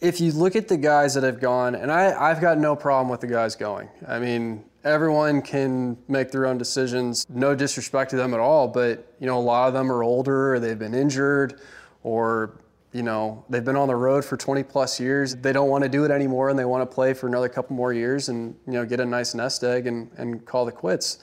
if 0.00 0.20
you 0.20 0.32
look 0.32 0.56
at 0.56 0.68
the 0.68 0.76
guys 0.76 1.14
that 1.14 1.24
have 1.24 1.40
gone, 1.40 1.74
and 1.74 1.90
I, 1.90 2.30
I've 2.30 2.40
got 2.40 2.58
no 2.58 2.76
problem 2.76 3.08
with 3.08 3.20
the 3.20 3.26
guys 3.26 3.56
going. 3.56 3.88
I 4.06 4.18
mean, 4.18 4.64
everyone 4.84 5.42
can 5.42 5.96
make 6.08 6.30
their 6.30 6.46
own 6.46 6.58
decisions. 6.58 7.26
No 7.28 7.54
disrespect 7.54 8.10
to 8.10 8.16
them 8.16 8.34
at 8.34 8.40
all, 8.40 8.68
but 8.68 9.14
you 9.20 9.26
know, 9.26 9.38
a 9.38 9.40
lot 9.40 9.68
of 9.68 9.74
them 9.74 9.90
are 9.90 10.02
older, 10.02 10.54
or 10.54 10.60
they've 10.60 10.78
been 10.78 10.94
injured, 10.94 11.60
or 12.02 12.60
you 12.92 13.02
know, 13.02 13.44
they've 13.50 13.64
been 13.64 13.76
on 13.76 13.88
the 13.88 13.96
road 13.96 14.24
for 14.24 14.36
20 14.36 14.62
plus 14.62 14.98
years. 14.98 15.36
They 15.36 15.52
don't 15.52 15.68
want 15.68 15.84
to 15.84 15.90
do 15.90 16.04
it 16.04 16.10
anymore, 16.10 16.48
and 16.48 16.58
they 16.58 16.64
want 16.64 16.88
to 16.88 16.94
play 16.94 17.12
for 17.12 17.26
another 17.26 17.48
couple 17.48 17.76
more 17.76 17.92
years, 17.92 18.28
and 18.28 18.54
you 18.66 18.72
know, 18.74 18.84
get 18.84 19.00
a 19.00 19.06
nice 19.06 19.34
nest 19.34 19.62
egg 19.64 19.86
and, 19.86 20.10
and 20.16 20.44
call 20.46 20.64
the 20.64 20.72
quits. 20.72 21.18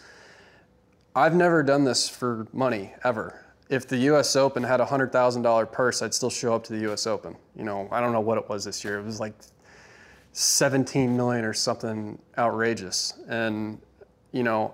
I've 1.16 1.34
never 1.34 1.64
done 1.64 1.86
this 1.86 2.10
for 2.10 2.48
money 2.52 2.94
ever 3.04 3.46
if 3.70 3.88
the 3.88 3.98
U.S. 3.98 4.36
Open 4.36 4.64
had 4.64 4.80
a 4.80 4.86
hundred 4.86 5.12
thousand 5.12 5.42
dollar 5.42 5.66
purse, 5.66 6.02
I'd 6.02 6.14
still 6.14 6.30
show 6.30 6.54
up 6.54 6.64
to 6.66 6.74
the 6.74 6.80
U.S. 6.82 7.08
Open. 7.08 7.36
You 7.56 7.64
know, 7.64 7.88
I 7.92 8.00
don't 8.00 8.12
know 8.12 8.22
what 8.22 8.38
it 8.38 8.48
was 8.48 8.64
this 8.66 8.84
year. 8.84 9.00
It 9.00 9.06
was 9.06 9.20
like 9.20 9.34
17 10.38 11.16
million 11.16 11.46
or 11.46 11.54
something 11.54 12.20
outrageous. 12.38 13.14
And 13.30 13.80
you 14.34 14.44
know, 14.44 14.74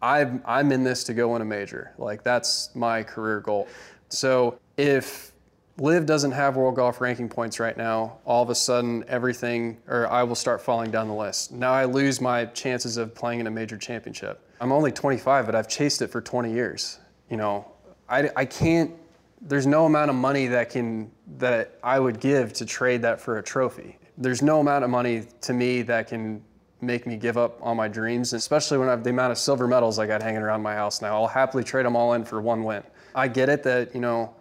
I'm 0.00 0.42
I'm 0.46 0.72
in 0.72 0.84
this 0.84 1.04
to 1.04 1.14
go 1.14 1.32
win 1.34 1.42
a 1.42 1.44
major. 1.44 1.92
Like 1.98 2.22
that's 2.22 2.74
my 2.74 3.02
career 3.02 3.40
goal. 3.40 3.68
So 4.08 4.58
if 4.78 5.32
LIV 5.78 6.06
doesn't 6.06 6.32
have 6.32 6.56
world 6.56 6.76
golf 6.76 7.02
ranking 7.02 7.28
points 7.28 7.60
right 7.60 7.76
now, 7.76 8.16
all 8.24 8.42
of 8.42 8.48
a 8.48 8.54
sudden 8.54 9.04
everything, 9.06 9.76
or 9.86 10.08
I 10.08 10.22
will 10.22 10.34
start 10.34 10.62
falling 10.62 10.90
down 10.90 11.08
the 11.08 11.14
list. 11.14 11.52
Now 11.52 11.72
I 11.72 11.84
lose 11.84 12.22
my 12.22 12.46
chances 12.46 12.96
of 12.96 13.14
playing 13.14 13.40
in 13.40 13.46
a 13.46 13.50
major 13.50 13.76
championship. 13.76 14.40
I'm 14.62 14.72
only 14.72 14.92
25, 14.92 15.44
but 15.44 15.54
I've 15.54 15.68
chased 15.68 16.00
it 16.00 16.06
for 16.06 16.22
20 16.22 16.50
years. 16.50 16.98
You 17.28 17.36
know, 17.36 17.70
I, 18.08 18.30
I 18.34 18.46
can't 18.46 18.92
there's 19.42 19.66
no 19.66 19.84
amount 19.84 20.08
of 20.08 20.16
money 20.16 20.46
that 20.46 20.70
can 20.70 21.10
that 21.36 21.78
I 21.82 22.00
would 22.00 22.18
give 22.18 22.54
to 22.54 22.64
trade 22.64 23.02
that 23.02 23.20
for 23.20 23.36
a 23.36 23.42
trophy. 23.42 23.98
There's 24.18 24.42
no 24.42 24.60
amount 24.60 24.84
of 24.84 24.90
money 24.90 25.24
to 25.42 25.52
me 25.52 25.82
that 25.82 26.08
can 26.08 26.42
make 26.80 27.06
me 27.06 27.16
give 27.16 27.36
up 27.36 27.58
on 27.62 27.76
my 27.76 27.88
dreams, 27.88 28.32
especially 28.32 28.78
when 28.78 28.88
I 28.88 28.92
have 28.92 29.04
the 29.04 29.10
amount 29.10 29.32
of 29.32 29.38
silver 29.38 29.66
medals 29.66 29.98
I 29.98 30.06
got 30.06 30.22
hanging 30.22 30.42
around 30.42 30.62
my 30.62 30.74
house 30.74 31.02
now. 31.02 31.14
I'll 31.14 31.26
happily 31.26 31.64
trade 31.64 31.86
them 31.86 31.96
all 31.96 32.14
in 32.14 32.24
for 32.24 32.40
one 32.40 32.64
win. 32.64 32.82
I 33.14 33.28
get 33.28 33.48
it 33.48 33.62
that, 33.62 33.94
you 33.94 34.00
know, 34.00 34.34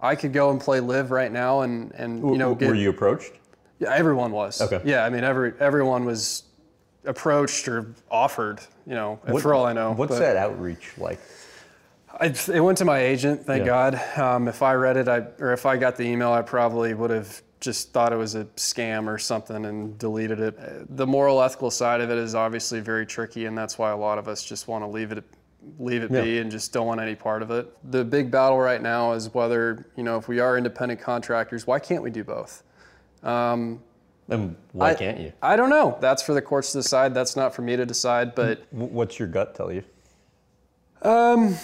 I 0.00 0.14
could 0.14 0.32
go 0.32 0.50
and 0.50 0.60
play 0.60 0.80
LIV 0.80 1.10
right 1.10 1.32
now 1.32 1.62
and, 1.62 1.92
and 1.94 2.18
you 2.18 2.38
know, 2.38 2.54
get, 2.54 2.68
were 2.68 2.74
you 2.74 2.90
approached? 2.90 3.32
Yeah, 3.78 3.92
everyone 3.92 4.32
was. 4.32 4.60
Okay. 4.60 4.80
Yeah, 4.84 5.04
I 5.04 5.10
mean, 5.10 5.24
every 5.24 5.52
everyone 5.60 6.04
was 6.04 6.44
approached 7.04 7.68
or 7.68 7.94
offered, 8.10 8.60
you 8.86 8.94
know, 8.94 9.20
what, 9.26 9.42
for 9.42 9.54
all 9.54 9.66
I 9.66 9.72
know. 9.72 9.92
What's 9.92 10.10
but, 10.10 10.20
that 10.20 10.36
outreach 10.36 10.92
like? 10.98 11.20
I, 12.18 12.26
it 12.26 12.60
went 12.60 12.78
to 12.78 12.86
my 12.86 13.00
agent, 13.00 13.44
thank 13.44 13.66
yeah. 13.66 13.90
God. 13.90 14.18
Um, 14.18 14.48
if 14.48 14.62
I 14.62 14.74
read 14.74 14.96
it, 14.96 15.08
I, 15.08 15.26
or 15.38 15.52
if 15.52 15.66
I 15.66 15.76
got 15.76 15.96
the 15.96 16.04
email, 16.04 16.32
I 16.32 16.40
probably 16.40 16.94
would 16.94 17.10
have 17.10 17.42
just 17.66 17.92
thought 17.92 18.12
it 18.12 18.16
was 18.16 18.36
a 18.36 18.44
scam 18.56 19.08
or 19.08 19.18
something 19.18 19.66
and 19.66 19.98
deleted 19.98 20.40
it. 20.40 20.96
The 20.96 21.06
moral, 21.06 21.42
ethical 21.42 21.70
side 21.70 22.00
of 22.00 22.10
it 22.10 22.16
is 22.16 22.34
obviously 22.34 22.80
very 22.80 23.04
tricky, 23.04 23.44
and 23.44 23.58
that's 23.58 23.76
why 23.76 23.90
a 23.90 23.96
lot 23.96 24.18
of 24.18 24.28
us 24.28 24.42
just 24.42 24.68
want 24.68 24.84
to 24.84 24.88
leave 24.88 25.12
it 25.12 25.22
leave 25.80 26.04
it 26.04 26.12
yeah. 26.12 26.22
be 26.22 26.38
and 26.38 26.48
just 26.48 26.72
don't 26.72 26.86
want 26.86 27.00
any 27.00 27.16
part 27.16 27.42
of 27.42 27.50
it. 27.50 27.76
The 27.90 28.04
big 28.04 28.30
battle 28.30 28.58
right 28.58 28.80
now 28.80 29.12
is 29.12 29.34
whether 29.34 29.84
you 29.96 30.04
know 30.04 30.16
if 30.16 30.28
we 30.28 30.38
are 30.38 30.56
independent 30.56 31.00
contractors, 31.00 31.66
why 31.66 31.80
can't 31.80 32.02
we 32.02 32.10
do 32.10 32.22
both? 32.22 32.62
Um, 33.24 33.82
and 34.28 34.56
why 34.72 34.90
I, 34.90 34.94
can't 34.94 35.18
you? 35.18 35.32
I 35.42 35.56
don't 35.56 35.70
know. 35.70 35.98
That's 36.00 36.22
for 36.22 36.34
the 36.34 36.42
courts 36.42 36.70
to 36.72 36.78
decide. 36.78 37.14
That's 37.14 37.34
not 37.34 37.52
for 37.52 37.62
me 37.62 37.76
to 37.76 37.84
decide. 37.84 38.36
But 38.36 38.64
what's 38.70 39.18
your 39.18 39.28
gut 39.28 39.54
tell 39.56 39.72
you? 39.72 39.82
Um 41.02 41.56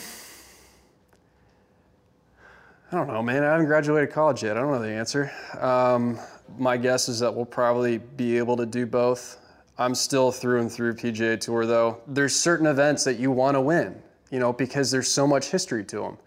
I 2.93 2.97
don't 2.97 3.07
know, 3.07 3.23
man. 3.23 3.43
I 3.43 3.53
haven't 3.53 3.69
graduated 3.69 4.11
college 4.11 4.43
yet. 4.43 4.59
I 4.59 4.61
don't 4.61 4.71
know 4.71 4.79
the 4.79 4.91
answer. 4.91 5.33
Um, 5.59 6.19
my 6.59 6.77
guess 6.77 7.09
is 7.09 7.21
that 7.21 7.35
we'll 7.35 7.47
probably 7.47 7.97
be 7.97 8.37
able 8.37 8.55
to 8.59 8.67
do 8.67 8.85
both. 8.85 9.39
I'm 9.79 9.95
still 9.95 10.31
through 10.31 10.61
and 10.61 10.71
through 10.71 10.97
PGA 10.97 11.41
Tour, 11.41 11.65
though. 11.65 12.03
There's 12.07 12.37
certain 12.37 12.67
events 12.67 13.05
that 13.05 13.15
you 13.15 13.31
want 13.31 13.55
to 13.55 13.63
win, 13.63 13.95
you 14.31 14.39
know, 14.39 14.53
because 14.53 14.91
there's 14.91 15.09
so 15.09 15.27
much 15.27 15.47
history 15.47 15.85
to 15.85 16.01
them. 16.01 16.19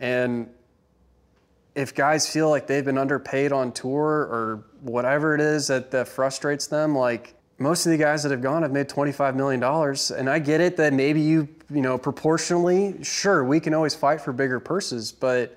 And 0.00 0.50
if 1.76 1.94
guys 1.94 2.28
feel 2.28 2.50
like 2.50 2.66
they've 2.66 2.84
been 2.84 2.98
underpaid 2.98 3.52
on 3.52 3.70
tour 3.70 4.02
or 4.02 4.64
whatever 4.80 5.36
it 5.36 5.40
is 5.40 5.68
that, 5.68 5.92
that 5.92 6.08
frustrates 6.08 6.66
them, 6.66 6.98
like 6.98 7.36
most 7.58 7.86
of 7.86 7.92
the 7.92 7.98
guys 7.98 8.24
that 8.24 8.32
have 8.32 8.42
gone 8.42 8.62
have 8.62 8.72
made 8.72 8.88
$25 8.88 9.36
million. 9.36 9.62
And 10.18 10.28
I 10.28 10.40
get 10.40 10.60
it 10.60 10.76
that 10.78 10.92
maybe 10.92 11.20
you, 11.20 11.48
you 11.72 11.80
know, 11.80 11.96
proportionally, 11.96 13.04
sure, 13.04 13.44
we 13.44 13.60
can 13.60 13.72
always 13.72 13.94
fight 13.94 14.20
for 14.20 14.32
bigger 14.32 14.58
purses, 14.58 15.12
but 15.12 15.56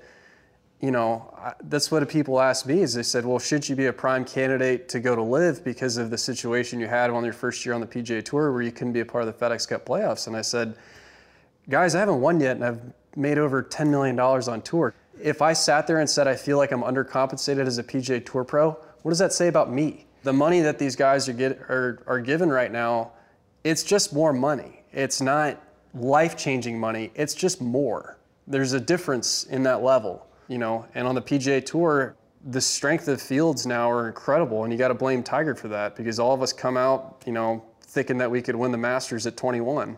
you 0.81 0.89
know, 0.89 1.31
that's 1.63 1.91
what 1.91 2.07
people 2.09 2.41
asked 2.41 2.65
me 2.65 2.81
is 2.81 2.95
they 2.95 3.03
said, 3.03 3.23
well, 3.23 3.37
should 3.37 3.69
you 3.69 3.75
be 3.75 3.85
a 3.85 3.93
prime 3.93 4.25
candidate 4.25 4.89
to 4.89 4.99
go 4.99 5.15
to 5.15 5.21
LIV 5.21 5.63
because 5.63 5.97
of 5.97 6.09
the 6.09 6.17
situation 6.17 6.79
you 6.79 6.87
had 6.87 7.11
on 7.11 7.23
your 7.23 7.33
first 7.33 7.63
year 7.65 7.75
on 7.75 7.81
the 7.81 7.87
PGA 7.87 8.23
Tour 8.25 8.51
where 8.51 8.63
you 8.63 8.71
couldn't 8.71 8.93
be 8.93 9.01
a 9.01 9.05
part 9.05 9.27
of 9.27 9.37
the 9.37 9.45
FedEx 9.45 9.67
Cup 9.67 9.85
playoffs? 9.85 10.25
And 10.25 10.35
I 10.35 10.41
said, 10.41 10.75
guys, 11.69 11.93
I 11.93 11.99
haven't 11.99 12.19
won 12.19 12.39
yet 12.39 12.55
and 12.55 12.65
I've 12.65 12.81
made 13.15 13.37
over 13.37 13.61
$10 13.61 13.89
million 13.89 14.19
on 14.19 14.61
tour. 14.63 14.95
If 15.21 15.43
I 15.43 15.53
sat 15.53 15.85
there 15.85 15.99
and 15.99 16.09
said 16.09 16.27
I 16.27 16.35
feel 16.35 16.57
like 16.57 16.71
I'm 16.71 16.81
undercompensated 16.81 17.67
as 17.67 17.77
a 17.77 17.83
PGA 17.83 18.25
Tour 18.25 18.43
pro, 18.43 18.71
what 19.03 19.11
does 19.11 19.19
that 19.19 19.33
say 19.33 19.47
about 19.47 19.71
me? 19.71 20.07
The 20.23 20.33
money 20.33 20.61
that 20.61 20.79
these 20.79 20.95
guys 20.95 21.29
are, 21.29 21.33
get, 21.33 21.59
are, 21.69 22.03
are 22.07 22.19
given 22.19 22.49
right 22.49 22.71
now, 22.71 23.11
it's 23.63 23.83
just 23.83 24.13
more 24.13 24.33
money. 24.33 24.81
It's 24.91 25.21
not 25.21 25.61
life 25.93 26.35
changing 26.37 26.79
money. 26.79 27.11
It's 27.13 27.35
just 27.35 27.61
more. 27.61 28.17
There's 28.47 28.73
a 28.73 28.79
difference 28.79 29.43
in 29.43 29.63
that 29.63 29.83
level, 29.83 30.25
you 30.51 30.57
know. 30.57 30.85
And 30.93 31.07
on 31.07 31.15
the 31.15 31.21
PGA 31.21 31.65
Tour, 31.65 32.15
the 32.45 32.61
strength 32.61 33.07
of 33.07 33.21
fields 33.21 33.65
now 33.65 33.89
are 33.89 34.07
incredible, 34.07 34.63
and 34.63 34.73
you 34.73 34.77
got 34.77 34.89
to 34.89 34.93
blame 34.93 35.23
Tiger 35.23 35.55
for 35.55 35.69
that 35.69 35.95
because 35.95 36.19
all 36.19 36.33
of 36.33 36.41
us 36.41 36.51
come 36.51 36.75
out, 36.75 37.23
you 37.25 37.31
know, 37.31 37.63
thinking 37.81 38.17
that 38.17 38.29
we 38.29 38.41
could 38.41 38.55
win 38.55 38.71
the 38.71 38.77
Masters 38.77 39.25
at 39.25 39.37
21. 39.37 39.97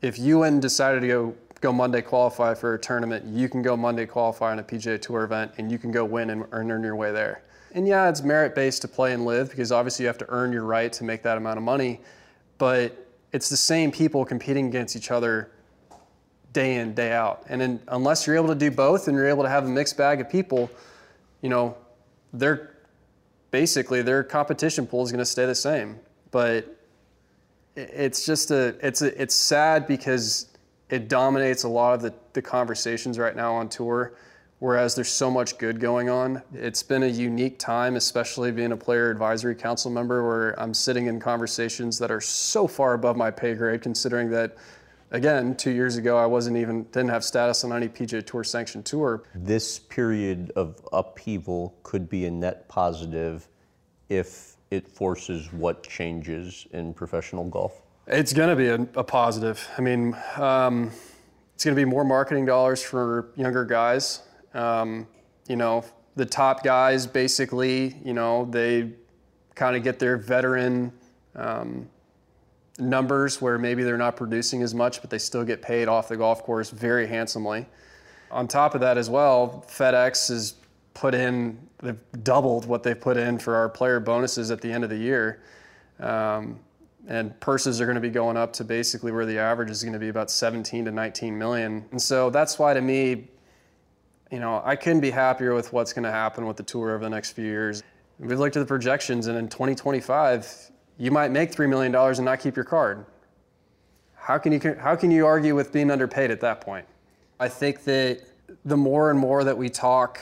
If 0.00 0.18
you 0.18 0.44
and 0.44 0.62
decided 0.62 1.00
to 1.00 1.06
go 1.08 1.34
go 1.60 1.72
Monday 1.72 2.00
qualify 2.00 2.54
for 2.54 2.74
a 2.74 2.78
tournament, 2.78 3.24
you 3.24 3.48
can 3.48 3.62
go 3.62 3.76
Monday 3.76 4.06
qualify 4.06 4.52
on 4.52 4.60
a 4.60 4.62
PGA 4.62 5.00
Tour 5.00 5.24
event, 5.24 5.50
and 5.58 5.72
you 5.72 5.78
can 5.78 5.90
go 5.90 6.04
win 6.04 6.30
and 6.30 6.44
earn 6.52 6.68
your 6.84 6.94
way 6.94 7.10
there. 7.10 7.42
And 7.72 7.86
yeah, 7.86 8.08
it's 8.08 8.22
merit 8.22 8.54
based 8.54 8.82
to 8.82 8.88
play 8.88 9.12
and 9.12 9.24
live 9.24 9.50
because 9.50 9.72
obviously 9.72 10.04
you 10.04 10.06
have 10.06 10.18
to 10.18 10.26
earn 10.28 10.52
your 10.52 10.64
right 10.64 10.92
to 10.92 11.04
make 11.04 11.24
that 11.24 11.36
amount 11.36 11.56
of 11.56 11.64
money, 11.64 12.00
but 12.58 13.06
it's 13.32 13.48
the 13.48 13.56
same 13.56 13.90
people 13.90 14.24
competing 14.24 14.68
against 14.68 14.94
each 14.94 15.10
other 15.10 15.50
day 16.52 16.76
in 16.76 16.94
day 16.94 17.12
out. 17.12 17.44
And 17.48 17.60
then, 17.60 17.80
unless 17.88 18.26
you're 18.26 18.36
able 18.36 18.48
to 18.48 18.54
do 18.54 18.70
both 18.70 19.08
and 19.08 19.16
you're 19.16 19.28
able 19.28 19.42
to 19.42 19.48
have 19.48 19.64
a 19.64 19.68
mixed 19.68 19.96
bag 19.96 20.20
of 20.20 20.30
people, 20.30 20.70
you 21.42 21.48
know, 21.48 21.76
they're 22.32 22.74
basically 23.50 24.02
their 24.02 24.22
competition 24.22 24.86
pool 24.86 25.02
is 25.02 25.10
going 25.10 25.18
to 25.18 25.24
stay 25.24 25.46
the 25.46 25.54
same. 25.54 25.98
But 26.30 26.78
it's 27.78 28.26
just 28.26 28.50
a 28.50 28.74
it's 28.84 29.02
a, 29.02 29.20
it's 29.20 29.34
sad 29.34 29.86
because 29.86 30.46
it 30.90 31.08
dominates 31.08 31.64
a 31.64 31.68
lot 31.68 31.94
of 31.94 32.02
the, 32.02 32.12
the 32.32 32.42
conversations 32.42 33.18
right 33.18 33.36
now 33.36 33.54
on 33.54 33.68
tour 33.68 34.14
whereas 34.58 34.96
there's 34.96 35.08
so 35.08 35.30
much 35.30 35.56
good 35.58 35.78
going 35.78 36.10
on 36.10 36.42
it's 36.52 36.82
been 36.82 37.04
a 37.04 37.08
unique 37.08 37.58
time 37.58 37.94
especially 37.94 38.50
being 38.50 38.72
a 38.72 38.76
player 38.76 39.10
advisory 39.10 39.54
council 39.54 39.90
member 39.90 40.26
where 40.26 40.60
i'm 40.60 40.74
sitting 40.74 41.06
in 41.06 41.20
conversations 41.20 41.98
that 41.98 42.10
are 42.10 42.20
so 42.20 42.66
far 42.66 42.94
above 42.94 43.16
my 43.16 43.30
pay 43.30 43.54
grade 43.54 43.80
considering 43.80 44.28
that 44.28 44.56
again 45.10 45.54
two 45.56 45.70
years 45.70 45.96
ago 45.96 46.16
i 46.16 46.26
wasn't 46.26 46.56
even 46.56 46.84
didn't 46.84 47.08
have 47.08 47.24
status 47.24 47.64
on 47.64 47.72
any 47.72 47.88
pga 47.88 48.24
tour 48.24 48.44
sanctioned 48.44 48.84
tour 48.84 49.22
This 49.34 49.78
period 49.78 50.52
of 50.56 50.80
upheaval 50.92 51.74
could 51.82 52.08
be 52.08 52.26
a 52.26 52.30
net 52.30 52.68
positive 52.68 53.48
if 54.08 54.56
it 54.70 54.88
forces 54.88 55.52
what 55.52 55.82
changes 55.82 56.66
in 56.72 56.92
professional 56.92 57.44
golf. 57.44 57.82
It's 58.06 58.32
going 58.32 58.48
to 58.48 58.56
be 58.56 58.68
a, 58.68 59.00
a 59.00 59.04
positive. 59.04 59.66
I 59.76 59.80
mean, 59.80 60.16
um, 60.36 60.90
it's 61.54 61.64
going 61.64 61.76
to 61.76 61.80
be 61.80 61.84
more 61.84 62.04
marketing 62.04 62.46
dollars 62.46 62.82
for 62.82 63.30
younger 63.36 63.64
guys. 63.64 64.22
Um, 64.54 65.06
you 65.48 65.56
know, 65.56 65.84
the 66.16 66.26
top 66.26 66.62
guys 66.62 67.06
basically, 67.06 67.96
you 68.04 68.14
know, 68.14 68.46
they 68.50 68.92
kind 69.54 69.76
of 69.76 69.82
get 69.82 69.98
their 69.98 70.16
veteran 70.16 70.92
um, 71.34 71.88
numbers 72.78 73.40
where 73.40 73.58
maybe 73.58 73.82
they're 73.82 73.98
not 73.98 74.16
producing 74.16 74.62
as 74.62 74.74
much, 74.74 75.00
but 75.00 75.10
they 75.10 75.18
still 75.18 75.44
get 75.44 75.62
paid 75.62 75.88
off 75.88 76.08
the 76.08 76.16
golf 76.16 76.42
course 76.42 76.70
very 76.70 77.06
handsomely. 77.06 77.66
On 78.30 78.46
top 78.46 78.74
of 78.74 78.80
that, 78.80 78.98
as 78.98 79.08
well, 79.08 79.64
FedEx 79.68 80.28
has 80.28 80.54
put 80.94 81.14
in, 81.14 81.58
they've 81.78 81.98
doubled 82.22 82.66
what 82.66 82.82
they've 82.82 83.00
put 83.00 83.16
in 83.16 83.38
for 83.38 83.54
our 83.54 83.68
player 83.68 84.00
bonuses 84.00 84.50
at 84.50 84.60
the 84.60 84.70
end 84.70 84.84
of 84.84 84.90
the 84.90 84.96
year. 84.96 85.42
Um, 85.98 86.60
and 87.06 87.38
purses 87.40 87.80
are 87.80 87.86
going 87.86 87.94
to 87.94 88.02
be 88.02 88.10
going 88.10 88.36
up 88.36 88.52
to 88.54 88.64
basically 88.64 89.12
where 89.12 89.24
the 89.24 89.38
average 89.38 89.70
is 89.70 89.82
going 89.82 89.94
to 89.94 89.98
be 89.98 90.08
about 90.08 90.30
17 90.30 90.84
to 90.84 90.90
19 90.90 91.38
million. 91.38 91.86
And 91.90 92.00
so 92.00 92.28
that's 92.28 92.58
why 92.58 92.74
to 92.74 92.82
me, 92.82 93.28
you 94.30 94.40
know, 94.40 94.60
I 94.64 94.76
couldn't 94.76 95.00
be 95.00 95.10
happier 95.10 95.54
with 95.54 95.72
what's 95.72 95.94
going 95.94 96.04
to 96.04 96.10
happen 96.10 96.46
with 96.46 96.58
the 96.58 96.62
tour 96.62 96.94
over 96.94 97.02
the 97.02 97.10
next 97.10 97.32
few 97.32 97.44
years. 97.44 97.82
We've 98.18 98.38
looked 98.38 98.56
at 98.56 98.60
the 98.60 98.66
projections, 98.66 99.26
and 99.28 99.38
in 99.38 99.48
2025, 99.48 100.70
you 100.98 101.10
might 101.10 101.30
make 101.30 101.52
$3 101.52 101.68
million 101.68 101.94
and 101.94 102.24
not 102.24 102.40
keep 102.40 102.56
your 102.56 102.64
card. 102.64 103.06
How 104.16 104.36
can 104.36 104.52
you, 104.52 104.76
how 104.78 104.96
can 104.96 105.10
you 105.10 105.24
argue 105.24 105.54
with 105.54 105.72
being 105.72 105.90
underpaid 105.90 106.30
at 106.30 106.40
that 106.40 106.60
point? 106.60 106.86
I 107.40 107.48
think 107.48 107.84
that 107.84 108.20
the 108.64 108.76
more 108.76 109.10
and 109.10 109.18
more 109.18 109.44
that 109.44 109.56
we 109.56 109.68
talk 109.68 110.20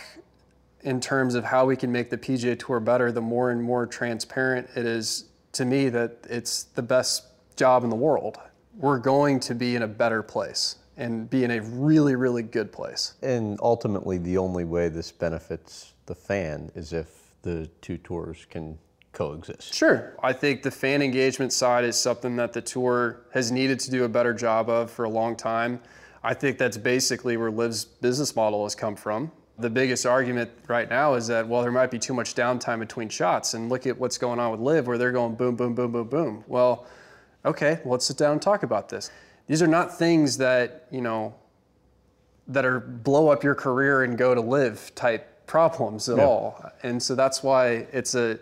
in 0.82 1.00
terms 1.00 1.34
of 1.34 1.44
how 1.44 1.64
we 1.64 1.76
can 1.76 1.90
make 1.90 2.10
the 2.10 2.18
PGA 2.18 2.58
Tour 2.58 2.78
better, 2.78 3.10
the 3.10 3.20
more 3.20 3.50
and 3.50 3.60
more 3.62 3.86
transparent 3.86 4.68
it 4.76 4.86
is 4.86 5.24
to 5.52 5.64
me 5.64 5.88
that 5.88 6.18
it's 6.28 6.64
the 6.64 6.82
best 6.82 7.24
job 7.56 7.82
in 7.82 7.90
the 7.90 7.96
world. 7.96 8.38
We're 8.76 8.98
going 8.98 9.40
to 9.40 9.54
be 9.54 9.74
in 9.74 9.82
a 9.82 9.88
better 9.88 10.22
place 10.22 10.76
and 10.98 11.28
be 11.28 11.44
in 11.44 11.50
a 11.50 11.60
really, 11.60 12.14
really 12.14 12.42
good 12.42 12.70
place. 12.70 13.14
And 13.22 13.58
ultimately, 13.62 14.18
the 14.18 14.38
only 14.38 14.64
way 14.64 14.88
this 14.88 15.10
benefits 15.10 15.94
the 16.04 16.14
fan 16.14 16.70
is 16.74 16.92
if 16.92 17.08
the 17.42 17.68
two 17.80 17.96
tours 17.98 18.46
can 18.50 18.78
coexist. 19.16 19.74
Sure. 19.74 20.14
I 20.22 20.34
think 20.34 20.62
the 20.62 20.70
fan 20.70 21.00
engagement 21.00 21.52
side 21.52 21.84
is 21.84 21.98
something 21.98 22.36
that 22.36 22.52
the 22.52 22.60
tour 22.60 23.22
has 23.32 23.50
needed 23.50 23.80
to 23.80 23.90
do 23.90 24.04
a 24.04 24.08
better 24.08 24.34
job 24.34 24.68
of 24.68 24.90
for 24.90 25.04
a 25.04 25.08
long 25.08 25.34
time. 25.34 25.80
I 26.22 26.34
think 26.34 26.58
that's 26.58 26.76
basically 26.76 27.38
where 27.38 27.50
LIV's 27.50 27.86
business 27.86 28.36
model 28.36 28.64
has 28.64 28.74
come 28.74 28.94
from. 28.94 29.32
The 29.58 29.70
biggest 29.70 30.04
argument 30.04 30.50
right 30.68 30.88
now 30.90 31.14
is 31.14 31.26
that, 31.28 31.48
well, 31.48 31.62
there 31.62 31.72
might 31.72 31.90
be 31.90 31.98
too 31.98 32.12
much 32.12 32.34
downtime 32.34 32.78
between 32.78 33.08
shots. 33.08 33.54
And 33.54 33.70
look 33.70 33.86
at 33.86 33.98
what's 33.98 34.18
going 34.18 34.38
on 34.38 34.50
with 34.50 34.60
Liv, 34.60 34.86
where 34.86 34.98
they're 34.98 35.12
going 35.12 35.34
boom, 35.34 35.56
boom, 35.56 35.74
boom, 35.74 35.92
boom, 35.92 36.08
boom. 36.08 36.44
Well, 36.46 36.86
okay, 37.46 37.80
let's 37.86 38.04
sit 38.04 38.18
down 38.18 38.32
and 38.32 38.42
talk 38.42 38.64
about 38.64 38.90
this. 38.90 39.10
These 39.46 39.62
are 39.62 39.66
not 39.66 39.96
things 39.96 40.36
that, 40.36 40.88
you 40.90 41.00
know, 41.00 41.34
that 42.48 42.66
are 42.66 42.80
blow 42.80 43.28
up 43.28 43.42
your 43.42 43.54
career 43.54 44.02
and 44.02 44.18
go 44.18 44.34
to 44.34 44.42
LIV 44.42 44.94
type 44.94 45.46
problems 45.46 46.10
at 46.10 46.18
all. 46.18 46.70
And 46.82 47.02
so 47.02 47.14
that's 47.14 47.42
why 47.42 47.86
it's 47.92 48.14
a, 48.14 48.38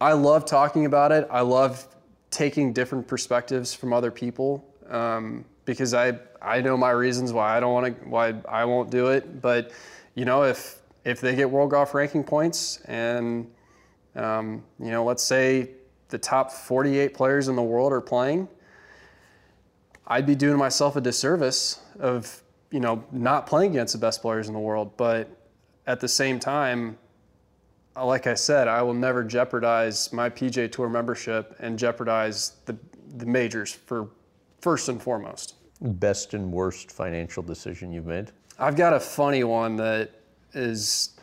I 0.00 0.12
love 0.12 0.44
talking 0.44 0.86
about 0.86 1.12
it. 1.12 1.26
I 1.30 1.40
love 1.40 1.86
taking 2.30 2.72
different 2.72 3.08
perspectives 3.08 3.74
from 3.74 3.92
other 3.92 4.10
people 4.10 4.64
um, 4.88 5.44
because 5.64 5.92
I, 5.94 6.18
I 6.40 6.60
know 6.60 6.76
my 6.76 6.90
reasons 6.90 7.32
why 7.32 7.56
I 7.56 7.60
don't 7.60 7.72
want 7.72 7.86
to, 7.86 8.08
why 8.08 8.34
I 8.48 8.64
won't 8.64 8.90
do 8.90 9.08
it. 9.08 9.40
But 9.42 9.72
you 10.14 10.24
know, 10.24 10.44
if 10.44 10.80
if 11.04 11.20
they 11.20 11.34
get 11.34 11.50
world 11.50 11.70
golf 11.70 11.94
ranking 11.94 12.22
points 12.22 12.80
and 12.84 13.50
um, 14.14 14.64
you 14.78 14.90
know, 14.90 15.04
let's 15.04 15.22
say 15.22 15.70
the 16.08 16.18
top 16.18 16.50
48 16.50 17.14
players 17.14 17.48
in 17.48 17.56
the 17.56 17.62
world 17.62 17.92
are 17.92 18.00
playing, 18.00 18.48
I'd 20.06 20.26
be 20.26 20.34
doing 20.34 20.56
myself 20.56 20.96
a 20.96 21.00
disservice 21.00 21.80
of 21.98 22.42
you 22.70 22.80
know 22.80 23.04
not 23.10 23.46
playing 23.46 23.72
against 23.72 23.94
the 23.94 23.98
best 23.98 24.22
players 24.22 24.46
in 24.46 24.54
the 24.54 24.60
world. 24.60 24.96
But 24.96 25.28
at 25.86 26.00
the 26.00 26.08
same 26.08 26.38
time, 26.38 26.98
like 28.04 28.26
I 28.26 28.34
said, 28.34 28.68
I 28.68 28.82
will 28.82 28.94
never 28.94 29.24
jeopardize 29.24 30.12
my 30.12 30.30
PGA 30.30 30.70
Tour 30.70 30.88
membership 30.88 31.56
and 31.58 31.78
jeopardize 31.78 32.56
the 32.66 32.76
the 33.16 33.26
majors 33.26 33.72
for 33.72 34.08
first 34.60 34.88
and 34.88 35.00
foremost. 35.02 35.54
Best 35.80 36.34
and 36.34 36.52
worst 36.52 36.90
financial 36.90 37.42
decision 37.42 37.92
you've 37.92 38.06
made? 38.06 38.32
I've 38.58 38.76
got 38.76 38.92
a 38.92 39.00
funny 39.00 39.44
one 39.44 39.76
that 39.76 40.10
is, 40.52 41.16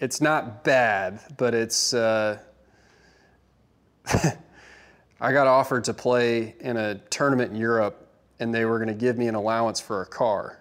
it's 0.00 0.20
not 0.20 0.64
bad, 0.64 1.20
but 1.36 1.54
it's, 1.54 1.92
uh, 1.92 2.38
I 5.20 5.32
got 5.32 5.46
offered 5.46 5.84
to 5.84 5.94
play 5.94 6.54
in 6.60 6.76
a 6.76 6.94
tournament 7.10 7.52
in 7.52 7.58
Europe 7.58 8.08
and 8.40 8.54
they 8.54 8.64
were 8.64 8.78
going 8.78 8.88
to 8.88 8.94
give 8.94 9.18
me 9.18 9.26
an 9.26 9.34
allowance 9.34 9.80
for 9.80 10.02
a 10.02 10.06
car. 10.06 10.60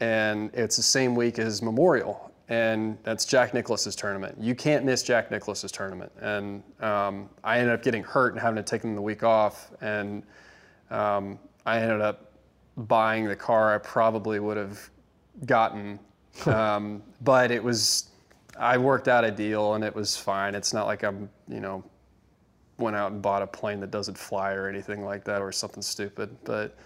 And 0.00 0.50
it's 0.54 0.76
the 0.76 0.82
same 0.82 1.14
week 1.14 1.38
as 1.38 1.62
Memorial, 1.62 2.32
and 2.48 2.96
that's 3.02 3.26
Jack 3.26 3.52
Nicklaus's 3.52 3.94
tournament. 3.94 4.36
You 4.40 4.54
can't 4.54 4.84
miss 4.84 5.02
Jack 5.02 5.30
Nicklaus's 5.30 5.70
tournament. 5.70 6.10
And 6.20 6.62
um, 6.80 7.28
I 7.44 7.58
ended 7.58 7.74
up 7.74 7.82
getting 7.82 8.02
hurt 8.02 8.32
and 8.32 8.40
having 8.40 8.56
to 8.56 8.62
take 8.62 8.80
them 8.80 8.94
the 8.94 9.02
week 9.02 9.22
off. 9.22 9.70
And 9.82 10.22
um, 10.90 11.38
I 11.66 11.80
ended 11.80 12.00
up 12.00 12.32
buying 12.76 13.26
the 13.26 13.36
car 13.36 13.74
I 13.74 13.78
probably 13.78 14.40
would 14.40 14.56
have 14.56 14.78
gotten. 15.44 15.98
um, 16.46 17.02
but 17.20 17.50
it 17.50 17.62
was, 17.62 18.08
I 18.58 18.78
worked 18.78 19.08
out 19.08 19.24
a 19.24 19.30
deal 19.30 19.74
and 19.74 19.84
it 19.84 19.94
was 19.94 20.16
fine. 20.16 20.54
It's 20.54 20.72
not 20.72 20.86
like 20.86 21.02
I'm, 21.02 21.28
you 21.48 21.60
know, 21.60 21.84
went 22.78 22.96
out 22.96 23.12
and 23.12 23.20
bought 23.20 23.42
a 23.42 23.46
plane 23.46 23.80
that 23.80 23.90
doesn't 23.90 24.16
fly 24.16 24.52
or 24.52 24.68
anything 24.68 25.04
like 25.04 25.24
that 25.24 25.42
or 25.42 25.52
something 25.52 25.82
stupid. 25.82 26.34
But 26.44 26.78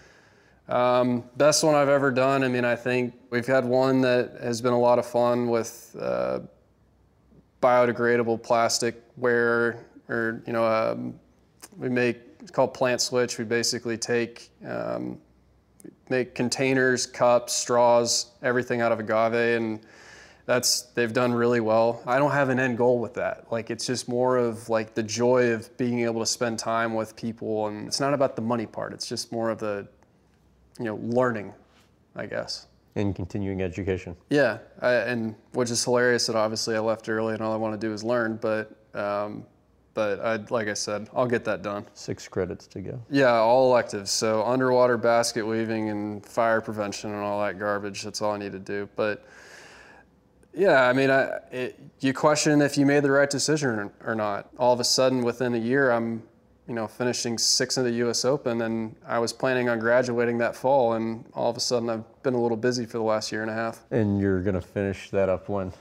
um, 0.69 1.23
best 1.37 1.63
one 1.63 1.75
I've 1.75 1.89
ever 1.89 2.11
done. 2.11 2.43
I 2.43 2.47
mean, 2.47 2.65
I 2.65 2.75
think 2.75 3.13
we've 3.29 3.45
had 3.45 3.65
one 3.65 4.01
that 4.01 4.37
has 4.41 4.61
been 4.61 4.73
a 4.73 4.79
lot 4.79 4.99
of 4.99 5.05
fun 5.05 5.49
with 5.49 5.95
uh, 5.99 6.39
biodegradable 7.61 8.41
plastic 8.41 9.03
where, 9.15 9.85
or, 10.09 10.41
you 10.47 10.53
know, 10.53 10.65
um, 10.65 11.19
we 11.77 11.89
make, 11.89 12.17
it's 12.39 12.51
called 12.51 12.73
PlantSwitch. 12.73 13.37
We 13.37 13.45
basically 13.45 13.97
take, 13.97 14.49
um, 14.65 15.19
make 16.09 16.35
containers, 16.35 17.05
cups, 17.05 17.53
straws, 17.53 18.27
everything 18.41 18.81
out 18.81 18.91
of 18.91 18.99
agave, 18.99 19.57
and 19.57 19.79
that's 20.45 20.83
they've 20.93 21.13
done 21.13 21.33
really 21.33 21.61
well. 21.61 22.03
I 22.05 22.19
don't 22.19 22.31
have 22.31 22.49
an 22.49 22.59
end 22.59 22.77
goal 22.77 22.99
with 22.99 23.13
that. 23.13 23.51
Like 23.51 23.69
it's 23.69 23.85
just 23.85 24.09
more 24.09 24.37
of 24.37 24.67
like 24.69 24.93
the 24.93 25.03
joy 25.03 25.51
of 25.51 25.75
being 25.77 26.01
able 26.01 26.19
to 26.19 26.25
spend 26.25 26.59
time 26.59 26.93
with 26.93 27.15
people, 27.15 27.67
and 27.67 27.87
it's 27.87 27.99
not 27.99 28.13
about 28.13 28.35
the 28.35 28.41
money 28.41 28.65
part. 28.65 28.93
It's 28.93 29.07
just 29.07 29.31
more 29.31 29.49
of 29.49 29.59
the, 29.59 29.87
you 30.79 30.85
know, 30.85 30.95
learning, 31.01 31.53
I 32.15 32.25
guess. 32.25 32.67
And 32.95 33.15
continuing 33.15 33.61
education. 33.61 34.15
Yeah, 34.29 34.59
I, 34.81 34.93
and 34.93 35.35
which 35.53 35.71
is 35.71 35.83
hilarious 35.83 36.27
that 36.27 36.35
obviously 36.35 36.75
I 36.75 36.79
left 36.79 37.09
early 37.09 37.33
and 37.33 37.41
all 37.41 37.53
I 37.53 37.57
want 37.57 37.79
to 37.79 37.87
do 37.87 37.93
is 37.93 38.03
learn, 38.03 38.37
but 38.41 38.75
um, 38.93 39.45
But 39.95 40.19
I, 40.21 40.35
like 40.49 40.67
I 40.67 40.73
said, 40.73 41.07
I'll 41.13 41.27
get 41.27 41.43
that 41.45 41.61
done. 41.61 41.85
Six 41.93 42.27
credits 42.27 42.65
to 42.67 42.81
go. 42.81 42.99
Yeah, 43.11 43.31
all 43.31 43.71
electives. 43.71 44.09
So 44.11 44.43
underwater 44.43 44.97
basket 44.97 45.45
weaving 45.45 45.89
and 45.89 46.25
fire 46.25 46.61
prevention 46.61 47.11
and 47.11 47.21
all 47.21 47.39
that 47.43 47.59
garbage. 47.59 48.01
That's 48.03 48.21
all 48.21 48.31
I 48.31 48.37
need 48.39 48.53
to 48.53 48.59
do. 48.59 48.89
But 48.95 49.23
yeah, 50.53 50.87
I 50.89 50.93
mean, 50.93 51.09
I, 51.11 51.39
it, 51.51 51.79
you 51.99 52.13
question 52.13 52.61
if 52.61 52.77
you 52.77 52.85
made 52.85 53.03
the 53.03 53.11
right 53.11 53.29
decision 53.29 53.69
or, 53.69 53.91
or 54.03 54.15
not. 54.15 54.49
All 54.57 54.73
of 54.73 54.79
a 54.79 54.83
sudden, 54.83 55.23
within 55.23 55.53
a 55.53 55.59
year, 55.59 55.91
I'm, 55.91 56.23
you 56.67 56.73
know, 56.73 56.87
finishing 56.87 57.37
sixth 57.37 57.77
in 57.77 57.83
the 57.83 57.91
U.S. 57.91 58.23
Open, 58.25 58.61
and 58.61 58.95
I 59.05 59.19
was 59.19 59.33
planning 59.33 59.69
on 59.69 59.79
graduating 59.79 60.37
that 60.37 60.55
fall, 60.55 60.93
and 60.93 61.25
all 61.33 61.49
of 61.49 61.57
a 61.57 61.59
sudden, 61.59 61.89
I've 61.89 62.23
been 62.23 62.33
a 62.33 62.41
little 62.41 62.57
busy 62.57 62.85
for 62.85 62.97
the 62.97 63.03
last 63.03 63.31
year 63.31 63.41
and 63.41 63.51
a 63.51 63.53
half. 63.53 63.81
And 63.91 64.19
you're 64.19 64.41
going 64.41 64.55
to 64.55 64.61
finish 64.61 65.09
that 65.09 65.29
up 65.29 65.49
when? 65.49 65.73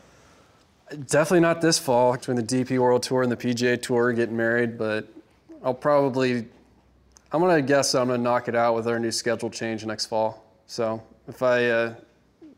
Definitely 1.07 1.41
not 1.41 1.61
this 1.61 1.79
fall 1.79 2.13
between 2.13 2.37
the 2.37 2.43
DP 2.43 2.79
World 2.79 3.03
Tour 3.03 3.23
and 3.23 3.33
the 3.33 3.37
PGA 3.37 3.81
Tour 3.81 4.13
getting 4.13 4.37
married, 4.37 4.77
but 4.77 5.09
I'll 5.65 5.73
probably, 5.73 6.47
I'm 7.31 7.41
gonna 7.41 7.63
guess 7.63 7.95
I'm 7.95 8.09
gonna 8.09 8.23
knock 8.23 8.49
it 8.49 8.55
out 8.55 8.75
with 8.75 8.87
our 8.89 8.99
new 8.99 9.13
schedule 9.13 9.49
change 9.49 9.87
next 9.87 10.07
fall. 10.07 10.45
So 10.67 11.03
if 11.29 11.43
I 11.43 11.71
uh, 11.71 11.95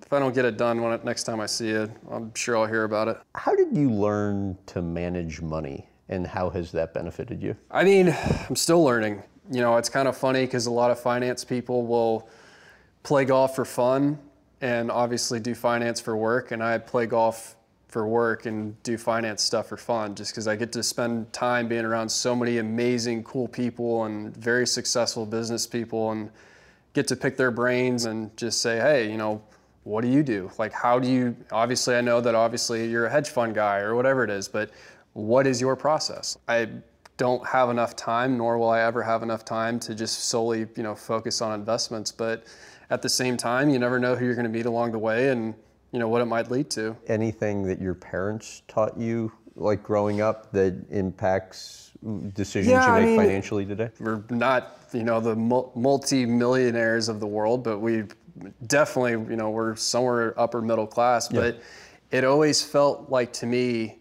if 0.02 0.12
I 0.12 0.18
don't 0.18 0.34
get 0.34 0.44
it 0.44 0.56
done 0.56 0.80
when 0.80 0.92
it, 0.92 1.04
next 1.04 1.24
time 1.24 1.40
I 1.40 1.46
see 1.46 1.68
you, 1.68 1.90
I'm 2.10 2.34
sure 2.34 2.56
I'll 2.56 2.66
hear 2.66 2.84
about 2.84 3.08
it. 3.08 3.18
How 3.34 3.54
did 3.54 3.76
you 3.76 3.90
learn 3.90 4.58
to 4.66 4.82
manage 4.82 5.40
money, 5.40 5.88
and 6.08 6.26
how 6.26 6.50
has 6.50 6.72
that 6.72 6.94
benefited 6.94 7.42
you? 7.42 7.56
I 7.70 7.84
mean, 7.84 8.14
I'm 8.48 8.56
still 8.56 8.82
learning. 8.82 9.22
You 9.50 9.60
know, 9.60 9.76
it's 9.76 9.88
kind 9.88 10.08
of 10.08 10.16
funny 10.16 10.44
because 10.44 10.66
a 10.66 10.70
lot 10.70 10.90
of 10.90 10.98
finance 10.98 11.44
people 11.44 11.86
will 11.86 12.28
play 13.02 13.24
golf 13.24 13.54
for 13.54 13.64
fun 13.64 14.18
and 14.60 14.90
obviously 14.90 15.40
do 15.40 15.54
finance 15.54 16.00
for 16.00 16.16
work, 16.16 16.50
and 16.50 16.62
I 16.62 16.78
play 16.78 17.06
golf 17.06 17.56
for 17.88 18.08
work 18.08 18.46
and 18.46 18.82
do 18.82 18.98
finance 18.98 19.40
stuff 19.40 19.68
for 19.68 19.76
fun 19.76 20.16
just 20.16 20.32
because 20.32 20.48
I 20.48 20.56
get 20.56 20.72
to 20.72 20.82
spend 20.82 21.32
time 21.32 21.68
being 21.68 21.84
around 21.84 22.08
so 22.08 22.34
many 22.34 22.58
amazing, 22.58 23.22
cool 23.22 23.46
people 23.46 24.04
and 24.04 24.36
very 24.36 24.66
successful 24.66 25.24
business 25.24 25.64
people 25.64 26.10
and 26.10 26.30
get 26.92 27.06
to 27.08 27.16
pick 27.16 27.36
their 27.36 27.52
brains 27.52 28.06
and 28.06 28.36
just 28.36 28.60
say, 28.62 28.78
hey, 28.80 29.08
you 29.08 29.16
know, 29.16 29.40
what 29.84 30.00
do 30.00 30.08
you 30.08 30.24
do? 30.24 30.50
Like, 30.58 30.72
how 30.72 30.98
do 30.98 31.08
you, 31.08 31.36
obviously, 31.52 31.94
I 31.94 32.00
know 32.00 32.20
that 32.20 32.34
obviously 32.34 32.88
you're 32.90 33.06
a 33.06 33.10
hedge 33.10 33.28
fund 33.28 33.54
guy 33.54 33.78
or 33.78 33.94
whatever 33.94 34.24
it 34.24 34.30
is, 34.30 34.48
but 34.48 34.70
what 35.14 35.46
is 35.46 35.60
your 35.60 35.74
process? 35.76 36.36
I 36.46 36.68
don't 37.16 37.46
have 37.46 37.70
enough 37.70 37.96
time, 37.96 38.36
nor 38.36 38.58
will 38.58 38.68
I 38.70 38.82
ever 38.82 39.02
have 39.02 39.22
enough 39.22 39.44
time 39.44 39.80
to 39.80 39.94
just 39.94 40.24
solely, 40.24 40.66
you 40.76 40.82
know, 40.82 40.94
focus 40.94 41.40
on 41.40 41.58
investments. 41.58 42.12
But 42.12 42.44
at 42.90 43.00
the 43.02 43.08
same 43.08 43.36
time, 43.36 43.70
you 43.70 43.78
never 43.78 43.98
know 43.98 44.14
who 44.16 44.24
you're 44.24 44.34
going 44.34 44.46
to 44.46 44.50
meet 44.52 44.66
along 44.66 44.92
the 44.92 44.98
way. 44.98 45.30
And 45.30 45.54
you 45.92 46.00
know 46.00 46.08
what 46.08 46.20
it 46.20 46.26
might 46.26 46.50
lead 46.50 46.70
to. 46.70 46.96
Anything 47.06 47.62
that 47.64 47.80
your 47.80 47.94
parents 47.94 48.62
taught 48.66 48.98
you, 48.98 49.30
like 49.54 49.82
growing 49.84 50.20
up, 50.20 50.50
that 50.50 50.74
impacts 50.90 51.92
decisions 52.34 52.72
Yeah, 52.72 52.86
you 52.86 52.92
I 52.92 53.00
make 53.00 53.08
mean- 53.10 53.18
financially 53.20 53.64
today? 53.64 53.90
We're 54.00 54.24
not, 54.30 54.80
you 54.92 55.04
know, 55.04 55.20
the 55.20 55.36
multi-millionaires 55.36 57.08
of 57.08 57.20
the 57.20 57.26
world, 57.28 57.62
but 57.62 57.78
we 57.78 58.04
definitely, 58.66 59.12
you 59.12 59.36
know, 59.36 59.50
we're 59.50 59.76
somewhere 59.76 60.34
upper 60.38 60.60
middle 60.60 60.88
class. 60.88 61.28
But 61.28 61.60
it 62.10 62.24
always 62.24 62.60
felt 62.62 63.08
like 63.10 63.32
to 63.34 63.46
me, 63.46 64.00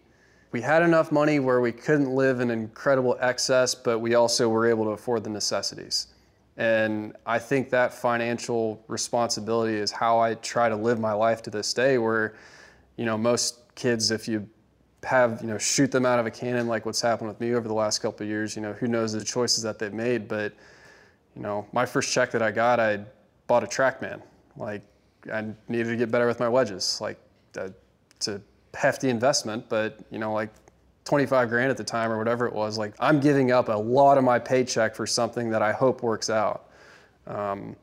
we 0.54 0.60
had 0.60 0.82
enough 0.82 1.10
money 1.10 1.40
where 1.40 1.60
we 1.60 1.72
couldn't 1.72 2.14
live 2.14 2.38
in 2.38 2.48
incredible 2.48 3.16
excess, 3.20 3.74
but 3.74 3.98
we 3.98 4.14
also 4.14 4.48
were 4.48 4.68
able 4.68 4.84
to 4.84 4.90
afford 4.90 5.24
the 5.24 5.30
necessities. 5.30 6.06
And 6.56 7.16
I 7.26 7.40
think 7.40 7.70
that 7.70 7.92
financial 7.92 8.80
responsibility 8.86 9.74
is 9.74 9.90
how 9.90 10.20
I 10.20 10.34
try 10.34 10.68
to 10.68 10.76
live 10.76 11.00
my 11.00 11.12
life 11.12 11.42
to 11.42 11.50
this 11.50 11.74
day. 11.74 11.98
Where, 11.98 12.36
you 12.96 13.04
know, 13.04 13.18
most 13.18 13.74
kids, 13.74 14.12
if 14.12 14.28
you 14.28 14.48
have, 15.02 15.40
you 15.42 15.48
know, 15.48 15.58
shoot 15.58 15.90
them 15.90 16.06
out 16.06 16.20
of 16.20 16.26
a 16.26 16.30
cannon 16.30 16.68
like 16.68 16.86
what's 16.86 17.00
happened 17.00 17.26
with 17.30 17.40
me 17.40 17.54
over 17.54 17.66
the 17.66 17.74
last 17.74 17.98
couple 17.98 18.22
of 18.22 18.28
years, 18.28 18.54
you 18.54 18.62
know, 18.62 18.74
who 18.74 18.86
knows 18.86 19.12
the 19.12 19.24
choices 19.24 19.60
that 19.64 19.80
they've 19.80 19.92
made. 19.92 20.28
But, 20.28 20.52
you 21.34 21.42
know, 21.42 21.66
my 21.72 21.84
first 21.84 22.12
check 22.12 22.30
that 22.30 22.42
I 22.42 22.52
got, 22.52 22.78
I 22.78 23.00
bought 23.48 23.64
a 23.64 23.66
TrackMan. 23.66 24.22
Like, 24.56 24.82
I 25.32 25.46
needed 25.66 25.88
to 25.88 25.96
get 25.96 26.12
better 26.12 26.28
with 26.28 26.38
my 26.38 26.48
wedges. 26.48 27.00
Like, 27.00 27.18
uh, 27.58 27.70
a 28.28 28.40
hefty 28.74 29.10
investment, 29.10 29.68
but, 29.68 29.98
you 30.10 30.18
know, 30.18 30.32
like 30.32 30.50
25 31.04 31.48
grand 31.48 31.70
at 31.70 31.76
the 31.76 31.84
time 31.84 32.10
or 32.10 32.18
whatever 32.18 32.46
it 32.46 32.52
was. 32.52 32.78
Like, 32.78 32.94
I'm 32.98 33.20
giving 33.20 33.52
up 33.52 33.68
a 33.68 33.72
lot 33.72 34.18
of 34.18 34.24
my 34.24 34.38
paycheck 34.38 34.94
for 34.94 35.06
something 35.06 35.50
that 35.50 35.62
I 35.62 35.72
hope 35.72 36.02
works 36.02 36.30
out. 36.30 36.70
Um, 37.26 37.76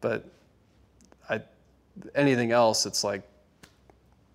but 0.00 0.24
I, 1.28 1.40
anything 2.14 2.52
else, 2.52 2.86
it's 2.86 3.04
like, 3.04 3.22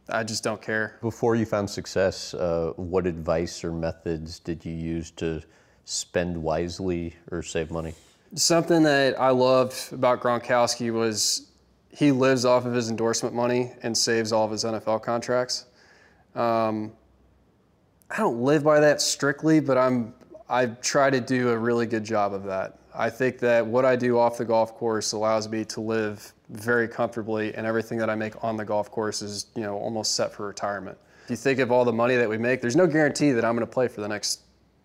I 0.09 0.23
just 0.23 0.43
don't 0.43 0.61
care. 0.61 0.97
Before 1.01 1.35
you 1.35 1.45
found 1.45 1.69
success, 1.69 2.33
uh, 2.33 2.73
what 2.75 3.07
advice 3.07 3.63
or 3.63 3.71
methods 3.71 4.39
did 4.39 4.65
you 4.65 4.73
use 4.73 5.11
to 5.11 5.41
spend 5.85 6.37
wisely 6.37 7.15
or 7.31 7.41
save 7.41 7.71
money? 7.71 7.93
Something 8.35 8.83
that 8.83 9.19
I 9.19 9.29
loved 9.29 9.93
about 9.93 10.21
Gronkowski 10.21 10.91
was 10.91 11.51
he 11.89 12.11
lives 12.11 12.45
off 12.45 12.65
of 12.65 12.73
his 12.73 12.89
endorsement 12.89 13.35
money 13.35 13.73
and 13.83 13.97
saves 13.97 14.31
all 14.31 14.45
of 14.45 14.51
his 14.51 14.63
NFL 14.63 15.01
contracts. 15.03 15.65
Um, 16.35 16.91
I 18.09 18.17
don't 18.17 18.41
live 18.41 18.63
by 18.63 18.79
that 18.79 19.01
strictly, 19.01 19.59
but 19.59 19.77
I'm 19.77 20.13
I 20.49 20.65
try 20.65 21.09
to 21.09 21.21
do 21.21 21.49
a 21.49 21.57
really 21.57 21.85
good 21.85 22.03
job 22.03 22.33
of 22.33 22.43
that. 22.43 22.77
I 22.93 23.09
think 23.09 23.39
that 23.39 23.65
what 23.65 23.85
I 23.85 23.95
do 23.95 24.19
off 24.19 24.37
the 24.37 24.43
golf 24.43 24.75
course 24.75 25.13
allows 25.13 25.47
me 25.47 25.63
to 25.65 25.79
live 25.79 26.33
very 26.49 26.89
comfortably, 26.89 27.55
and 27.55 27.65
everything 27.65 27.97
that 27.99 28.09
I 28.09 28.15
make 28.15 28.43
on 28.43 28.57
the 28.57 28.65
golf 28.65 28.91
course 28.91 29.21
is 29.21 29.47
you 29.55 29.61
know 29.61 29.77
almost 29.77 30.15
set 30.15 30.33
for 30.33 30.47
retirement. 30.47 30.97
If 31.25 31.29
you 31.29 31.35
think 31.37 31.59
of 31.59 31.71
all 31.71 31.85
the 31.85 31.93
money 31.93 32.15
that 32.17 32.27
we 32.27 32.37
make, 32.37 32.61
there's 32.61 32.75
no 32.75 32.87
guarantee 32.87 33.31
that 33.31 33.45
I'm 33.45 33.55
going 33.55 33.65
to 33.65 33.71
play 33.71 33.87
for 33.87 34.01
the 34.01 34.07
next 34.07 34.41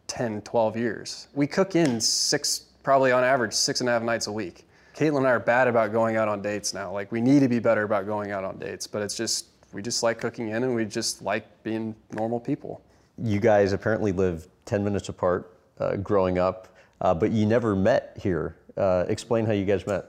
10, 0.07 0.43
12 0.43 0.77
years. 0.77 1.29
We 1.35 1.47
cook 1.47 1.75
in 1.75 2.01
six, 2.01 2.67
probably 2.83 3.11
on 3.11 3.25
average, 3.25 3.55
six 3.55 3.81
and 3.81 3.89
a 3.89 3.93
half 3.93 4.03
nights 4.03 4.29
a 4.29 4.33
week. 4.33 4.67
Caitlin 4.95 5.19
and 5.19 5.27
I 5.27 5.31
are 5.31 5.41
bad 5.41 5.67
about 5.67 5.93
going 5.93 6.17
out 6.17 6.29
on 6.29 6.41
dates 6.41 6.73
now. 6.73 6.93
Like 6.93 7.11
we 7.11 7.21
need 7.21 7.41
to 7.41 7.49
be 7.49 7.59
better 7.59 7.83
about 7.83 8.07
going 8.07 8.31
out 8.31 8.45
on 8.45 8.59
dates, 8.59 8.87
but 8.87 9.03
it's 9.03 9.17
just 9.17 9.47
we 9.77 9.83
just 9.83 10.03
like 10.03 10.19
cooking 10.19 10.49
in 10.49 10.65
and 10.65 10.75
we 10.75 10.87
just 10.87 11.21
like 11.21 11.63
being 11.63 11.95
normal 12.13 12.41
people. 12.41 12.81
You 13.23 13.39
guys 13.39 13.75
apparently 13.75 14.11
lived 14.11 14.49
10 14.65 14.83
minutes 14.83 15.11
apart 15.11 15.59
uh, 15.79 15.97
growing 15.97 16.39
up, 16.39 16.75
uh, 17.03 17.13
but 17.13 17.31
you 17.31 17.45
never 17.45 17.77
met 17.77 18.17
here. 18.19 18.57
Uh, 18.75 19.05
explain 19.09 19.45
how 19.45 19.53
you 19.53 19.67
guys 19.67 19.87
met. 19.87 20.07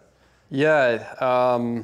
Yeah, 0.49 1.03
um, 1.19 1.83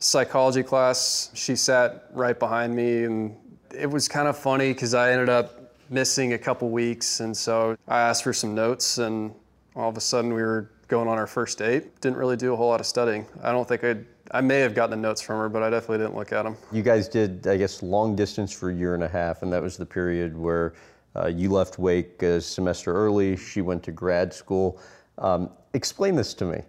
psychology 0.00 0.64
class. 0.64 1.30
She 1.34 1.54
sat 1.54 2.06
right 2.12 2.36
behind 2.36 2.74
me, 2.74 3.04
and 3.04 3.36
it 3.72 3.88
was 3.88 4.08
kind 4.08 4.26
of 4.26 4.36
funny 4.36 4.72
because 4.72 4.94
I 4.94 5.12
ended 5.12 5.28
up 5.28 5.76
missing 5.88 6.32
a 6.32 6.38
couple 6.38 6.68
weeks, 6.68 7.20
and 7.20 7.36
so 7.36 7.76
I 7.86 8.00
asked 8.00 8.24
for 8.24 8.32
some 8.32 8.56
notes, 8.56 8.98
and 8.98 9.32
all 9.76 9.88
of 9.88 9.96
a 9.96 10.00
sudden 10.00 10.34
we 10.34 10.42
were 10.42 10.72
going 10.88 11.06
on 11.06 11.16
our 11.16 11.28
first 11.28 11.58
date. 11.58 12.00
Didn't 12.00 12.16
really 12.18 12.36
do 12.36 12.52
a 12.52 12.56
whole 12.56 12.68
lot 12.68 12.80
of 12.80 12.86
studying. 12.86 13.24
I 13.40 13.52
don't 13.52 13.68
think 13.68 13.84
I'd. 13.84 14.04
I 14.32 14.40
may 14.40 14.60
have 14.60 14.74
gotten 14.74 14.90
the 14.90 15.08
notes 15.08 15.20
from 15.20 15.38
her, 15.38 15.48
but 15.48 15.62
I 15.62 15.70
definitely 15.70 15.98
didn't 15.98 16.16
look 16.16 16.32
at 16.32 16.44
them. 16.44 16.56
You 16.70 16.82
guys 16.82 17.08
did, 17.08 17.46
I 17.46 17.56
guess, 17.56 17.82
long 17.82 18.14
distance 18.14 18.52
for 18.52 18.70
a 18.70 18.74
year 18.74 18.94
and 18.94 19.02
a 19.02 19.08
half, 19.08 19.42
and 19.42 19.52
that 19.52 19.60
was 19.60 19.76
the 19.76 19.86
period 19.86 20.36
where 20.36 20.74
uh, 21.16 21.26
you 21.26 21.50
left 21.50 21.78
Wake 21.78 22.22
a 22.22 22.40
semester 22.40 22.92
early. 22.92 23.36
She 23.36 23.60
went 23.60 23.82
to 23.84 23.92
grad 23.92 24.32
school. 24.32 24.80
Um, 25.18 25.50
explain 25.74 26.14
this 26.14 26.32
to 26.34 26.44
me. 26.44 26.62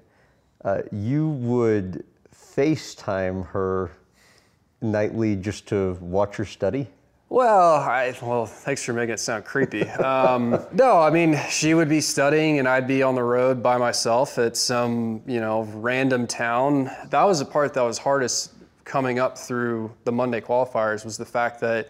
Uh, 0.65 0.81
you 0.91 1.29
would 1.29 2.03
FaceTime 2.35 3.45
her 3.47 3.91
nightly 4.81 5.35
just 5.35 5.67
to 5.67 5.97
watch 6.01 6.37
her 6.37 6.45
study? 6.45 6.87
Well, 7.31 7.75
I, 7.75 8.13
well, 8.21 8.45
thanks 8.45 8.83
for 8.83 8.91
making 8.91 9.13
it 9.13 9.19
sound 9.21 9.45
creepy. 9.45 9.83
Um, 9.83 10.59
no, 10.73 10.99
I 10.99 11.09
mean, 11.09 11.39
she 11.49 11.73
would 11.73 11.87
be 11.87 12.01
studying 12.01 12.59
and 12.59 12.67
I'd 12.67 12.87
be 12.87 13.03
on 13.03 13.15
the 13.15 13.23
road 13.23 13.63
by 13.63 13.77
myself 13.77 14.37
at 14.37 14.57
some, 14.57 15.21
you 15.25 15.39
know, 15.39 15.61
random 15.75 16.27
town. 16.27 16.91
That 17.09 17.23
was 17.23 17.39
the 17.39 17.45
part 17.45 17.73
that 17.75 17.83
was 17.83 17.97
hardest 17.97 18.51
coming 18.83 19.19
up 19.19 19.37
through 19.37 19.93
the 20.03 20.11
Monday 20.11 20.41
qualifiers 20.41 21.05
was 21.05 21.15
the 21.15 21.23
fact 21.23 21.61
that 21.61 21.87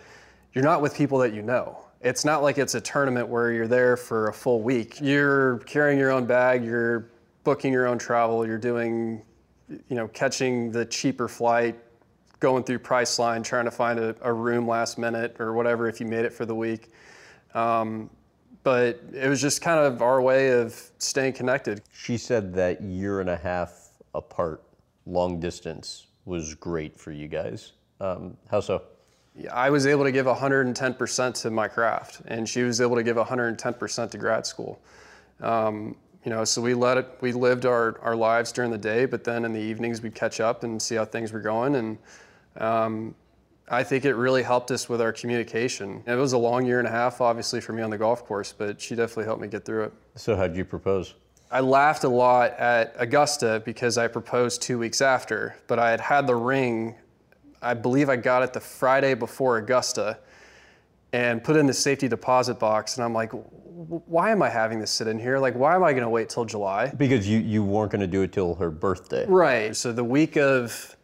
you're 0.53 0.63
not 0.63 0.79
with 0.79 0.93
people 0.93 1.17
that 1.17 1.33
you 1.33 1.41
know. 1.41 1.85
It's 2.01 2.23
not 2.23 2.43
like 2.43 2.59
it's 2.59 2.75
a 2.75 2.81
tournament 2.81 3.27
where 3.27 3.51
you're 3.51 3.67
there 3.67 3.97
for 3.97 4.27
a 4.27 4.33
full 4.33 4.61
week. 4.61 5.01
You're 5.01 5.57
carrying 5.65 5.97
your 5.97 6.11
own 6.11 6.27
bag, 6.27 6.63
you're 6.63 7.09
booking 7.43 7.73
your 7.73 7.87
own 7.87 7.97
travel, 7.97 8.45
you're 8.45 8.59
doing, 8.59 9.23
you 9.67 9.95
know, 9.95 10.07
catching 10.09 10.71
the 10.71 10.85
cheaper 10.85 11.27
flight, 11.27 11.79
going 12.41 12.63
through 12.63 12.79
Priceline 12.79 13.43
trying 13.43 13.65
to 13.65 13.71
find 13.71 13.99
a, 13.99 14.13
a 14.21 14.33
room 14.33 14.67
last 14.67 14.97
minute 14.97 15.37
or 15.39 15.53
whatever 15.53 15.87
if 15.87 16.01
you 16.01 16.05
made 16.05 16.25
it 16.25 16.33
for 16.33 16.45
the 16.45 16.55
week. 16.55 16.91
Um, 17.53 18.09
but 18.63 19.01
it 19.13 19.29
was 19.29 19.41
just 19.41 19.61
kind 19.61 19.79
of 19.79 20.01
our 20.01 20.21
way 20.21 20.51
of 20.51 20.91
staying 20.97 21.33
connected. 21.33 21.81
She 21.93 22.17
said 22.17 22.53
that 22.55 22.81
year 22.81 23.21
and 23.21 23.29
a 23.29 23.37
half 23.37 23.89
apart, 24.13 24.63
long 25.05 25.39
distance, 25.39 26.07
was 26.25 26.53
great 26.55 26.99
for 26.99 27.11
you 27.11 27.27
guys. 27.27 27.73
Um, 27.99 28.37
how 28.49 28.59
so? 28.59 28.83
I 29.51 29.69
was 29.69 29.87
able 29.87 30.03
to 30.03 30.11
give 30.11 30.25
110% 30.25 31.41
to 31.41 31.51
my 31.51 31.67
craft, 31.67 32.21
and 32.25 32.47
she 32.47 32.63
was 32.63 32.81
able 32.81 32.95
to 32.95 33.03
give 33.03 33.17
110% 33.17 34.11
to 34.11 34.17
grad 34.17 34.45
school. 34.45 34.81
Um, 35.39 35.95
you 36.23 36.29
know, 36.29 36.43
so 36.43 36.61
we 36.61 36.73
let 36.73 36.97
it, 36.97 37.07
we 37.21 37.31
lived 37.31 37.65
our, 37.65 37.99
our 38.01 38.15
lives 38.15 38.51
during 38.51 38.69
the 38.69 38.77
day, 38.77 39.05
but 39.05 39.23
then 39.23 39.45
in 39.45 39.53
the 39.53 39.59
evenings 39.59 40.01
we'd 40.01 40.13
catch 40.13 40.39
up 40.39 40.63
and 40.63 40.79
see 40.79 40.95
how 40.95 41.05
things 41.05 41.31
were 41.31 41.39
going. 41.39 41.75
And, 41.75 41.97
um, 42.57 43.15
I 43.67 43.83
think 43.83 44.03
it 44.03 44.15
really 44.15 44.43
helped 44.43 44.69
us 44.71 44.89
with 44.89 44.99
our 44.99 45.13
communication. 45.13 46.03
It 46.05 46.15
was 46.15 46.33
a 46.33 46.37
long 46.37 46.65
year 46.65 46.79
and 46.79 46.87
a 46.87 46.91
half, 46.91 47.21
obviously, 47.21 47.61
for 47.61 47.71
me 47.71 47.81
on 47.81 47.89
the 47.89 47.97
golf 47.97 48.25
course, 48.25 48.51
but 48.51 48.81
she 48.81 48.95
definitely 48.95 49.25
helped 49.25 49.41
me 49.41 49.47
get 49.47 49.63
through 49.63 49.85
it. 49.85 49.93
So, 50.15 50.35
how'd 50.35 50.55
you 50.55 50.65
propose? 50.65 51.15
I 51.49 51.59
laughed 51.61 52.03
a 52.03 52.09
lot 52.09 52.51
at 52.53 52.93
Augusta 52.97 53.61
because 53.65 53.97
I 53.97 54.07
proposed 54.07 54.61
two 54.61 54.77
weeks 54.77 55.01
after, 55.01 55.55
but 55.67 55.79
I 55.79 55.89
had 55.89 56.01
had 56.01 56.27
the 56.27 56.35
ring. 56.35 56.95
I 57.61 57.73
believe 57.73 58.09
I 58.09 58.15
got 58.15 58.43
it 58.43 58.53
the 58.53 58.59
Friday 58.59 59.13
before 59.13 59.57
Augusta 59.57 60.19
and 61.13 61.43
put 61.43 61.57
in 61.57 61.65
the 61.65 61.73
safety 61.73 62.07
deposit 62.07 62.57
box. 62.57 62.97
And 62.97 63.03
I'm 63.03 63.13
like, 63.13 63.31
why 63.31 64.31
am 64.31 64.41
I 64.41 64.49
having 64.49 64.79
this 64.79 64.91
sit 64.91 65.07
in 65.07 65.19
here? 65.19 65.39
Like, 65.39 65.55
why 65.55 65.75
am 65.75 65.83
I 65.83 65.91
going 65.91 66.03
to 66.03 66.09
wait 66.09 66.29
till 66.29 66.45
July? 66.45 66.87
Because 66.95 67.27
you, 67.27 67.39
you 67.39 67.63
weren't 67.63 67.91
going 67.91 68.01
to 68.01 68.07
do 68.07 68.21
it 68.21 68.31
till 68.31 68.55
her 68.55 68.69
birthday. 68.69 69.25
Right. 69.27 69.75
So 69.75 69.91
the 69.91 70.03
week 70.03 70.37
of 70.37 70.95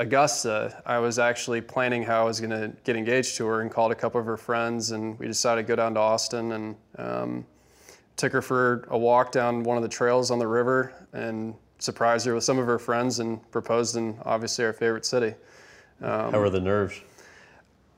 Augusta, 0.00 0.82
I 0.86 0.98
was 0.98 1.18
actually 1.18 1.60
planning 1.60 2.02
how 2.02 2.22
I 2.22 2.24
was 2.24 2.40
going 2.40 2.50
to 2.50 2.72
get 2.84 2.96
engaged 2.96 3.36
to 3.36 3.44
her 3.44 3.60
and 3.60 3.70
called 3.70 3.92
a 3.92 3.94
couple 3.94 4.18
of 4.18 4.24
her 4.24 4.38
friends, 4.38 4.92
and 4.92 5.18
we 5.18 5.26
decided 5.26 5.60
to 5.60 5.68
go 5.68 5.76
down 5.76 5.92
to 5.92 6.00
Austin 6.00 6.52
and 6.52 6.76
um, 6.96 7.46
took 8.16 8.32
her 8.32 8.40
for 8.40 8.88
a 8.88 8.96
walk 8.96 9.30
down 9.30 9.62
one 9.62 9.76
of 9.76 9.82
the 9.82 9.90
trails 9.90 10.30
on 10.30 10.38
the 10.38 10.46
river 10.46 10.94
and 11.12 11.54
surprised 11.80 12.24
her 12.24 12.34
with 12.34 12.44
some 12.44 12.58
of 12.58 12.64
her 12.64 12.78
friends 12.78 13.18
and 13.18 13.48
proposed 13.50 13.96
in 13.96 14.18
obviously 14.24 14.64
our 14.64 14.72
favorite 14.72 15.04
city. 15.04 15.34
Um, 16.00 16.32
how 16.32 16.40
were 16.40 16.48
the 16.48 16.60
nerves? 16.60 16.98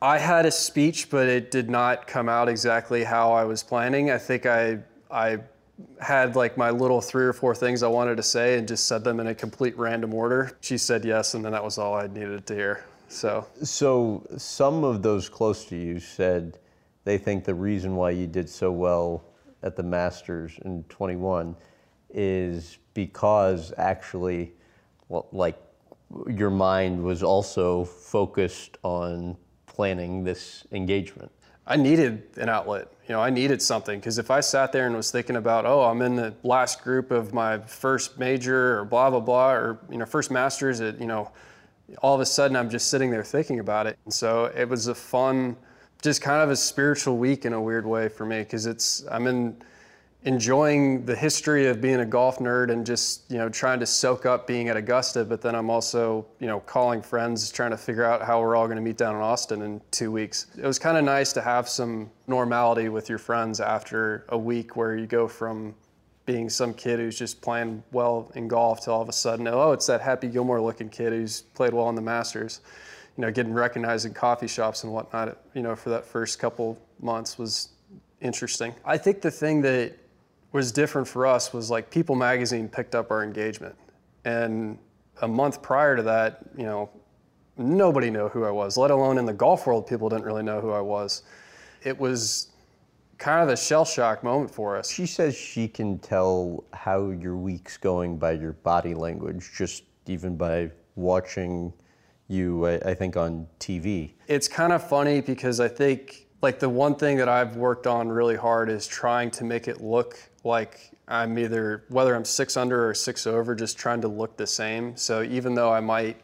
I 0.00 0.18
had 0.18 0.44
a 0.44 0.50
speech, 0.50 1.08
but 1.08 1.28
it 1.28 1.52
did 1.52 1.70
not 1.70 2.08
come 2.08 2.28
out 2.28 2.48
exactly 2.48 3.04
how 3.04 3.32
I 3.32 3.44
was 3.44 3.62
planning. 3.62 4.10
I 4.10 4.18
think 4.18 4.44
I 4.44 4.80
I 5.08 5.38
had 6.00 6.36
like 6.36 6.56
my 6.56 6.70
little 6.70 7.00
three 7.00 7.24
or 7.24 7.32
four 7.32 7.54
things 7.54 7.82
I 7.82 7.88
wanted 7.88 8.16
to 8.16 8.22
say 8.22 8.58
and 8.58 8.66
just 8.66 8.86
said 8.86 9.04
them 9.04 9.20
in 9.20 9.28
a 9.28 9.34
complete 9.34 9.76
random 9.76 10.14
order. 10.14 10.56
She 10.60 10.78
said 10.78 11.04
yes, 11.04 11.34
and 11.34 11.44
then 11.44 11.52
that 11.52 11.64
was 11.64 11.78
all 11.78 11.94
I 11.94 12.06
needed 12.06 12.46
to 12.46 12.54
hear. 12.54 12.84
So, 13.08 13.46
so 13.62 14.26
some 14.38 14.84
of 14.84 15.02
those 15.02 15.28
close 15.28 15.66
to 15.66 15.76
you 15.76 16.00
said 16.00 16.58
they 17.04 17.18
think 17.18 17.44
the 17.44 17.54
reason 17.54 17.96
why 17.96 18.10
you 18.10 18.26
did 18.26 18.48
so 18.48 18.72
well 18.72 19.24
at 19.62 19.76
the 19.76 19.82
Masters 19.82 20.58
in 20.64 20.84
21 20.84 21.54
is 22.10 22.78
because 22.94 23.72
actually, 23.76 24.52
well, 25.08 25.28
like 25.32 25.58
your 26.28 26.50
mind 26.50 27.02
was 27.02 27.22
also 27.22 27.84
focused 27.84 28.78
on 28.82 29.36
planning 29.66 30.24
this 30.24 30.66
engagement. 30.72 31.30
I 31.66 31.76
needed 31.76 32.22
an 32.36 32.48
outlet. 32.48 32.88
You 33.08 33.14
know, 33.14 33.20
I 33.20 33.30
needed 33.30 33.60
something 33.60 33.98
because 33.98 34.18
if 34.18 34.30
I 34.30 34.40
sat 34.40 34.72
there 34.72 34.86
and 34.86 34.96
was 34.96 35.10
thinking 35.10 35.36
about, 35.36 35.66
oh, 35.66 35.82
I'm 35.82 36.02
in 36.02 36.16
the 36.16 36.34
last 36.42 36.82
group 36.82 37.10
of 37.10 37.32
my 37.32 37.58
first 37.58 38.18
major 38.18 38.78
or 38.78 38.84
blah 38.84 39.10
blah 39.10 39.20
blah 39.20 39.52
or 39.52 39.78
you 39.90 39.98
know 39.98 40.06
first 40.06 40.30
masters, 40.30 40.80
it 40.80 40.98
you 40.98 41.06
know, 41.06 41.30
all 42.02 42.14
of 42.14 42.20
a 42.20 42.26
sudden 42.26 42.56
I'm 42.56 42.70
just 42.70 42.88
sitting 42.88 43.10
there 43.10 43.24
thinking 43.24 43.60
about 43.60 43.86
it. 43.86 43.98
And 44.04 44.14
so 44.14 44.46
it 44.56 44.68
was 44.68 44.86
a 44.86 44.94
fun, 44.94 45.56
just 46.00 46.22
kind 46.22 46.42
of 46.42 46.50
a 46.50 46.56
spiritual 46.56 47.18
week 47.18 47.44
in 47.44 47.52
a 47.52 47.60
weird 47.60 47.86
way 47.86 48.08
for 48.08 48.24
me 48.24 48.40
because 48.40 48.66
it's 48.66 49.04
I'm 49.10 49.26
in 49.26 49.56
enjoying 50.24 51.04
the 51.04 51.16
history 51.16 51.66
of 51.66 51.80
being 51.80 52.00
a 52.00 52.04
golf 52.04 52.38
nerd 52.38 52.70
and 52.70 52.86
just 52.86 53.28
you 53.30 53.38
know 53.38 53.48
trying 53.48 53.80
to 53.80 53.86
soak 53.86 54.24
up 54.24 54.46
being 54.46 54.68
at 54.68 54.76
Augusta, 54.76 55.24
but 55.24 55.40
then 55.40 55.54
I'm 55.54 55.70
also 55.70 56.26
you 56.38 56.46
know 56.46 56.60
calling 56.60 57.02
friends, 57.02 57.50
trying 57.50 57.72
to 57.72 57.76
figure 57.76 58.04
out 58.04 58.22
how 58.22 58.40
we're 58.40 58.56
all 58.56 58.66
going 58.66 58.76
to 58.76 58.82
meet 58.82 58.96
down 58.96 59.16
in 59.16 59.22
Austin 59.22 59.62
in 59.62 59.80
two 59.90 60.12
weeks. 60.12 60.46
It 60.56 60.66
was 60.66 60.78
kind 60.78 60.96
of 60.96 61.04
nice 61.04 61.32
to 61.34 61.40
have 61.40 61.68
some 61.68 62.10
normality 62.26 62.88
with 62.88 63.08
your 63.08 63.18
friends 63.18 63.60
after 63.60 64.24
a 64.28 64.38
week 64.38 64.76
where 64.76 64.96
you 64.96 65.06
go 65.06 65.26
from 65.26 65.74
being 66.24 66.48
some 66.48 66.72
kid 66.72 67.00
who's 67.00 67.18
just 67.18 67.40
playing 67.40 67.82
well 67.90 68.30
in 68.36 68.46
golf 68.46 68.82
to 68.82 68.90
all 68.92 69.02
of 69.02 69.08
a 69.08 69.12
sudden, 69.12 69.48
oh, 69.48 69.72
it's 69.72 69.86
that 69.86 70.00
Happy 70.00 70.28
Gilmore 70.28 70.60
looking 70.60 70.88
kid 70.88 71.12
who's 71.12 71.42
played 71.42 71.74
well 71.74 71.88
in 71.88 71.96
the 71.96 72.02
Masters. 72.02 72.60
You 73.16 73.22
know, 73.22 73.30
getting 73.32 73.52
recognized 73.52 74.06
in 74.06 74.14
coffee 74.14 74.46
shops 74.46 74.84
and 74.84 74.92
whatnot, 74.92 75.36
you 75.52 75.62
know, 75.62 75.74
for 75.74 75.90
that 75.90 76.06
first 76.06 76.38
couple 76.38 76.78
months 77.00 77.36
was 77.38 77.70
interesting. 78.20 78.72
I 78.84 78.96
think 78.96 79.20
the 79.20 79.30
thing 79.30 79.60
that 79.62 79.94
was 80.52 80.70
different 80.70 81.08
for 81.08 81.26
us 81.26 81.52
was 81.52 81.70
like 81.70 81.90
People 81.90 82.14
Magazine 82.14 82.68
picked 82.68 82.94
up 82.94 83.10
our 83.10 83.24
engagement. 83.24 83.74
And 84.24 84.78
a 85.22 85.28
month 85.28 85.62
prior 85.62 85.96
to 85.96 86.02
that, 86.02 86.40
you 86.56 86.64
know, 86.64 86.90
nobody 87.56 88.10
knew 88.10 88.28
who 88.28 88.44
I 88.44 88.50
was, 88.50 88.76
let 88.76 88.90
alone 88.90 89.18
in 89.18 89.26
the 89.26 89.32
golf 89.32 89.66
world, 89.66 89.86
people 89.86 90.08
didn't 90.08 90.24
really 90.24 90.42
know 90.42 90.60
who 90.60 90.70
I 90.70 90.80
was. 90.80 91.22
It 91.82 91.98
was 91.98 92.48
kind 93.18 93.42
of 93.42 93.48
a 93.48 93.56
shell 93.56 93.84
shock 93.84 94.22
moment 94.22 94.52
for 94.52 94.76
us. 94.76 94.90
She 94.90 95.06
says 95.06 95.36
she 95.36 95.68
can 95.68 95.98
tell 95.98 96.64
how 96.72 97.10
your 97.10 97.36
week's 97.36 97.76
going 97.76 98.18
by 98.18 98.32
your 98.32 98.52
body 98.52 98.94
language, 98.94 99.50
just 99.56 99.84
even 100.06 100.36
by 100.36 100.70
watching 100.96 101.72
you, 102.28 102.66
I, 102.66 102.74
I 102.78 102.94
think, 102.94 103.16
on 103.16 103.46
TV. 103.60 104.12
It's 104.28 104.48
kind 104.48 104.72
of 104.72 104.86
funny 104.86 105.20
because 105.20 105.60
I 105.60 105.68
think 105.68 106.26
like 106.40 106.58
the 106.58 106.68
one 106.68 106.96
thing 106.96 107.16
that 107.18 107.28
I've 107.28 107.56
worked 107.56 107.86
on 107.86 108.08
really 108.08 108.36
hard 108.36 108.68
is 108.68 108.86
trying 108.86 109.30
to 109.32 109.44
make 109.44 109.68
it 109.68 109.80
look 109.80 110.18
like 110.44 110.90
I'm 111.08 111.38
either 111.38 111.84
whether 111.88 112.14
I'm 112.14 112.24
six 112.24 112.56
under 112.56 112.88
or 112.88 112.94
six 112.94 113.26
over, 113.26 113.54
just 113.54 113.78
trying 113.78 114.00
to 114.02 114.08
look 114.08 114.36
the 114.36 114.46
same. 114.46 114.96
So 114.96 115.22
even 115.22 115.54
though 115.54 115.72
I 115.72 115.80
might 115.80 116.20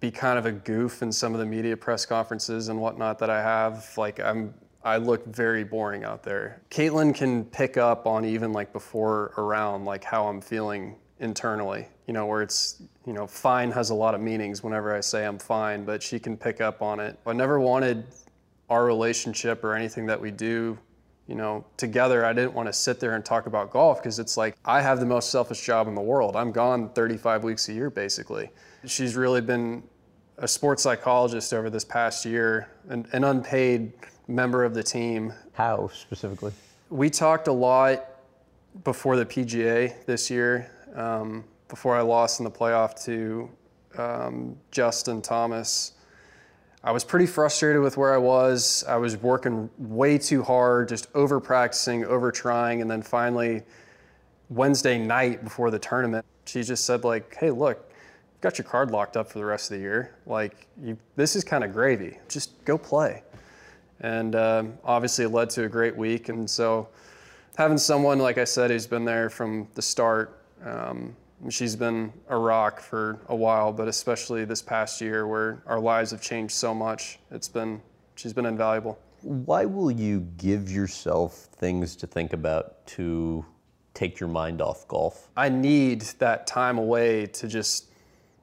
be 0.00 0.10
kind 0.10 0.38
of 0.38 0.46
a 0.46 0.52
goof 0.52 1.02
in 1.02 1.12
some 1.12 1.32
of 1.32 1.40
the 1.40 1.46
media 1.46 1.76
press 1.76 2.04
conferences 2.04 2.68
and 2.68 2.80
whatnot 2.80 3.18
that 3.20 3.30
I 3.30 3.42
have, 3.42 3.86
like 3.96 4.20
I'm 4.20 4.54
I 4.84 4.96
look 4.96 5.24
very 5.26 5.62
boring 5.62 6.04
out 6.04 6.24
there. 6.24 6.60
Caitlin 6.70 7.14
can 7.14 7.44
pick 7.44 7.76
up 7.76 8.06
on 8.06 8.24
even 8.24 8.52
like 8.52 8.72
before 8.72 9.32
around 9.38 9.84
like 9.84 10.02
how 10.02 10.26
I'm 10.26 10.40
feeling 10.40 10.96
internally. 11.20 11.86
You 12.08 12.14
know, 12.14 12.26
where 12.26 12.42
it's 12.42 12.82
you 13.06 13.12
know, 13.12 13.26
fine 13.26 13.70
has 13.70 13.90
a 13.90 13.94
lot 13.94 14.14
of 14.14 14.20
meanings 14.20 14.62
whenever 14.62 14.94
I 14.94 15.00
say 15.00 15.24
I'm 15.24 15.38
fine, 15.38 15.84
but 15.84 16.02
she 16.02 16.18
can 16.18 16.36
pick 16.36 16.60
up 16.60 16.82
on 16.82 17.00
it. 17.00 17.18
I 17.26 17.32
never 17.32 17.60
wanted 17.60 18.04
our 18.68 18.84
relationship 18.84 19.64
or 19.64 19.74
anything 19.74 20.06
that 20.06 20.20
we 20.20 20.30
do 20.30 20.78
you 21.26 21.34
know, 21.34 21.64
together, 21.76 22.24
I 22.24 22.32
didn't 22.32 22.52
want 22.52 22.68
to 22.68 22.72
sit 22.72 23.00
there 23.00 23.14
and 23.14 23.24
talk 23.24 23.46
about 23.46 23.70
golf 23.70 24.02
because 24.02 24.18
it's 24.18 24.36
like 24.36 24.56
I 24.64 24.80
have 24.80 25.00
the 25.00 25.06
most 25.06 25.30
selfish 25.30 25.64
job 25.64 25.88
in 25.88 25.94
the 25.94 26.00
world. 26.00 26.36
I'm 26.36 26.52
gone 26.52 26.90
35 26.90 27.44
weeks 27.44 27.68
a 27.68 27.72
year, 27.72 27.90
basically. 27.90 28.50
She's 28.84 29.14
really 29.14 29.40
been 29.40 29.82
a 30.38 30.48
sports 30.48 30.82
psychologist 30.82 31.54
over 31.54 31.70
this 31.70 31.84
past 31.84 32.24
year, 32.24 32.68
an, 32.88 33.06
an 33.12 33.24
unpaid 33.24 33.92
member 34.26 34.64
of 34.64 34.74
the 34.74 34.82
team. 34.82 35.32
How 35.52 35.88
specifically? 35.88 36.52
We 36.90 37.08
talked 37.08 37.48
a 37.48 37.52
lot 37.52 38.04
before 38.84 39.16
the 39.16 39.24
PGA 39.24 40.04
this 40.06 40.30
year, 40.30 40.70
um, 40.94 41.44
before 41.68 41.96
I 41.96 42.00
lost 42.00 42.40
in 42.40 42.44
the 42.44 42.50
playoff 42.50 43.02
to 43.04 43.48
um, 43.96 44.56
Justin 44.70 45.22
Thomas. 45.22 45.92
I 46.84 46.90
was 46.90 47.04
pretty 47.04 47.26
frustrated 47.26 47.80
with 47.80 47.96
where 47.96 48.12
I 48.12 48.18
was. 48.18 48.84
I 48.88 48.96
was 48.96 49.16
working 49.16 49.70
way 49.78 50.18
too 50.18 50.42
hard, 50.42 50.88
just 50.88 51.06
over 51.14 51.38
practicing, 51.38 52.04
over 52.04 52.32
trying, 52.32 52.82
and 52.82 52.90
then 52.90 53.02
finally 53.02 53.62
Wednesday 54.48 54.98
night 54.98 55.44
before 55.44 55.70
the 55.70 55.78
tournament, 55.78 56.26
she 56.44 56.62
just 56.64 56.84
said 56.84 57.04
like, 57.04 57.36
"Hey, 57.36 57.50
look, 57.50 57.88
you've 57.88 58.40
got 58.40 58.58
your 58.58 58.64
card 58.64 58.90
locked 58.90 59.16
up 59.16 59.30
for 59.30 59.38
the 59.38 59.44
rest 59.44 59.70
of 59.70 59.76
the 59.76 59.82
year. 59.82 60.16
Like, 60.26 60.66
you, 60.82 60.98
this 61.14 61.36
is 61.36 61.44
kind 61.44 61.62
of 61.62 61.72
gravy. 61.72 62.18
Just 62.28 62.64
go 62.64 62.76
play." 62.76 63.22
And 64.00 64.34
um, 64.34 64.74
obviously, 64.84 65.24
it 65.24 65.28
led 65.28 65.50
to 65.50 65.64
a 65.64 65.68
great 65.68 65.96
week. 65.96 66.28
And 66.28 66.50
so, 66.50 66.88
having 67.56 67.78
someone 67.78 68.18
like 68.18 68.38
I 68.38 68.44
said 68.44 68.72
who's 68.72 68.88
been 68.88 69.04
there 69.04 69.30
from 69.30 69.68
the 69.74 69.82
start. 69.82 70.42
Um, 70.64 71.14
She's 71.48 71.74
been 71.74 72.12
a 72.28 72.36
rock 72.36 72.80
for 72.80 73.18
a 73.28 73.34
while, 73.34 73.72
but 73.72 73.88
especially 73.88 74.44
this 74.44 74.62
past 74.62 75.00
year 75.00 75.26
where 75.26 75.62
our 75.66 75.80
lives 75.80 76.12
have 76.12 76.22
changed 76.22 76.54
so 76.54 76.72
much, 76.72 77.18
it's 77.30 77.48
been 77.48 77.82
she's 78.14 78.32
been 78.32 78.46
invaluable. 78.46 78.98
Why 79.22 79.64
will 79.64 79.90
you 79.90 80.20
give 80.36 80.70
yourself 80.70 81.48
things 81.56 81.96
to 81.96 82.06
think 82.06 82.32
about 82.32 82.86
to 82.88 83.44
take 83.94 84.20
your 84.20 84.28
mind 84.28 84.60
off 84.60 84.86
golf? 84.88 85.28
I 85.36 85.48
need 85.48 86.02
that 86.18 86.46
time 86.46 86.78
away 86.78 87.26
to 87.26 87.48
just 87.48 87.92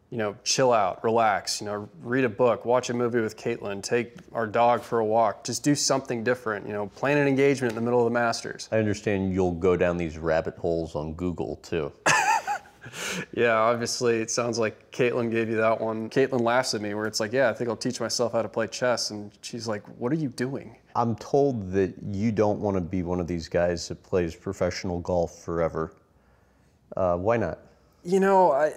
you 0.10 0.18
know, 0.18 0.36
chill 0.44 0.74
out, 0.74 1.04
relax, 1.04 1.62
you 1.62 1.68
know, 1.68 1.88
read 2.02 2.24
a 2.24 2.30
book, 2.30 2.66
watch 2.66 2.90
a 2.90 2.94
movie 2.94 3.22
with 3.22 3.38
Caitlin, 3.38 3.84
take 3.84 4.16
our 4.34 4.48
dog 4.48 4.82
for 4.82 5.00
a 5.00 5.06
walk, 5.06 5.44
just 5.44 5.64
do 5.64 5.76
something 5.76 6.24
different, 6.24 6.66
you 6.66 6.74
know, 6.74 6.88
plan 6.88 7.20
an 7.20 7.28
engagement 7.28 7.72
in 7.72 7.76
the 7.76 7.82
middle 7.82 8.00
of 8.00 8.06
the 8.06 8.12
Masters. 8.12 8.68
I 8.72 8.80
understand 8.80 9.34
you'll 9.34 9.52
go 9.52 9.78
down 9.78 9.98
these 9.98 10.18
rabbit 10.18 10.58
holes 10.58 10.96
on 10.96 11.14
Google 11.14 11.58
too. 11.58 11.92
yeah, 13.34 13.54
obviously 13.54 14.18
it 14.20 14.32
sounds 14.32 14.60
like 14.60 14.92
Caitlin 14.92 15.32
gave 15.32 15.50
you 15.50 15.58
that 15.58 15.80
one. 15.80 16.10
Caitlin 16.10 16.42
laughs 16.42 16.74
at 16.74 16.82
me 16.82 16.94
where 16.94 17.06
it's 17.06 17.20
like, 17.20 17.34
yeah, 17.34 17.50
I 17.50 17.54
think 17.54 17.70
I'll 17.70 17.76
teach 17.76 18.00
myself 18.00 18.34
how 18.34 18.42
to 18.42 18.50
play 18.50 18.68
chess. 18.68 19.12
And 19.12 19.32
she's 19.42 19.68
like, 19.68 19.84
what 20.00 20.12
are 20.12 20.16
you 20.16 20.30
doing? 20.30 20.76
I'm 20.96 21.16
told 21.16 21.72
that 21.72 21.94
you 22.12 22.32
don't 22.32 22.60
want 22.60 22.76
to 22.76 22.82
be 22.82 23.04
one 23.04 23.20
of 23.20 23.28
these 23.28 23.48
guys 23.48 23.88
that 23.88 24.02
plays 24.04 24.36
professional 24.36 25.00
golf 25.00 25.40
forever. 25.40 25.94
Uh, 26.98 27.18
why 27.18 27.38
not? 27.38 27.60
You 28.04 28.20
know, 28.20 28.52
I 28.52 28.74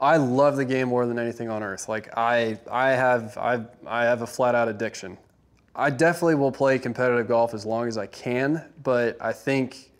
I 0.00 0.16
love 0.16 0.56
the 0.56 0.64
game 0.64 0.88
more 0.88 1.06
than 1.06 1.18
anything 1.18 1.48
on 1.48 1.62
earth. 1.62 1.88
Like 1.88 2.16
I 2.16 2.58
I 2.70 2.90
have 2.90 3.36
I 3.38 3.64
I 3.86 4.04
have 4.04 4.22
a 4.22 4.26
flat 4.26 4.54
out 4.54 4.68
addiction. 4.68 5.18
I 5.76 5.90
definitely 5.90 6.36
will 6.36 6.52
play 6.52 6.78
competitive 6.78 7.26
golf 7.26 7.52
as 7.52 7.66
long 7.66 7.88
as 7.88 7.98
I 7.98 8.06
can, 8.06 8.64
but 8.82 9.16
I 9.20 9.32
think 9.32 9.90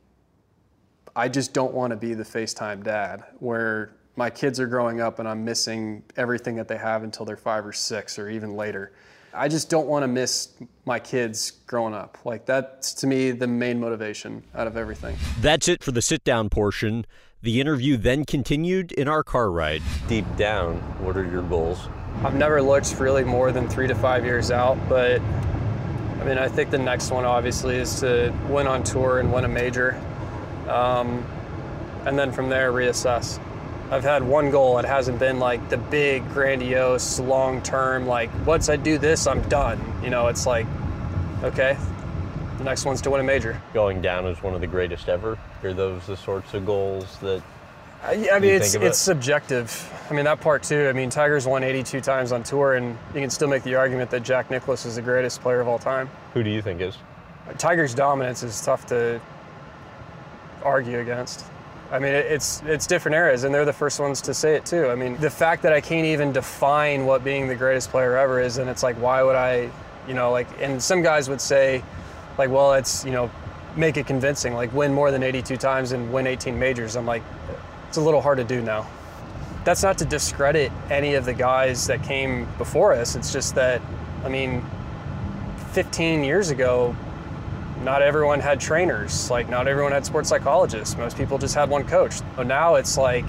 I 1.17 1.29
just 1.29 1.53
don't 1.53 1.73
want 1.73 1.93
to 1.93 1.97
be 1.97 2.15
the 2.15 2.25
FaceTime 2.25 2.83
dad 2.83 3.23
where 3.39 3.93
my 4.17 4.31
kids 4.31 4.59
are 4.59 4.67
growing 4.67 5.01
up 5.01 5.21
and 5.21 5.29
I'm 5.29 5.45
missing 5.45 6.03
everything 6.17 6.57
that 6.57 6.67
they 6.67 6.77
have 6.77 7.05
until 7.05 7.25
they're 7.25 7.37
five 7.37 7.65
or 7.65 7.73
six 7.73 8.19
or 8.19 8.29
even 8.29 8.57
later. 8.57 8.93
I 9.33 9.47
just 9.47 9.71
don't 9.71 9.87
want 9.87 10.03
to 10.03 10.09
miss 10.09 10.49
my 10.85 10.99
kids 10.99 11.53
growing 11.69 11.95
up. 11.95 12.19
Like 12.25 12.47
that's 12.47 12.93
to 12.95 13.07
me 13.07 13.31
the 13.31 13.47
main 13.47 13.79
motivation 13.79 14.43
out 14.57 14.67
of 14.67 14.77
everything. 14.77 15.17
That's 15.41 15.69
it 15.69 15.85
for 15.85 15.93
the 15.93 16.03
sit 16.03 16.25
down 16.25 16.51
portion. 16.51 17.07
The 17.43 17.61
interview 17.61 17.97
then 17.97 18.25
continued 18.25 18.91
in 18.91 19.07
our 19.07 19.23
car 19.23 19.53
ride. 19.53 19.83
Deep 20.09 20.25
down, 20.37 20.79
what 21.05 21.17
are 21.17 21.25
your 21.25 21.43
goals? 21.43 21.89
I've 22.25 22.35
never 22.35 22.61
looked 22.61 22.99
really 22.99 23.23
more 23.23 23.53
than 23.53 23.69
three 23.69 23.87
to 23.87 23.95
five 23.95 24.25
years 24.25 24.51
out, 24.51 24.79
but 24.89 25.21
I 25.21 26.25
mean, 26.25 26.39
I 26.39 26.49
think 26.49 26.71
the 26.71 26.79
next 26.79 27.11
one 27.11 27.25
obviously 27.25 27.77
is 27.77 28.01
to 28.01 28.33
win 28.49 28.67
on 28.67 28.83
tour 28.83 29.21
and 29.21 29.33
win 29.33 29.45
a 29.45 29.49
major. 29.49 30.01
Um, 30.69 31.25
and 32.07 32.19
then 32.19 32.33
from 32.33 32.49
there, 32.49 32.73
reassess. 32.73 33.41
I've 33.91 34.03
had 34.03 34.23
one 34.23 34.51
goal. 34.51 34.79
It 34.79 34.85
hasn't 34.85 35.19
been 35.19 35.39
like 35.39 35.69
the 35.69 35.77
big, 35.77 36.29
grandiose, 36.31 37.21
long 37.21 37.63
term, 37.63 38.07
like, 38.07 38.31
once 38.47 38.69
I 38.69 38.77
do 38.77 38.99
this, 38.99 39.27
I'm 39.27 39.43
done. 39.49 39.81
You 40.03 40.11
know, 40.11 40.29
it's 40.29 40.47
like, 40.47 40.67
okay, 41.43 41.77
the 42.59 42.65
next 42.65 42.85
one's 42.85 43.01
to 43.03 43.11
win 43.11 43.21
a 43.21 43.25
major. 43.25 43.61
Going 43.73 44.01
down 44.01 44.27
is 44.27 44.43
one 44.43 44.55
of 44.55 44.61
the 44.61 44.67
greatest 44.67 45.09
ever? 45.09 45.39
Are 45.63 45.73
those 45.73 46.07
the 46.07 46.17
sorts 46.17 46.55
of 46.55 46.65
goals 46.65 47.19
that 47.21 47.43
I, 48.03 48.29
I 48.33 48.39
mean, 48.39 48.55
it's 48.55 48.75
it's 48.75 48.99
subjective. 48.99 49.91
I 50.11 50.15
mean, 50.15 50.27
that 50.27 50.41
part 50.41 50.63
too. 50.63 50.89
I 50.89 50.93
mean, 50.93 51.09
Tiger's 51.09 51.47
won 51.47 51.63
82 51.63 52.03
times 52.03 52.33
on 52.33 52.43
tour, 52.43 52.75
and 52.75 52.99
you 53.15 53.21
can 53.21 53.31
still 53.31 53.49
make 53.49 53.63
the 53.63 53.77
argument 53.77 54.11
that 54.11 54.23
Jack 54.23 54.51
Nicklaus 54.51 54.85
is 54.85 54.97
the 54.97 55.03
greatest 55.03 55.41
player 55.41 55.61
of 55.61 55.69
all 55.69 55.79
time. 55.79 56.11
who 56.35 56.43
do 56.43 56.51
you 56.51 56.61
think 56.61 56.81
is? 56.81 56.97
Tiger's 57.59 57.95
dominance 57.95 58.43
is 58.43 58.61
tough 58.61 58.87
to 58.87 59.21
argue 60.65 60.99
against. 60.99 61.45
I 61.91 61.99
mean, 61.99 62.13
it's 62.13 62.63
it's 62.67 62.87
different 62.87 63.15
eras, 63.15 63.45
and 63.45 63.55
they're 63.55 63.65
the 63.65 63.73
first 63.73 64.01
ones 64.01 64.21
to 64.23 64.35
say 64.35 64.57
it 64.57 64.67
too. 64.67 64.89
I 64.89 64.95
mean, 64.95 65.17
the 65.19 65.31
fact 65.31 65.63
that 65.63 65.73
I 65.73 65.81
can't 65.81 66.07
even 66.07 66.33
define 66.33 67.07
what 67.07 67.23
being 67.23 67.47
the 67.47 67.55
greatest 67.55 67.91
player 67.91 68.17
ever 68.17 68.41
is, 68.41 68.59
and 68.59 68.69
it's 68.69 68.83
like, 68.83 68.97
why 68.97 69.23
would 69.23 69.37
I, 69.37 69.71
you 70.09 70.15
know, 70.15 70.31
like, 70.33 70.49
and 70.61 70.83
some 70.83 71.03
guys 71.03 71.29
would 71.29 71.41
say, 71.41 71.85
like, 72.39 72.51
well, 72.51 72.75
it's 72.75 73.05
you 73.05 73.13
know, 73.13 73.31
make 73.77 73.97
it 73.97 74.07
convincing, 74.07 74.55
like 74.55 74.73
win 74.73 74.93
more 74.93 75.11
than 75.11 75.23
82 75.23 75.57
times 75.57 75.93
and 75.93 76.13
win 76.13 76.27
18 76.27 76.59
majors. 76.59 76.97
I'm 76.97 77.07
like, 77.07 77.23
it's 77.89 77.97
a 77.97 78.01
little 78.01 78.21
hard 78.21 78.39
to 78.39 78.45
do 78.45 78.61
now. 78.61 78.87
That's 79.65 79.83
not 79.83 79.99
to 79.99 80.05
discredit 80.05 80.73
any 80.91 81.15
of 81.15 81.25
the 81.25 81.33
guys 81.33 81.87
that 81.87 82.03
came 82.03 82.47
before 82.59 82.93
us. 82.93 83.17
It's 83.17 83.33
just 83.33 83.55
that, 83.55 83.81
I 84.25 84.29
mean, 84.29 84.65
15 85.73 86.23
years 86.23 86.51
ago, 86.51 86.95
not 87.85 88.03
everyone 88.03 88.41
had 88.41 88.59
trainers. 88.61 89.31
Like, 89.31 89.49
not 89.49 89.69
everyone 89.69 89.93
had 89.93 90.07
sports 90.07 90.29
psychologists. 90.29 90.97
Most 90.97 91.17
people 91.17 91.39
just 91.39 91.55
had 91.55 91.69
one 91.69 91.85
coach. 91.85 92.15
So 92.37 92.43
now 92.43 92.77
it's 92.77 92.97
like, 92.97 93.27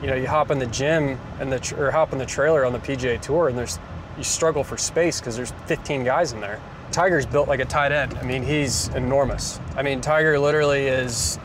you 0.00 0.06
know, 0.06 0.14
you 0.14 0.26
hop 0.26 0.50
in 0.50 0.58
the 0.58 0.66
gym 0.66 1.18
and 1.40 1.52
the 1.52 1.74
or 1.78 1.90
hop 1.90 2.12
in 2.12 2.18
the 2.18 2.26
trailer 2.26 2.64
on 2.64 2.72
the 2.72 2.78
PGA 2.78 3.20
Tour, 3.20 3.48
and 3.48 3.58
there's 3.58 3.78
you 4.16 4.24
struggle 4.24 4.62
for 4.62 4.76
space 4.76 5.20
because 5.20 5.36
there's 5.36 5.52
15 5.66 6.04
guys 6.04 6.32
in 6.32 6.40
there. 6.40 6.60
Tiger's 6.92 7.26
built 7.26 7.48
like 7.48 7.60
a 7.60 7.64
tight 7.64 7.90
end. 7.90 8.16
I 8.18 8.22
mean, 8.22 8.44
he's 8.44 8.88
enormous. 8.88 9.58
I 9.76 9.82
mean, 9.82 10.00
Tiger 10.00 10.38
literally 10.38 10.86
is 10.86 11.38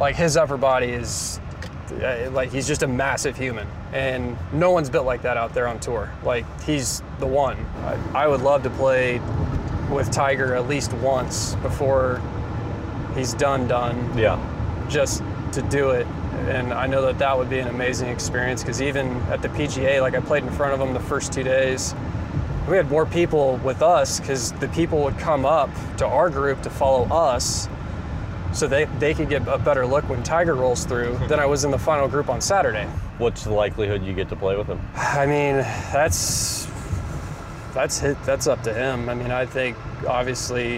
like 0.00 0.16
his 0.16 0.36
upper 0.36 0.56
body 0.56 0.88
is 0.88 1.38
uh, 2.02 2.30
like 2.32 2.50
he's 2.50 2.66
just 2.66 2.82
a 2.82 2.88
massive 2.88 3.36
human 3.36 3.68
and 3.92 4.36
no 4.52 4.70
one's 4.70 4.90
built 4.90 5.06
like 5.06 5.22
that 5.22 5.36
out 5.36 5.54
there 5.54 5.68
on 5.68 5.78
tour 5.78 6.10
like 6.24 6.44
he's 6.62 7.02
the 7.20 7.26
one 7.26 7.56
I, 7.84 8.24
I 8.24 8.26
would 8.26 8.40
love 8.40 8.62
to 8.64 8.70
play 8.70 9.20
with 9.90 10.10
tiger 10.10 10.54
at 10.54 10.68
least 10.68 10.92
once 10.94 11.54
before 11.56 12.20
he's 13.14 13.34
done 13.34 13.66
done 13.68 14.16
Yeah. 14.18 14.38
just 14.88 15.22
to 15.52 15.62
do 15.62 15.90
it 15.90 16.06
and 16.48 16.72
i 16.72 16.86
know 16.86 17.02
that 17.02 17.18
that 17.18 17.36
would 17.38 17.48
be 17.48 17.58
an 17.58 17.68
amazing 17.68 18.08
experience 18.08 18.62
because 18.62 18.82
even 18.82 19.08
at 19.30 19.40
the 19.42 19.48
pga 19.48 20.00
like 20.00 20.14
i 20.14 20.20
played 20.20 20.42
in 20.42 20.50
front 20.50 20.74
of 20.74 20.80
him 20.80 20.92
the 20.94 21.00
first 21.00 21.32
two 21.32 21.42
days 21.44 21.94
we 22.68 22.76
had 22.76 22.90
more 22.90 23.04
people 23.06 23.56
with 23.58 23.82
us 23.82 24.20
because 24.20 24.52
the 24.52 24.68
people 24.68 25.02
would 25.04 25.18
come 25.18 25.44
up 25.44 25.70
to 25.98 26.06
our 26.06 26.30
group 26.30 26.62
to 26.62 26.70
follow 26.70 27.04
us 27.14 27.68
so 28.54 28.66
they, 28.68 28.84
they 29.00 29.12
could 29.12 29.28
get 29.28 29.46
a 29.48 29.58
better 29.58 29.84
look 29.84 30.08
when 30.08 30.22
Tiger 30.22 30.54
rolls 30.54 30.84
through 30.86 31.18
than 31.28 31.38
I 31.40 31.44
was 31.46 31.64
in 31.64 31.72
the 31.72 31.78
final 31.78 32.06
group 32.06 32.28
on 32.28 32.40
Saturday. 32.40 32.86
What's 33.18 33.42
the 33.44 33.52
likelihood 33.52 34.04
you 34.04 34.14
get 34.14 34.28
to 34.28 34.36
play 34.36 34.56
with 34.56 34.68
him? 34.68 34.80
I 34.94 35.26
mean, 35.26 35.56
that's 35.92 36.66
that's 37.74 37.98
hit, 37.98 38.22
that's 38.24 38.46
up 38.46 38.62
to 38.62 38.72
him. 38.72 39.08
I 39.08 39.14
mean, 39.14 39.30
I 39.30 39.44
think 39.44 39.76
obviously, 40.06 40.76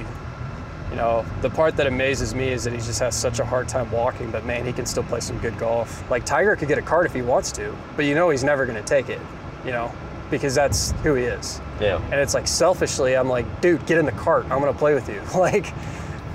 you 0.90 0.96
know, 0.96 1.24
the 1.42 1.50
part 1.50 1.76
that 1.76 1.86
amazes 1.86 2.34
me 2.34 2.48
is 2.48 2.64
that 2.64 2.72
he 2.72 2.78
just 2.78 2.98
has 3.00 3.14
such 3.14 3.38
a 3.38 3.44
hard 3.44 3.68
time 3.68 3.90
walking, 3.90 4.30
but 4.30 4.44
man, 4.44 4.64
he 4.64 4.72
can 4.72 4.86
still 4.86 5.02
play 5.04 5.20
some 5.20 5.38
good 5.38 5.58
golf. 5.58 6.08
Like 6.10 6.24
Tiger 6.24 6.56
could 6.56 6.68
get 6.68 6.78
a 6.78 6.82
cart 6.82 7.06
if 7.06 7.12
he 7.12 7.22
wants 7.22 7.52
to, 7.52 7.76
but 7.96 8.04
you 8.04 8.14
know 8.14 8.30
he's 8.30 8.44
never 8.44 8.66
going 8.66 8.82
to 8.82 8.88
take 8.88 9.08
it, 9.08 9.20
you 9.64 9.72
know, 9.72 9.92
because 10.30 10.54
that's 10.54 10.92
who 11.02 11.14
he 11.14 11.24
is. 11.24 11.60
Yeah. 11.80 12.00
And 12.10 12.14
it's 12.14 12.34
like 12.34 12.46
selfishly, 12.46 13.16
I'm 13.16 13.28
like, 13.28 13.60
dude, 13.60 13.84
get 13.86 13.98
in 13.98 14.06
the 14.06 14.12
cart. 14.12 14.44
I'm 14.44 14.60
gonna 14.60 14.72
play 14.72 14.94
with 14.94 15.08
you. 15.08 15.22
Like, 15.36 15.72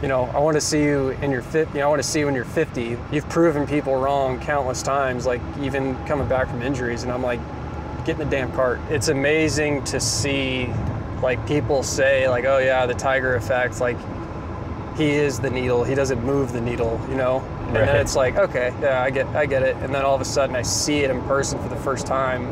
you 0.01 0.07
know, 0.07 0.23
I 0.25 0.39
want 0.39 0.55
to 0.55 0.61
see 0.61 0.81
you 0.81 1.09
in 1.21 1.31
your 1.31 1.41
fit. 1.43 1.67
You 1.73 1.79
know, 1.79 1.85
I 1.85 1.89
want 1.89 2.01
to 2.01 2.07
see 2.07 2.19
you 2.19 2.25
when 2.25 2.33
you're 2.33 2.43
50. 2.43 2.97
You've 3.11 3.29
proven 3.29 3.67
people 3.67 3.95
wrong 3.95 4.39
countless 4.39 4.81
times. 4.81 5.25
Like 5.25 5.41
even 5.61 5.95
coming 6.05 6.27
back 6.27 6.47
from 6.47 6.61
injuries, 6.61 7.03
and 7.03 7.11
I'm 7.11 7.21
like, 7.21 7.39
get 8.05 8.19
in 8.19 8.29
the 8.29 8.35
damn 8.35 8.51
cart. 8.53 8.79
It's 8.89 9.07
amazing 9.09 9.83
to 9.85 9.99
see, 9.99 10.67
like 11.21 11.45
people 11.47 11.83
say, 11.83 12.27
like, 12.27 12.45
oh 12.45 12.57
yeah, 12.59 12.85
the 12.85 12.93
Tiger 12.93 13.35
effect. 13.35 13.79
Like, 13.79 13.97
he 14.97 15.11
is 15.11 15.39
the 15.39 15.49
needle. 15.49 15.83
He 15.83 15.95
doesn't 15.95 16.23
move 16.23 16.51
the 16.53 16.61
needle. 16.61 16.99
You 17.09 17.15
know. 17.15 17.39
And 17.67 17.77
Right. 17.77 17.85
then 17.85 17.95
it's 18.01 18.15
like, 18.17 18.35
okay, 18.35 18.73
yeah, 18.81 19.01
I 19.01 19.09
get, 19.09 19.27
I 19.27 19.45
get 19.45 19.63
it. 19.63 19.77
And 19.77 19.95
then 19.95 20.03
all 20.03 20.13
of 20.15 20.19
a 20.19 20.25
sudden, 20.25 20.55
I 20.57 20.61
see 20.61 20.99
it 21.05 21.09
in 21.09 21.21
person 21.21 21.57
for 21.61 21.69
the 21.69 21.77
first 21.77 22.05
time 22.05 22.47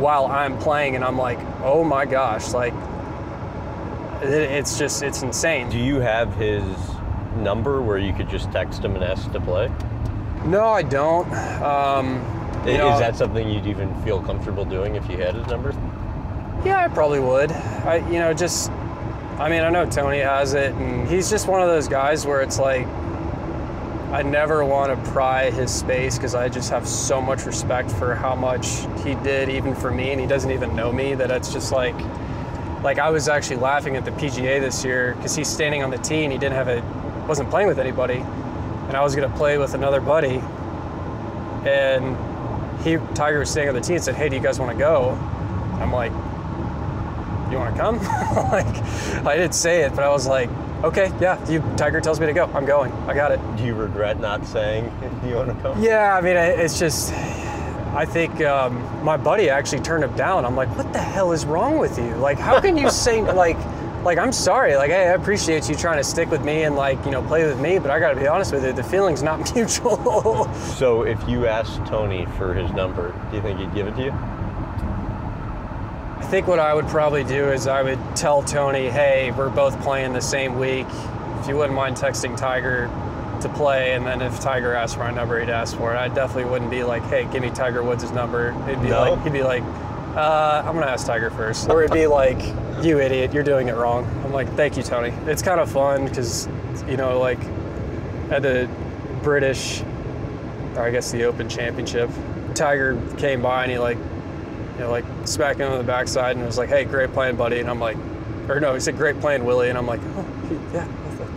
while 0.00 0.26
I'm 0.26 0.56
playing, 0.58 0.94
and 0.96 1.04
I'm 1.04 1.18
like, 1.18 1.38
oh 1.62 1.84
my 1.84 2.04
gosh, 2.06 2.52
like 2.54 2.72
it, 4.22 4.30
it's 4.30 4.78
just 4.78 5.02
it's 5.02 5.22
insane. 5.22 5.68
Do 5.70 5.78
you 5.78 6.00
have 6.00 6.34
his 6.36 6.64
number 7.36 7.82
where 7.82 7.98
you 7.98 8.12
could 8.14 8.28
just 8.30 8.50
text 8.52 8.82
him 8.82 8.94
and 8.94 9.04
ask 9.04 9.30
to 9.32 9.40
play? 9.40 9.70
No, 10.44 10.64
I 10.68 10.82
don't. 10.82 11.30
Um, 11.62 12.22
Is 12.68 12.78
know, 12.78 12.98
that 12.98 13.16
something 13.16 13.48
you'd 13.48 13.66
even 13.66 13.94
feel 14.02 14.20
comfortable 14.20 14.64
doing 14.64 14.96
if 14.96 15.08
you 15.08 15.18
had 15.18 15.34
his 15.34 15.46
number? 15.46 15.70
Yeah, 16.64 16.84
I 16.84 16.88
probably 16.88 17.20
would. 17.20 17.52
I, 17.52 17.96
you 18.10 18.18
know, 18.18 18.34
just, 18.34 18.70
I 19.38 19.48
mean, 19.48 19.62
I 19.62 19.70
know 19.70 19.86
Tony 19.86 20.18
has 20.18 20.54
it, 20.54 20.72
and 20.74 21.08
he's 21.08 21.30
just 21.30 21.46
one 21.46 21.62
of 21.62 21.68
those 21.68 21.86
guys 21.86 22.26
where 22.26 22.42
it's 22.42 22.58
like, 22.58 22.86
I 24.12 24.22
never 24.22 24.64
want 24.64 24.92
to 24.92 25.10
pry 25.10 25.50
his 25.50 25.72
space 25.72 26.16
because 26.16 26.34
I 26.34 26.48
just 26.48 26.70
have 26.70 26.88
so 26.88 27.20
much 27.20 27.44
respect 27.44 27.90
for 27.90 28.14
how 28.14 28.34
much 28.34 28.86
he 29.04 29.14
did, 29.16 29.48
even 29.48 29.74
for 29.74 29.90
me, 29.90 30.10
and 30.10 30.20
he 30.20 30.26
doesn't 30.26 30.50
even 30.50 30.74
know 30.74 30.92
me. 30.92 31.14
That 31.14 31.30
it's 31.30 31.52
just 31.52 31.70
like, 31.70 31.94
like 32.82 32.98
I 32.98 33.10
was 33.10 33.28
actually 33.28 33.56
laughing 33.56 33.96
at 33.96 34.04
the 34.04 34.12
PGA 34.12 34.60
this 34.60 34.84
year 34.84 35.14
because 35.16 35.36
he's 35.36 35.48
standing 35.48 35.82
on 35.82 35.90
the 35.90 35.98
tee 35.98 36.24
and 36.24 36.32
he 36.32 36.38
didn't 36.38 36.54
have 36.54 36.68
a, 36.68 36.82
wasn't 37.28 37.50
playing 37.50 37.68
with 37.68 37.78
anybody, 37.78 38.18
and 38.18 38.96
I 38.96 39.02
was 39.02 39.14
gonna 39.14 39.36
play 39.36 39.58
with 39.58 39.74
another 39.74 40.00
buddy, 40.00 40.40
and 41.68 42.16
he 42.86 42.98
Tiger 43.14 43.40
was 43.40 43.50
standing 43.50 43.70
on 43.70 43.74
the 43.74 43.80
tee 43.80 43.94
and 43.94 44.04
said, 44.04 44.14
"Hey, 44.14 44.28
do 44.28 44.36
you 44.36 44.42
guys 44.42 44.60
want 44.60 44.70
to 44.70 44.78
go?" 44.78 45.10
I'm 45.80 45.92
like, 45.92 46.12
"You 47.50 47.58
want 47.58 47.74
to 47.74 47.80
come?" 47.80 47.96
like, 48.52 48.66
I 49.26 49.36
didn't 49.36 49.54
say 49.54 49.82
it, 49.82 49.94
but 49.94 50.04
I 50.04 50.08
was 50.08 50.26
like, 50.26 50.48
"Okay, 50.84 51.12
yeah." 51.20 51.36
You 51.50 51.62
Tiger 51.76 52.00
tells 52.00 52.20
me 52.20 52.26
to 52.26 52.32
go. 52.32 52.46
I'm 52.54 52.64
going. 52.64 52.92
I 53.08 53.14
got 53.14 53.32
it. 53.32 53.40
Do 53.56 53.64
you 53.64 53.74
regret 53.74 54.20
not 54.20 54.46
saying 54.46 54.84
you 55.26 55.34
want 55.34 55.48
to 55.48 55.62
come? 55.62 55.82
Yeah, 55.82 56.16
I 56.16 56.20
mean, 56.20 56.36
it's 56.36 56.78
just, 56.78 57.12
I 57.12 58.04
think 58.04 58.40
um, 58.42 59.04
my 59.04 59.16
buddy 59.16 59.50
actually 59.50 59.80
turned 59.80 60.04
him 60.04 60.14
down. 60.16 60.44
I'm 60.44 60.54
like, 60.54 60.74
what 60.76 60.92
the 60.92 61.00
hell 61.00 61.32
is 61.32 61.44
wrong 61.44 61.78
with 61.78 61.98
you? 61.98 62.14
Like, 62.16 62.38
how 62.38 62.60
can 62.60 62.76
you 62.76 62.88
say, 62.88 63.20
like, 63.32 63.58
like, 64.06 64.16
I'm 64.18 64.32
sorry. 64.32 64.76
Like, 64.76 64.90
hey, 64.90 65.08
I 65.08 65.12
appreciate 65.12 65.68
you 65.68 65.74
trying 65.74 65.98
to 65.98 66.04
stick 66.04 66.30
with 66.30 66.42
me 66.42 66.62
and, 66.62 66.76
like, 66.76 67.04
you 67.04 67.10
know, 67.10 67.22
play 67.22 67.44
with 67.44 67.60
me, 67.60 67.78
but 67.78 67.90
I 67.90 67.98
got 67.98 68.10
to 68.14 68.16
be 68.20 68.26
honest 68.26 68.52
with 68.52 68.64
you, 68.64 68.72
the 68.72 68.82
feeling's 68.82 69.22
not 69.22 69.54
mutual. 69.54 70.52
So 70.54 71.02
if 71.02 71.18
you 71.28 71.46
asked 71.46 71.84
Tony 71.86 72.24
for 72.38 72.54
his 72.54 72.70
number, 72.72 73.12
do 73.30 73.36
you 73.36 73.42
think 73.42 73.58
he'd 73.60 73.74
give 73.74 73.86
it 73.86 73.96
to 73.96 74.04
you? 74.04 74.12
I 76.18 76.28
think 76.28 76.46
what 76.46 76.58
I 76.58 76.72
would 76.74 76.86
probably 76.88 77.22
do 77.24 77.50
is 77.50 77.66
I 77.66 77.82
would 77.82 77.98
tell 78.16 78.42
Tony, 78.42 78.88
hey, 78.88 79.30
we're 79.32 79.50
both 79.50 79.78
playing 79.82 80.12
the 80.12 80.20
same 80.22 80.58
week. 80.58 80.86
If 81.40 81.48
you 81.48 81.56
wouldn't 81.56 81.74
mind 81.76 81.96
texting 81.96 82.36
Tiger 82.36 82.90
to 83.42 83.48
play, 83.50 83.92
and 83.92 84.04
then 84.06 84.22
if 84.22 84.40
Tiger 84.40 84.72
asked 84.74 84.94
for 84.96 85.00
my 85.04 85.10
number, 85.10 85.38
he'd 85.38 85.50
ask 85.50 85.76
for 85.76 85.92
it. 85.94 85.98
I 85.98 86.08
definitely 86.08 86.50
wouldn't 86.50 86.70
be 86.70 86.82
like, 86.84 87.02
hey, 87.04 87.28
give 87.30 87.42
me 87.42 87.50
Tiger 87.50 87.82
Woods' 87.82 88.10
number. 88.12 88.52
He'd 88.66 88.80
be 88.82 88.88
No? 88.88 89.14
like, 89.14 89.22
he'd 89.24 89.32
be 89.32 89.42
like, 89.42 89.62
uh, 90.16 90.62
I'm 90.64 90.74
gonna 90.74 90.86
ask 90.86 91.06
Tiger 91.06 91.30
first. 91.30 91.68
Or 91.68 91.82
it'd 91.82 91.92
be 91.92 92.06
like, 92.06 92.38
you 92.82 93.00
idiot, 93.00 93.32
you're 93.32 93.44
doing 93.44 93.68
it 93.68 93.74
wrong. 93.74 94.04
I'm 94.24 94.32
like, 94.32 94.48
thank 94.54 94.76
you, 94.76 94.82
Tony. 94.82 95.10
It's 95.26 95.42
kind 95.42 95.60
of 95.60 95.70
fun 95.70 96.06
because, 96.08 96.48
you 96.88 96.96
know, 96.96 97.18
like 97.20 97.38
at 98.30 98.42
the 98.42 98.68
British, 99.22 99.82
or 100.74 100.82
I 100.82 100.90
guess 100.90 101.12
the 101.12 101.24
Open 101.24 101.48
Championship, 101.48 102.10
Tiger 102.54 103.00
came 103.18 103.42
by 103.42 103.62
and 103.62 103.70
he 103.72 103.78
like 103.78 103.98
you 104.76 104.82
know, 104.82 104.90
like 104.90 105.04
smacked 105.24 105.58
him 105.58 105.72
on 105.72 105.78
the 105.78 105.84
backside 105.84 106.36
and 106.36 106.44
was 106.44 106.58
like, 106.58 106.68
"Hey, 106.68 106.84
great 106.84 107.12
playing, 107.12 107.36
buddy." 107.36 107.60
And 107.60 107.70
I'm 107.70 107.80
like, 107.80 107.96
or 108.48 108.60
no, 108.60 108.74
he 108.74 108.80
said, 108.80 108.96
"Great 108.96 109.18
playing, 109.20 109.44
Willie." 109.44 109.70
And 109.70 109.78
I'm 109.78 109.86
like, 109.86 110.00
"Oh, 110.16 110.22
he, 110.48 110.54
yeah, 110.74 110.86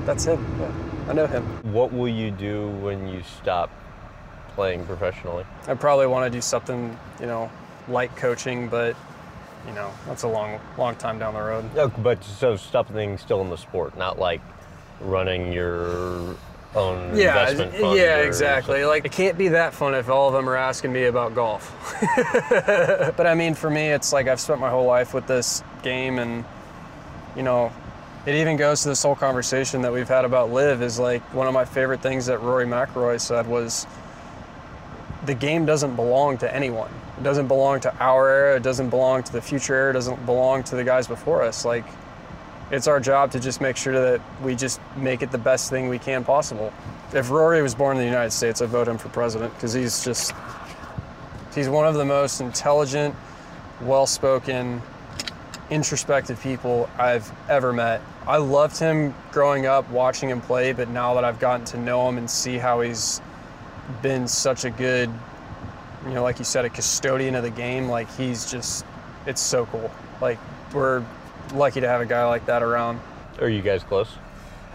that's 0.05 0.25
him. 0.25 0.45
Yeah, 0.59 1.09
I 1.09 1.13
know 1.13 1.25
him." 1.25 1.43
What 1.71 1.93
will 1.93 2.09
you 2.09 2.31
do 2.31 2.67
when 2.81 3.07
you 3.07 3.21
stop 3.23 3.71
playing 4.55 4.85
professionally? 4.85 5.45
I 5.67 5.73
probably 5.73 6.07
want 6.07 6.31
to 6.31 6.37
do 6.37 6.41
something, 6.41 6.97
you 7.21 7.27
know, 7.27 7.49
like 7.89 8.15
coaching, 8.15 8.67
but 8.67 8.95
you 9.67 9.73
know, 9.73 9.91
that's 10.07 10.23
a 10.23 10.27
long, 10.27 10.59
long 10.77 10.95
time 10.95 11.19
down 11.19 11.33
the 11.33 11.41
road. 11.41 11.73
No, 11.75 11.89
but 11.89 12.23
so 12.23 12.55
something 12.55 13.17
still 13.17 13.41
in 13.41 13.49
the 13.49 13.57
sport, 13.57 13.97
not 13.97 14.17
like 14.17 14.41
running 15.01 15.51
your 15.51 16.35
own 16.75 17.15
Yeah, 17.17 17.39
investment 17.49 17.73
fund. 17.75 17.97
yeah, 17.97 18.17
exactly. 18.19 18.85
Like 18.85 19.05
it 19.05 19.11
can't 19.11 19.37
be 19.37 19.49
that 19.49 19.73
fun 19.73 19.95
if 19.95 20.09
all 20.09 20.27
of 20.27 20.33
them 20.33 20.49
are 20.49 20.55
asking 20.55 20.93
me 20.93 21.05
about 21.05 21.35
golf. 21.35 21.75
but 23.17 23.27
I 23.27 23.33
mean, 23.35 23.53
for 23.53 23.69
me, 23.69 23.89
it's 23.89 24.13
like 24.13 24.27
I've 24.27 24.39
spent 24.39 24.59
my 24.59 24.69
whole 24.69 24.85
life 24.85 25.13
with 25.13 25.27
this 25.27 25.63
game, 25.83 26.19
and 26.19 26.45
you 27.35 27.43
know, 27.43 27.71
it 28.25 28.35
even 28.35 28.57
goes 28.57 28.83
to 28.83 28.89
this 28.89 29.03
whole 29.03 29.15
conversation 29.15 29.81
that 29.81 29.91
we've 29.91 30.07
had 30.07 30.25
about 30.25 30.51
LIV. 30.51 30.81
Is 30.81 30.99
like 30.99 31.21
one 31.33 31.47
of 31.47 31.53
my 31.53 31.65
favorite 31.65 32.01
things 32.01 32.27
that 32.27 32.41
Rory 32.41 32.65
McIlroy 32.65 33.19
said 33.19 33.45
was, 33.47 33.85
the 35.25 35.33
game 35.33 35.65
doesn't 35.65 35.95
belong 35.95 36.37
to 36.39 36.55
anyone. 36.55 36.91
It 37.19 37.23
doesn't 37.23 37.47
belong 37.47 37.81
to 37.81 37.93
our 37.97 38.29
era. 38.29 38.55
It 38.55 38.63
doesn't 38.63 38.89
belong 38.89 39.23
to 39.23 39.31
the 39.33 39.41
future 39.41 39.75
era. 39.75 39.89
It 39.89 39.93
doesn't 39.93 40.25
belong 40.25 40.63
to 40.63 40.75
the 40.77 40.85
guys 40.85 41.05
before 41.05 41.43
us. 41.43 41.65
Like 41.65 41.85
it's 42.71 42.87
our 42.87 42.99
job 42.99 43.31
to 43.31 43.39
just 43.39 43.59
make 43.59 43.75
sure 43.75 43.93
that 43.93 44.21
we 44.41 44.55
just 44.55 44.79
make 44.95 45.21
it 45.21 45.31
the 45.31 45.37
best 45.37 45.69
thing 45.69 45.89
we 45.89 45.99
can 45.99 46.23
possible. 46.23 46.71
If 47.13 47.29
Rory 47.29 47.61
was 47.61 47.75
born 47.75 47.97
in 47.97 48.01
the 48.03 48.07
United 48.07 48.31
States, 48.31 48.61
I'd 48.61 48.69
vote 48.69 48.87
him 48.87 48.97
for 48.97 49.09
president 49.09 49.53
because 49.55 49.73
he's 49.73 50.03
just 50.03 50.31
he's 51.53 51.67
one 51.67 51.85
of 51.85 51.95
the 51.95 52.05
most 52.05 52.39
intelligent, 52.39 53.15
well-spoken, 53.81 54.81
introspective 55.69 56.39
people 56.41 56.89
I've 56.97 57.29
ever 57.49 57.73
met. 57.73 58.01
I 58.27 58.37
loved 58.37 58.77
him 58.77 59.13
growing 59.31 59.65
up 59.65 59.89
watching 59.89 60.29
him 60.29 60.39
play, 60.39 60.71
but 60.71 60.87
now 60.87 61.15
that 61.15 61.25
I've 61.25 61.39
gotten 61.39 61.65
to 61.67 61.77
know 61.77 62.07
him 62.07 62.17
and 62.17 62.29
see 62.29 62.57
how 62.57 62.79
he's 62.79 63.21
been 64.01 64.27
such 64.27 64.63
a 64.63 64.69
good, 64.69 65.09
you 66.05 66.13
know, 66.13 66.23
like 66.23 66.39
you 66.39 66.45
said, 66.45 66.65
a 66.65 66.69
custodian 66.69 67.35
of 67.35 67.43
the 67.43 67.49
game, 67.49 67.87
like 67.89 68.09
he's 68.15 68.49
just 68.49 68.85
it's 69.25 69.41
so 69.41 69.65
cool. 69.67 69.91
Like 70.21 70.39
we're 70.73 71.03
lucky 71.53 71.81
to 71.81 71.87
have 71.87 72.01
a 72.01 72.05
guy 72.05 72.25
like 72.25 72.45
that 72.45 72.63
around. 72.63 72.99
Are 73.39 73.49
you 73.49 73.61
guys 73.61 73.83
close? 73.83 74.09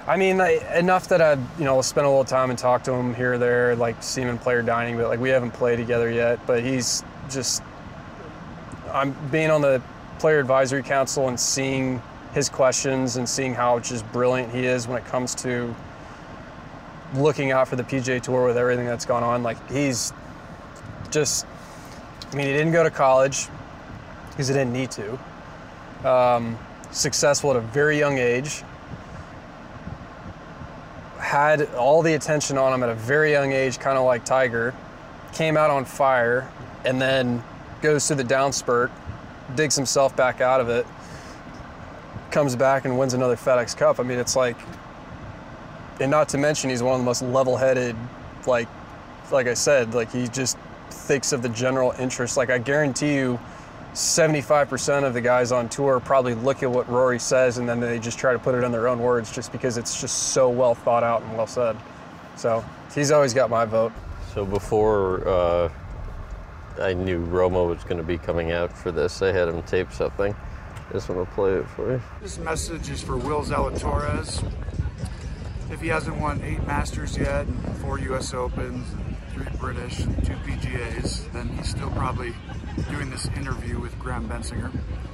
I 0.07 0.17
mean, 0.17 0.41
I, 0.41 0.79
enough 0.79 1.09
that 1.09 1.23
I, 1.23 1.33
you 1.59 1.65
know, 1.65 1.81
spent 1.81 2.07
a 2.07 2.11
little 2.11 2.25
time 2.25 2.51
and 2.51 2.59
talked 2.59 2.85
to 2.87 2.93
him 2.93 3.15
here 3.15 3.35
or 3.35 3.39
there, 3.39 3.75
like 3.75 4.03
see 4.03 4.21
him 4.21 4.29
in 4.29 4.39
player 4.39 4.61
dining, 4.61 4.97
but 4.97 5.09
like 5.09 5.19
we 5.19 5.31
haven't 5.31 5.53
played 5.53 5.77
together 5.77 6.11
yet. 6.11 6.47
But 6.47 6.63
he's 6.63 7.03
just, 7.31 7.63
I'm 8.93 9.13
being 9.31 9.51
on 9.51 9.63
the 9.63 9.83
player 10.19 10.41
advisory 10.41 10.83
council 10.83 11.29
and 11.29 11.41
seeing 11.41 12.03
his 12.35 12.51
questions 12.51 13.17
and 13.17 13.27
seeing 13.27 13.55
how 13.55 13.79
just 13.79 14.11
brilliant 14.13 14.53
he 14.53 14.67
is 14.67 14.87
when 14.87 14.99
it 14.99 15.07
comes 15.07 15.35
to 15.37 15.75
looking 17.15 17.53
out 17.53 17.69
for 17.69 17.77
the 17.77 17.85
PGA 17.85 18.21
Tour 18.21 18.47
with 18.47 18.59
everything 18.59 18.87
that's 18.87 19.07
gone 19.07 19.23
on. 19.23 19.43
Like 19.43 19.71
he's 19.71 20.13
just, 21.15 21.47
I 22.31 22.37
mean, 22.37 22.47
he 22.47 22.53
didn't 22.53 22.73
go 22.73 22.83
to 22.83 22.91
college 22.91 23.47
because 24.31 24.49
he 24.49 24.55
didn't 24.55 24.73
need 24.73 24.91
to. 24.91 25.19
Um, 26.07 26.59
successful 26.91 27.51
at 27.51 27.57
a 27.57 27.61
very 27.61 27.99
young 27.99 28.19
age, 28.19 28.63
had 31.19 31.63
all 31.75 32.03
the 32.03 32.15
attention 32.15 32.59
on 32.59 32.75
him 32.75 32.83
at 32.83 32.91
a 32.91 32.95
very 32.95 33.31
young 33.31 33.53
age, 33.53 33.79
kind 33.79 33.97
of 33.97 34.05
like 34.05 34.25
Tiger, 34.25 34.75
came 35.33 35.57
out 35.57 35.71
on 35.71 35.85
fire, 35.85 36.51
and 36.85 37.01
then 37.01 37.43
goes 37.81 38.07
through 38.07 38.17
the 38.17 38.25
downspurt, 38.25 38.91
digs 39.55 39.77
himself 39.77 40.15
back 40.17 40.41
out 40.41 40.61
of 40.61 40.69
it, 40.69 40.87
comes 42.31 42.57
back 42.57 42.85
and 42.85 42.99
wins 42.99 43.15
another 43.15 43.37
FedEx 43.37 43.77
Cup. 43.77 44.01
I 44.01 44.03
mean, 44.03 44.19
it's 44.19 44.37
like, 44.37 44.57
and 46.01 46.11
not 46.11 46.29
to 46.31 46.39
mention, 46.39 46.71
he's 46.71 46.83
one 46.83 46.95
of 46.95 47.01
the 47.01 47.05
most 47.05 47.23
level 47.23 47.57
headed, 47.57 47.97
like, 48.47 48.69
like 49.31 49.47
I 49.47 49.55
said, 49.55 49.95
like 49.95 50.13
he 50.13 50.29
just 50.29 50.59
thinks 51.05 51.33
of 51.33 51.43
the 51.43 51.49
general 51.49 51.93
interest. 51.99 52.37
Like, 52.37 52.51
I 52.51 52.59
guarantee 52.59 53.15
you, 53.15 53.39
75% 53.95 55.05
of 55.05 55.15
the 55.15 55.21
guys 55.21 55.53
on 55.53 55.69
tour 55.69 56.01
probably 56.01 56.35
look 56.35 56.65
at 56.65 56.71
what 56.71 56.89
Rory 56.89 57.21
says 57.21 57.59
and 57.59 57.69
then 57.69 57.79
they 57.79 58.01
just 58.01 58.19
try 58.19 58.33
to 58.33 58.41
put 58.41 58.57
it 58.57 58.65
in 58.65 58.73
their 58.73 58.89
own 58.89 58.99
words 58.99 59.33
just 59.33 59.53
because 59.53 59.79
it's 59.79 60.01
just 60.01 60.33
so 60.33 60.49
well 60.49 60.75
thought 60.75 61.05
out 61.05 61.23
and 61.23 61.37
well 61.37 61.47
said. 61.47 61.77
So 62.37 62.65
he's 62.93 63.13
always 63.13 63.33
got 63.33 63.51
my 63.51 63.65
vote. 63.65 63.93
So 64.35 64.45
before 64.45 65.27
uh, 65.29 65.73
I 66.81 66.93
knew 66.93 67.25
Romo 67.25 67.69
was 67.69 67.85
going 67.85 67.99
to 67.99 68.03
be 68.03 68.19
coming 68.19 68.51
out 68.51 68.77
for 68.77 68.91
this, 68.91 69.23
I 69.23 69.31
had 69.31 69.47
him 69.47 69.63
tape 69.63 69.93
something. 69.93 70.35
Just 70.93 71.09
want 71.09 71.29
to 71.29 71.35
play 71.35 71.53
it 71.53 71.69
for 71.69 71.93
you. 71.93 72.03
This 72.21 72.39
message 72.39 72.91
is 72.91 73.01
for 73.01 73.17
Will 73.17 73.43
Zalatoris. 73.43 74.45
If 75.71 75.81
he 75.81 75.89
hasn't 75.89 76.17
won 76.21 76.43
eight 76.43 76.67
Masters 76.67 77.17
yet, 77.17 77.47
four 77.81 77.99
U.S. 78.01 78.35
Opens, 78.35 78.87
three 79.35 79.47
British, 79.59 79.99
two 79.99 80.37
PGAs, 80.47 81.31
then 81.33 81.49
he's 81.49 81.69
still 81.69 81.91
probably 81.91 82.33
doing 82.91 83.11
this 83.11 83.27
interview 83.37 83.81
with 83.81 83.99
Graham 83.99 84.29
Bensinger. 84.29 84.71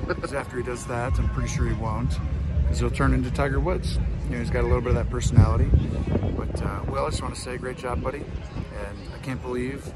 Because 0.07 0.35
after 0.35 0.59
he 0.59 0.63
does 0.63 0.87
that, 0.87 1.19
I'm 1.19 1.29
pretty 1.31 1.49
sure 1.49 1.67
he 1.67 1.73
won't. 1.75 2.19
Because 2.63 2.81
he'll 2.81 2.91
turn 2.91 3.15
into 3.15 3.31
Tiger 3.31 3.61
Woods. 3.61 3.99
You 4.25 4.33
know, 4.33 4.39
he's 4.39 4.51
got 4.51 4.61
a 4.61 4.67
little 4.67 4.83
bit 4.83 4.91
of 4.91 4.97
that 4.97 5.11
personality. 5.11 5.71
But 6.37 6.63
uh, 6.63 6.83
Will, 6.89 7.07
I 7.07 7.11
just 7.11 7.23
want 7.23 7.35
to 7.35 7.41
say, 7.41 7.57
great 7.57 7.79
job, 7.79 8.03
buddy. 8.03 8.19
And 8.19 8.99
I 9.15 9.19
can't 9.19 9.41
believe 9.43 9.91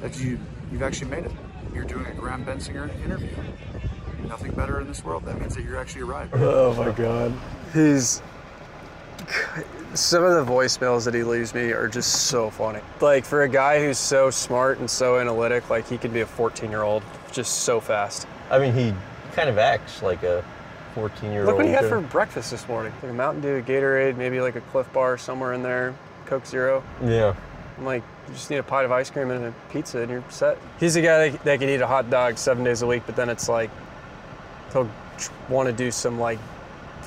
that 0.00 0.18
you 0.18 0.38
you've 0.72 0.82
actually 0.82 1.10
made 1.10 1.26
it. 1.26 1.32
You're 1.74 1.84
doing 1.84 2.06
a 2.06 2.14
Graham 2.14 2.44
Bensinger 2.44 2.92
interview. 3.04 3.30
Nothing 4.26 4.52
better 4.52 4.80
in 4.80 4.86
this 4.86 5.04
world. 5.04 5.24
That 5.26 5.38
means 5.38 5.54
that 5.54 5.64
you're 5.64 5.76
actually 5.76 6.02
arrived. 6.02 6.32
Oh 6.34 6.74
my 6.74 6.92
God. 6.92 7.32
He's. 7.74 8.22
Some 9.94 10.22
of 10.22 10.46
the 10.46 10.52
voicemails 10.52 11.04
that 11.04 11.14
he 11.14 11.24
leaves 11.24 11.52
me 11.54 11.72
are 11.72 11.88
just 11.88 12.26
so 12.26 12.48
funny. 12.50 12.80
Like, 13.00 13.24
for 13.24 13.42
a 13.42 13.48
guy 13.48 13.84
who's 13.84 13.98
so 13.98 14.30
smart 14.30 14.78
and 14.78 14.88
so 14.88 15.18
analytic, 15.18 15.68
like, 15.68 15.88
he 15.88 15.98
can 15.98 16.12
be 16.12 16.20
a 16.20 16.26
14 16.26 16.70
year 16.70 16.82
old 16.82 17.02
just 17.32 17.62
so 17.62 17.80
fast. 17.80 18.26
I 18.50 18.58
mean, 18.58 18.72
he 18.72 18.94
kind 19.32 19.48
of 19.48 19.58
acts 19.58 20.02
like 20.02 20.22
a 20.22 20.44
14 20.94 21.32
year 21.32 21.40
old. 21.40 21.48
Look 21.48 21.56
what 21.56 21.66
he 21.66 21.72
had 21.72 21.84
uh, 21.84 21.88
for 21.88 22.00
breakfast 22.00 22.50
this 22.50 22.66
morning. 22.68 22.92
Like 23.02 23.10
a 23.10 23.14
Mountain 23.14 23.42
Dew, 23.42 23.56
a 23.56 23.62
Gatorade, 23.62 24.16
maybe 24.16 24.40
like 24.40 24.56
a 24.56 24.60
Clif 24.60 24.92
Bar 24.92 25.18
somewhere 25.18 25.52
in 25.54 25.62
there, 25.62 25.94
Coke 26.26 26.46
Zero. 26.46 26.82
Yeah. 27.04 27.34
I'm 27.78 27.84
like, 27.84 28.02
you 28.28 28.34
just 28.34 28.50
need 28.50 28.58
a 28.58 28.62
pint 28.62 28.84
of 28.84 28.92
ice 28.92 29.10
cream 29.10 29.30
and 29.30 29.46
a 29.46 29.54
pizza 29.70 30.00
and 30.00 30.10
you're 30.10 30.24
set. 30.28 30.58
He's 30.78 30.96
a 30.96 31.02
guy 31.02 31.30
that, 31.30 31.44
that 31.44 31.60
can 31.60 31.68
eat 31.68 31.80
a 31.80 31.86
hot 31.86 32.10
dog 32.10 32.36
seven 32.38 32.62
days 32.62 32.82
a 32.82 32.86
week, 32.86 33.04
but 33.06 33.16
then 33.16 33.28
it's 33.28 33.48
like, 33.48 33.70
he'll 34.72 34.88
want 35.48 35.66
to 35.68 35.72
do 35.72 35.90
some 35.90 36.18
like, 36.18 36.38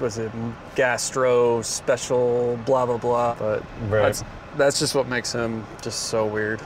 was 0.03 0.17
it 0.17 0.31
gastro 0.75 1.61
special, 1.61 2.59
blah, 2.65 2.85
blah, 2.85 2.97
blah. 2.97 3.33
But 3.39 3.63
Right. 3.89 4.01
that's, 4.03 4.23
that's 4.57 4.77
just 4.77 4.93
what 4.93 5.07
makes 5.07 5.31
him 5.31 5.65
just 5.81 6.03
so 6.07 6.27
weird. 6.27 6.61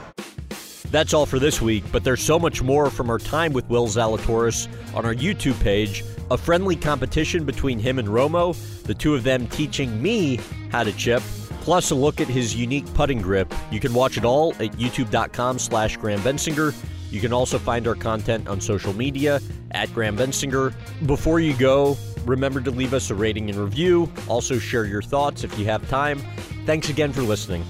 That's 0.90 1.14
all 1.14 1.24
for 1.26 1.38
this 1.38 1.62
week, 1.62 1.84
but 1.92 2.02
there's 2.02 2.22
so 2.22 2.38
much 2.38 2.62
more 2.62 2.90
from 2.90 3.10
our 3.10 3.18
time 3.18 3.52
with 3.52 3.68
Will 3.68 3.86
Zalatoris 3.86 4.68
on 4.94 5.04
our 5.06 5.14
YouTube 5.14 5.58
page. 5.60 6.02
A 6.30 6.36
friendly 6.36 6.76
competition 6.76 7.44
between 7.44 7.78
him 7.78 7.98
and 7.98 8.08
Romo, 8.08 8.54
the 8.84 8.94
two 8.94 9.14
of 9.14 9.22
them 9.22 9.46
teaching 9.48 10.02
me 10.02 10.40
how 10.70 10.82
to 10.82 10.92
chip, 10.92 11.22
plus 11.60 11.90
a 11.90 11.94
look 11.94 12.20
at 12.20 12.26
his 12.26 12.56
unique 12.56 12.92
putting 12.94 13.20
grip. 13.22 13.52
You 13.70 13.80
can 13.80 13.94
watch 13.94 14.16
it 14.16 14.24
all 14.24 14.52
at 14.54 14.72
youtube.com 14.72 15.58
slash 15.58 15.96
Graham 15.98 16.20
Bensinger. 16.20 16.74
You 17.10 17.20
can 17.20 17.32
also 17.32 17.58
find 17.58 17.86
our 17.86 17.94
content 17.94 18.48
on 18.48 18.60
social 18.60 18.92
media 18.94 19.40
at 19.70 19.92
Graham 19.94 20.16
Bensinger. 20.16 20.74
Before 21.06 21.40
you 21.40 21.54
go, 21.54 21.96
remember 22.26 22.60
to 22.60 22.70
leave 22.70 22.94
us 22.94 23.10
a 23.10 23.14
rating 23.14 23.50
and 23.50 23.58
review. 23.58 24.10
Also 24.28 24.58
share 24.58 24.84
your 24.84 25.02
thoughts 25.02 25.44
if 25.44 25.58
you 25.58 25.64
have 25.66 25.88
time. 25.88 26.20
Thanks 26.66 26.88
again 26.88 27.12
for 27.12 27.22
listening. 27.22 27.64